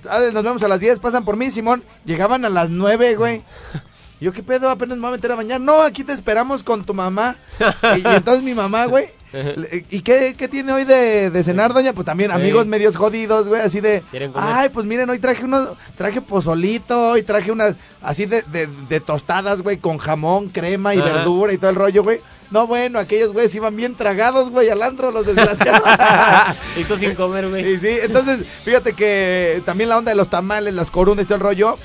Ah, 0.09 0.21
Nos 0.33 0.43
vemos 0.45 0.63
a 0.63 0.69
las 0.69 0.81
10, 0.81 0.99
pasan 1.01 1.25
por 1.25 1.37
mí, 1.37 1.51
Simón. 1.51 1.83
Llegaban 2.05 2.45
a 2.45 2.49
las 2.49 2.71
9, 2.71 3.15
güey. 3.17 3.43
Yo, 4.21 4.33
¿qué 4.33 4.43
pedo? 4.43 4.69
Apenas 4.69 4.97
me 4.99 5.03
voy 5.03 5.11
a 5.11 5.17
meter 5.17 5.31
a 5.33 5.37
bañar. 5.37 5.61
No, 5.61 5.81
aquí 5.81 6.03
te 6.05 6.13
esperamos 6.13 6.63
con 6.63 6.85
tu 6.85 6.95
mamá. 6.95 7.37
Y, 7.97 8.01
y 8.01 8.15
entonces 8.15 8.43
mi 8.43 8.55
mamá, 8.55 8.87
güey. 8.87 9.07
¿Y 9.91 10.01
qué, 10.01 10.35
qué 10.37 10.49
tiene 10.49 10.73
hoy 10.73 10.85
de, 10.85 11.31
de 11.31 11.43
cenar, 11.43 11.75
doña? 11.75 11.93
Pues 11.93 12.07
también 12.07 12.31
amigos 12.31 12.65
Ey. 12.65 12.69
medios 12.69 12.97
jodidos, 12.97 13.49
güey. 13.49 13.61
Así 13.61 13.81
de. 13.81 14.03
Ay, 14.35 14.69
pues 14.71 14.87
miren, 14.87 15.11
hoy 15.11 15.19
traje 15.19 15.45
unos. 15.45 15.71
Traje 15.97 16.21
pozolito. 16.21 17.17
Y 17.17 17.23
traje 17.23 17.53
unas. 17.53 17.77
Así 18.01 18.27
de, 18.27 18.43
de, 18.43 18.67
de 18.89 19.01
tostadas, 19.01 19.63
güey. 19.63 19.77
Con 19.79 19.99
jamón, 19.99 20.49
crema 20.49 20.95
y 20.95 20.99
Ajá. 20.99 21.13
verdura 21.13 21.53
y 21.53 21.59
todo 21.59 21.71
el 21.71 21.77
rollo, 21.77 22.03
güey. 22.03 22.21
No, 22.51 22.67
bueno, 22.67 22.99
aquellos 22.99 23.33
güeyes 23.35 23.55
iban 23.55 23.77
bien 23.77 23.95
tragados, 23.95 24.49
güey, 24.49 24.71
al 24.71 24.83
antro, 24.83 25.11
los 25.11 25.27
desgraciados. 25.27 25.83
y 26.77 26.85
tú 26.85 26.97
sin 26.97 27.15
comer, 27.15 27.47
güey. 27.51 27.63
Sí, 27.77 27.89
sí, 27.89 27.99
entonces, 28.01 28.41
fíjate 28.65 28.95
que 28.95 29.61
también 29.67 29.91
la 29.91 29.99
onda 29.99 30.13
de 30.13 30.17
los 30.17 30.31
tamales, 30.31 30.73
las 30.73 30.91
corundas 30.91 31.25
y 31.25 31.27
todo 31.27 31.35
el 31.37 31.43
rollo, 31.43 31.79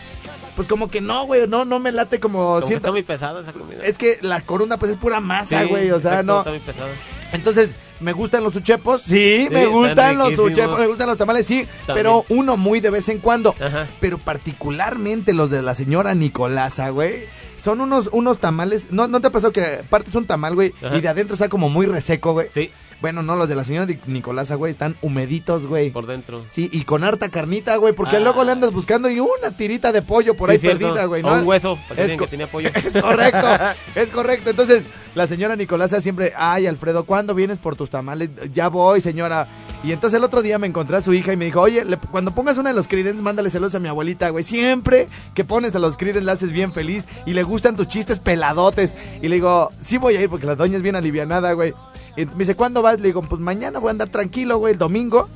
pues 0.56 0.70
como 0.70 0.88
que 0.90 1.02
no, 1.02 1.26
güey, 1.26 1.50
no, 1.50 1.66
no 1.66 1.80
me 1.80 1.92
late 1.92 2.22
como 2.22 2.40
Como 2.40 2.60
que 2.62 2.68
cierta... 2.68 2.88
está 2.88 2.92
muy 2.94 3.04
pesada 3.04 3.42
esa 3.42 3.52
comida. 3.52 3.84
Es 3.84 3.98
que 3.98 4.20
la 4.22 4.40
corunda 4.40 4.78
pues 4.78 4.92
es 4.92 4.98
pura 4.98 5.20
masa, 5.20 5.64
Sí, 5.64 5.68
güey, 5.68 5.92
o 5.92 6.00
sea, 6.00 6.12
exacto, 6.12 6.32
no... 6.32 6.38
Está 6.40 6.50
muy 6.52 6.60
pesada. 6.60 6.90
Entonces, 7.34 7.76
¿me 8.00 8.14
gustan 8.14 8.44
los 8.44 8.56
uchepos? 8.56 9.02
Sí, 9.02 9.48
me 9.52 9.66
gustan 9.66 10.18
los 10.18 10.30
riquísimos. 10.30 10.52
uchepos, 10.52 10.80
me 10.80 10.88
gustan 10.88 11.08
los 11.08 11.18
tamales, 11.18 11.46
sí, 11.46 11.68
También. 11.86 11.96
pero 12.06 12.26
uno 12.30 12.56
muy 12.58 12.80
de 12.80 12.90
vez 12.92 13.10
en 13.10 13.20
cuando. 13.20 13.54
Ajá. 13.60 13.88
Pero 14.00 14.18
particularmente 14.18 15.34
los 15.34 15.50
de 15.50 15.62
la 15.62 15.76
señora 15.76 16.14
Nicolasa, 16.16 16.90
güey. 16.90 17.26
Son 17.58 17.82
unos, 17.82 18.10
unos 18.12 18.40
tamales. 18.40 18.92
¿No, 18.92 19.08
¿No 19.08 19.22
te 19.22 19.28
ha 19.28 19.32
pasado 19.32 19.54
que 19.54 19.84
partes 19.90 20.16
un 20.16 20.26
tamal, 20.26 20.54
güey? 20.56 20.74
Ajá. 20.84 20.96
Y 20.98 21.02
de 21.02 21.08
adentro 21.08 21.34
está 21.34 21.50
como 21.50 21.70
muy 21.70 21.86
reseco, 21.86 22.34
güey. 22.34 22.48
Sí, 22.54 22.72
Bueno, 23.04 23.22
no, 23.22 23.36
los 23.36 23.50
de 23.50 23.56
la 23.56 23.66
señora 23.66 23.86
Nicolasa, 24.08 24.56
güey, 24.56 24.72
están 24.72 24.96
humeditos, 25.02 25.66
güey. 25.68 25.92
por 25.92 26.08
dentro. 26.08 26.42
Sí, 26.48 26.70
y 26.72 26.86
con 26.86 27.04
harta 27.04 27.28
carnita, 27.28 27.76
güey, 27.76 27.92
porque 27.94 28.16
Ah. 28.16 28.20
luego 28.22 28.46
le 28.46 28.54
andas 28.54 28.72
buscando 28.72 29.10
y 29.10 29.20
una 29.20 29.52
tirita 29.58 29.92
de 29.92 30.02
pollo 30.02 30.38
por 30.38 30.48
Sí, 30.50 30.54
ahí 30.54 30.60
cierto. 30.60 30.86
perdida, 30.88 31.04
güey, 31.04 31.22
O 31.22 31.28
¿no? 31.30 31.42
un 31.42 31.46
hueso, 31.46 31.78
Es 31.98 32.16
que 32.16 32.28
tenía 32.28 32.50
pollo. 32.50 32.70
Es 32.74 33.02
correcto, 33.02 33.48
es 33.96 34.10
correcto. 34.10 34.52
Entonces, 34.52 34.84
la 35.16 35.28
señora 35.28 35.58
Nicolasa 35.58 36.00
siempre, 36.00 36.32
ay, 36.38 36.66
Alfredo, 36.66 37.04
¿cuándo 37.04 37.36
vienes 37.36 37.60
por 37.60 37.76
tus 37.76 37.90
tamales? 37.90 38.30
Ya 38.54 38.70
voy, 38.70 39.02
señora. 39.02 39.50
Y 39.84 39.92
entonces 39.92 40.18
el 40.18 40.24
otro 40.24 40.42
día 40.42 40.58
me 40.58 40.68
encontré 40.68 40.96
a 40.96 41.02
su 41.02 41.12
hija 41.14 41.34
y 41.34 41.36
me 41.38 41.44
dijo, 41.44 41.60
oye, 41.60 41.84
le- 41.84 41.98
cuando 41.98 42.34
pongas 42.34 42.58
una 42.58 42.70
de 42.70 42.76
los 42.78 42.88
Creedence, 42.88 43.22
mándale 43.22 43.50
celos 43.50 43.76
a 43.76 43.80
mi 43.82 43.90
abuelita, 43.90 44.30
güey. 44.30 44.46
Siempre 44.46 45.10
que 45.34 45.44
pones 45.44 45.76
a 45.76 45.80
los 45.80 45.98
Creedence 45.98 46.26
la 46.26 46.32
haces 46.32 46.54
bien 46.54 46.72
feliz 46.72 47.06
y 47.26 47.34
le 47.34 47.44
gustan 47.44 47.76
tus 47.76 47.88
chistes 47.90 48.20
peladotes. 48.20 48.96
Y 49.22 49.28
le 49.28 49.36
digo, 49.36 49.72
sí 49.82 49.98
voy 49.98 50.16
a 50.16 50.22
ir 50.22 50.30
porque 50.30 50.48
la 50.48 50.56
doña 50.56 50.78
es 50.78 50.82
bien 50.82 50.96
alivianada, 50.96 51.52
güey. 51.52 51.74
Y 52.16 52.26
me 52.26 52.34
dice, 52.40 52.56
¿cuándo 52.56 52.82
vas? 52.82 53.00
Le 53.00 53.08
digo, 53.08 53.22
pues 53.22 53.42
mañana 53.42 53.80
voy 53.80 53.90
a 53.90 53.92
andar 53.92 54.10
tranquilo, 54.10 54.58
güey, 54.58 54.74
el 54.74 54.80
domingo. 54.80 55.30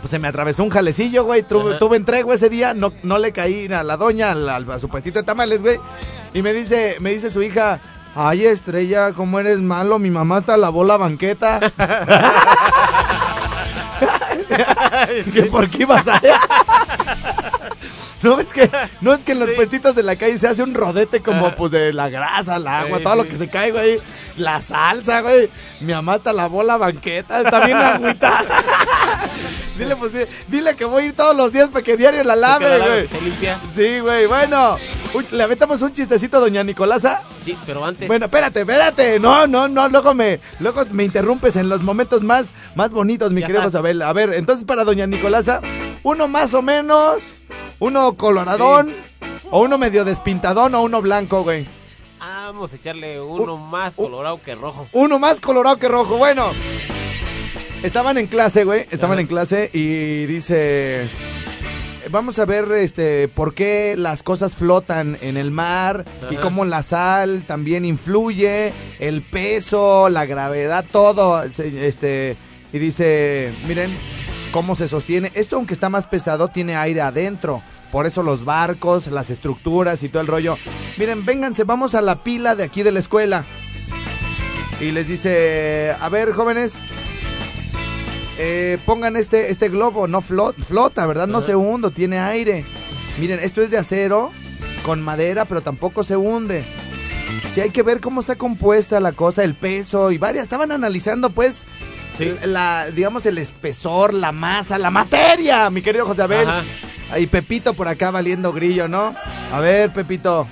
Pues 0.00 0.10
se 0.10 0.18
me 0.18 0.28
atravesó 0.28 0.62
un 0.62 0.70
jalecillo, 0.70 1.24
güey. 1.24 1.42
Tuve, 1.42 1.76
tuve 1.76 1.96
entrego 1.96 2.32
ese 2.32 2.48
día. 2.50 2.74
No, 2.74 2.92
no 3.02 3.18
le 3.18 3.32
caí 3.32 3.72
a 3.72 3.82
la 3.82 3.96
doña, 3.96 4.32
a 4.32 4.78
su 4.78 4.88
puestito 4.88 5.18
de 5.20 5.24
tamales, 5.24 5.62
güey. 5.62 5.78
Y 6.34 6.42
me 6.42 6.52
dice, 6.52 6.96
me 7.00 7.10
dice 7.10 7.30
su 7.30 7.42
hija, 7.42 7.80
ay, 8.14 8.44
estrella, 8.46 9.12
¿cómo 9.12 9.40
eres 9.40 9.60
malo? 9.60 9.98
Mi 9.98 10.10
mamá 10.10 10.36
hasta 10.38 10.56
lavó 10.56 10.84
la 10.84 10.96
banqueta. 10.98 11.60
¿Que 15.32 15.42
¿Por 15.44 15.68
qué 15.68 15.82
ibas 15.82 16.06
allá? 16.08 16.40
No 18.22 18.40
es 18.40 18.52
que, 18.52 18.68
no 19.00 19.14
es 19.14 19.20
que 19.20 19.30
en 19.30 19.38
los 19.38 19.50
puestitos 19.50 19.94
de 19.94 20.02
la 20.02 20.16
calle 20.16 20.36
se 20.38 20.48
hace 20.48 20.64
un 20.64 20.74
rodete 20.74 21.22
como 21.22 21.54
pues 21.54 21.70
de 21.70 21.92
la 21.92 22.08
grasa, 22.08 22.56
el 22.56 22.66
agua, 22.66 22.98
Sí, 22.98 23.04
todo 23.04 23.14
lo 23.14 23.22
sí. 23.22 23.28
que 23.28 23.36
se 23.36 23.48
cae, 23.48 23.70
güey. 23.70 24.00
La 24.38 24.62
salsa, 24.62 25.20
güey. 25.20 25.50
Mi 25.80 25.92
mamá 25.92 26.14
hasta 26.14 26.32
lavó 26.32 26.62
la 26.62 26.76
banqueta, 26.76 27.40
está 27.40 27.64
bien 27.66 27.76
agüita. 27.76 28.44
dile, 29.78 29.96
pues, 29.96 30.12
di- 30.12 30.24
dile 30.48 30.74
que 30.76 30.84
voy 30.84 31.02
a 31.04 31.06
ir 31.06 31.16
todos 31.16 31.36
los 31.36 31.52
días 31.52 31.68
para 31.68 31.84
que 31.84 31.96
diario 31.96 32.22
la 32.24 32.36
lave, 32.36 32.78
la 32.78 32.86
güey. 32.86 33.08
limpia. 33.22 33.58
Sí, 33.72 34.00
güey, 34.00 34.26
bueno. 34.26 34.76
Uy, 35.14 35.24
¿Le 35.32 35.42
aventamos 35.42 35.80
un 35.82 35.92
chistecito 35.92 36.36
a 36.36 36.40
doña 36.40 36.62
Nicolasa? 36.62 37.22
Sí, 37.44 37.56
pero 37.64 37.84
antes. 37.84 38.06
Bueno, 38.08 38.26
espérate, 38.26 38.60
espérate. 38.60 39.18
No, 39.18 39.46
no, 39.46 39.66
no, 39.68 39.88
luego 39.88 40.12
me, 40.14 40.40
luego 40.60 40.84
me 40.90 41.04
interrumpes 41.04 41.56
en 41.56 41.68
los 41.68 41.82
momentos 41.82 42.22
más, 42.22 42.52
más 42.74 42.90
bonitos, 42.90 43.32
mi 43.32 43.40
Ya 43.40 43.46
querido. 43.46 43.68
Isabel. 43.68 44.02
A 44.02 44.12
ver, 44.12 44.34
entonces 44.34 44.64
para 44.66 44.84
doña 44.84 45.06
Nicolasa, 45.06 45.60
uno 46.02 46.28
más 46.28 46.52
o 46.54 46.60
menos, 46.62 47.22
uno 47.78 48.14
coloradón, 48.16 48.94
o 49.50 49.62
uno 49.62 49.78
medio 49.78 50.04
despintadón, 50.04 50.74
o 50.74 50.82
uno 50.82 51.00
blanco, 51.00 51.42
güey. 51.42 51.66
Vamos 52.18 52.72
a 52.72 52.76
echarle 52.76 53.20
uno 53.20 53.56
más 53.56 53.94
colorado 53.94 54.40
que 54.42 54.54
rojo. 54.54 54.86
Uno 54.92 55.18
más 55.18 55.40
colorado 55.40 55.76
que 55.76 55.88
rojo. 55.88 56.16
Bueno, 56.16 56.50
estaban 57.82 58.18
en 58.18 58.26
clase, 58.26 58.64
güey. 58.64 58.86
Estaban 58.90 59.14
Ajá. 59.14 59.20
en 59.22 59.26
clase 59.26 59.70
y 59.72 60.26
dice. 60.26 61.08
Vamos 62.10 62.38
a 62.38 62.46
ver 62.46 62.72
este 62.72 63.28
por 63.28 63.52
qué 63.52 63.94
las 63.98 64.22
cosas 64.22 64.54
flotan 64.54 65.18
en 65.20 65.36
el 65.36 65.50
mar 65.50 66.06
y 66.30 66.36
cómo 66.36 66.64
la 66.64 66.82
sal 66.82 67.44
también 67.46 67.84
influye, 67.84 68.72
el 68.98 69.20
peso, 69.20 70.08
la 70.08 70.24
gravedad, 70.24 70.86
todo. 70.90 71.42
Este, 71.42 72.36
y 72.72 72.78
dice, 72.78 73.52
miren 73.66 73.94
cómo 74.52 74.74
se 74.74 74.88
sostiene. 74.88 75.30
Esto 75.34 75.56
aunque 75.56 75.74
está 75.74 75.90
más 75.90 76.06
pesado, 76.06 76.48
tiene 76.48 76.76
aire 76.76 77.02
adentro. 77.02 77.62
Por 77.92 78.06
eso 78.06 78.22
los 78.22 78.44
barcos, 78.44 79.06
las 79.08 79.30
estructuras 79.30 80.02
y 80.02 80.08
todo 80.08 80.20
el 80.20 80.26
rollo. 80.26 80.56
Miren, 80.98 81.24
vénganse, 81.24 81.64
vamos 81.64 81.94
a 81.94 82.00
la 82.02 82.16
pila 82.16 82.54
de 82.54 82.64
aquí 82.64 82.82
de 82.82 82.92
la 82.92 82.98
escuela. 82.98 83.44
Y 84.80 84.92
les 84.92 85.08
dice, 85.08 85.94
a 85.98 86.08
ver, 86.08 86.32
jóvenes, 86.32 86.78
eh, 88.38 88.78
pongan 88.84 89.16
este, 89.16 89.50
este 89.50 89.68
globo, 89.68 90.06
no 90.06 90.20
flota, 90.20 90.62
flota, 90.62 91.06
¿verdad? 91.06 91.26
No 91.26 91.40
se 91.40 91.56
hunde, 91.56 91.90
tiene 91.90 92.18
aire. 92.20 92.64
Miren, 93.18 93.40
esto 93.40 93.62
es 93.62 93.70
de 93.70 93.78
acero, 93.78 94.30
con 94.84 95.02
madera, 95.02 95.44
pero 95.46 95.60
tampoco 95.62 96.04
se 96.04 96.16
hunde. 96.16 96.64
Si 97.50 97.60
hay 97.60 97.70
que 97.70 97.82
ver 97.82 98.00
cómo 98.00 98.20
está 98.20 98.36
compuesta 98.36 99.00
la 99.00 99.12
cosa, 99.12 99.42
el 99.42 99.54
peso 99.54 100.12
y 100.12 100.18
varias. 100.18 100.44
Estaban 100.44 100.70
analizando, 100.72 101.30
pues, 101.30 101.64
Sí. 102.16 102.34
la, 102.44 102.90
digamos, 102.90 103.26
el 103.26 103.38
espesor, 103.38 104.12
la 104.12 104.32
masa, 104.32 104.76
la 104.76 104.90
materia, 104.90 105.70
mi 105.70 105.82
querido 105.82 106.04
José 106.04 106.22
Abel. 106.22 106.48
Ajá. 106.48 106.64
Y 107.16 107.26
Pepito 107.26 107.74
por 107.74 107.88
acá 107.88 108.10
valiendo 108.10 108.52
grillo, 108.52 108.88
¿no? 108.88 109.14
A 109.52 109.60
ver, 109.60 109.92
Pepito. 109.92 110.46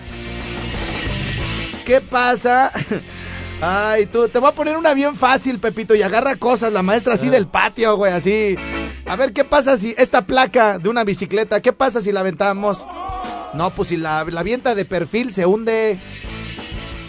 ¿Qué 1.84 2.00
pasa? 2.00 2.72
Ay, 3.60 4.06
tú, 4.06 4.28
te 4.28 4.38
voy 4.38 4.48
a 4.50 4.54
poner 4.54 4.76
una 4.76 4.92
bien 4.94 5.14
fácil, 5.14 5.58
Pepito, 5.58 5.94
y 5.94 6.02
agarra 6.02 6.36
cosas, 6.36 6.72
la 6.72 6.82
maestra 6.82 7.14
así 7.14 7.28
del 7.28 7.46
patio, 7.46 7.96
güey, 7.96 8.12
así. 8.12 8.56
A 9.06 9.16
ver, 9.16 9.32
¿qué 9.32 9.44
pasa 9.44 9.76
si 9.76 9.94
esta 9.96 10.26
placa 10.26 10.78
de 10.78 10.88
una 10.88 11.04
bicicleta, 11.04 11.62
qué 11.62 11.72
pasa 11.72 12.00
si 12.00 12.12
la 12.12 12.20
aventamos? 12.20 12.86
No, 13.54 13.70
pues 13.70 13.88
si 13.88 13.96
la, 13.96 14.24
la 14.24 14.40
avienta 14.40 14.74
de 14.74 14.84
perfil 14.84 15.32
se 15.32 15.46
hunde. 15.46 15.98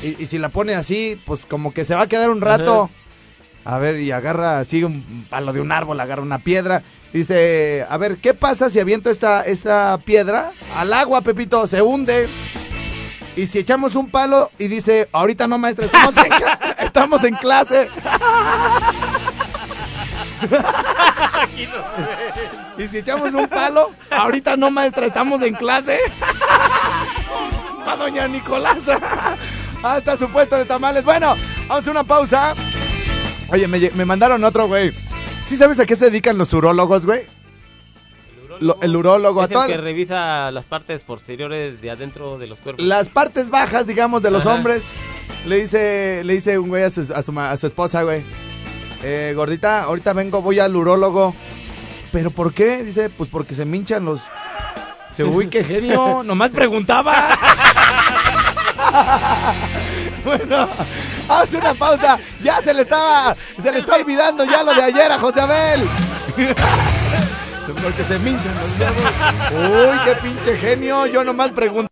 Y, 0.03 0.23
y 0.23 0.25
si 0.27 0.37
la 0.37 0.49
pone 0.49 0.75
así, 0.75 1.19
pues 1.25 1.45
como 1.45 1.73
que 1.73 1.83
se 1.83 1.95
va 1.95 2.03
a 2.03 2.07
quedar 2.07 2.29
un 2.29 2.39
rato. 2.41 2.89
A 3.69 3.79
ver, 3.79 3.99
y 3.99 4.13
agarra 4.13 4.59
así 4.59 4.85
un 4.85 5.27
palo 5.29 5.51
de 5.51 5.59
un 5.59 5.73
árbol, 5.73 5.99
agarra 5.99 6.21
una 6.21 6.39
piedra. 6.39 6.83
Dice, 7.11 7.85
a 7.89 7.97
ver, 7.97 8.15
¿qué 8.15 8.33
pasa 8.33 8.69
si 8.69 8.79
aviento 8.79 9.09
esta, 9.09 9.41
esta 9.41 9.97
piedra 10.05 10.53
al 10.77 10.93
agua, 10.93 11.19
Pepito? 11.19 11.67
Se 11.67 11.81
hunde. 11.81 12.29
Y 13.35 13.45
si 13.47 13.59
echamos 13.59 13.95
un 13.95 14.09
palo 14.09 14.49
y 14.57 14.69
dice, 14.69 15.09
ahorita 15.11 15.47
no, 15.47 15.57
maestra, 15.57 15.85
estamos 15.85 16.15
en, 16.15 16.31
estamos 16.85 17.23
en 17.25 17.35
clase. 17.35 17.89
y 22.77 22.87
si 22.87 22.99
echamos 22.99 23.33
un 23.33 23.49
palo, 23.49 23.91
ahorita 24.09 24.55
no, 24.55 24.71
maestra, 24.71 25.07
estamos 25.07 25.41
en 25.41 25.55
clase. 25.55 25.99
Pa' 27.85 27.97
doña 27.97 28.29
Nicolasa. 28.29 28.97
Hasta 29.83 30.15
su 30.15 30.29
puesto 30.29 30.55
de 30.55 30.63
tamales. 30.63 31.03
Bueno, 31.03 31.35
vamos 31.67 31.85
a 31.85 31.91
una 31.91 32.05
pausa. 32.05 32.55
Oye, 33.49 33.67
me, 33.67 33.79
me 33.91 34.05
mandaron 34.05 34.43
otro, 34.43 34.67
güey. 34.67 34.91
¿Sí 35.45 35.55
sabes 35.55 35.79
a 35.79 35.85
qué 35.85 35.95
se 35.95 36.05
dedican 36.05 36.37
los 36.37 36.53
urólogos, 36.53 37.05
güey? 37.05 37.21
Lo- 38.59 38.77
el 38.81 38.95
urólogo, 38.95 39.41
a 39.41 39.45
Es 39.45 39.51
el 39.51 39.53
toda- 39.53 39.67
que 39.67 39.77
revisa 39.77 40.49
las 40.51 40.65
partes 40.65 41.03
posteriores 41.03 41.79
de 41.79 41.91
adentro 41.91 42.37
de 42.37 42.47
los 42.47 42.59
cuerpos. 42.59 42.83
las 42.85 43.07
partes 43.07 43.49
bajas, 43.49 43.85
digamos, 43.87 44.21
de 44.23 44.31
los 44.31 44.45
Ajá. 44.45 44.55
hombres. 44.55 44.89
Le 45.45 45.57
dice, 45.61 46.21
le 46.25 46.33
dice 46.33 46.57
un 46.57 46.67
güey 46.69 46.83
a 46.83 46.89
su, 46.89 47.01
a 47.13 47.21
su, 47.21 47.31
ma- 47.31 47.51
a 47.51 47.57
su 47.57 47.67
esposa, 47.67 48.01
güey. 48.03 48.23
Eh, 49.03 49.33
gordita, 49.35 49.83
ahorita 49.83 50.11
vengo, 50.13 50.41
voy 50.41 50.59
al 50.59 50.75
urólogo. 50.75 51.35
¿Pero 52.11 52.31
por 52.31 52.53
qué? 52.53 52.83
Dice, 52.83 53.09
pues 53.09 53.29
porque 53.29 53.53
se 53.53 53.63
me 53.63 53.77
hinchan 53.77 54.03
los... 54.05 54.21
Se, 55.11 55.23
uy, 55.25 55.47
qué 55.47 55.63
genio. 55.63 56.23
Nomás 56.23 56.49
preguntaba. 56.51 57.29
bueno, 60.25 60.67
haz 61.27 61.53
una 61.53 61.73
pausa. 61.73 62.17
Ya 62.41 62.61
se 62.61 62.73
le 62.73 62.81
estaba, 62.83 63.35
se 63.61 63.71
le 63.71 63.79
está 63.79 63.95
olvidando 63.95 64.43
ya 64.43 64.63
lo 64.63 64.73
de 64.73 64.83
ayer 64.83 65.11
a 65.11 65.19
José 65.19 65.41
Abel. 65.41 65.87
porque 67.83 68.03
se 68.03 68.19
me 68.19 68.31
hinchan 68.31 68.53
los. 68.55 68.71
Uy, 69.51 69.97
qué 70.05 70.15
pinche 70.21 70.57
genio. 70.57 71.05
Yo 71.05 71.23
nomás 71.23 71.51
pregunto. 71.51 71.91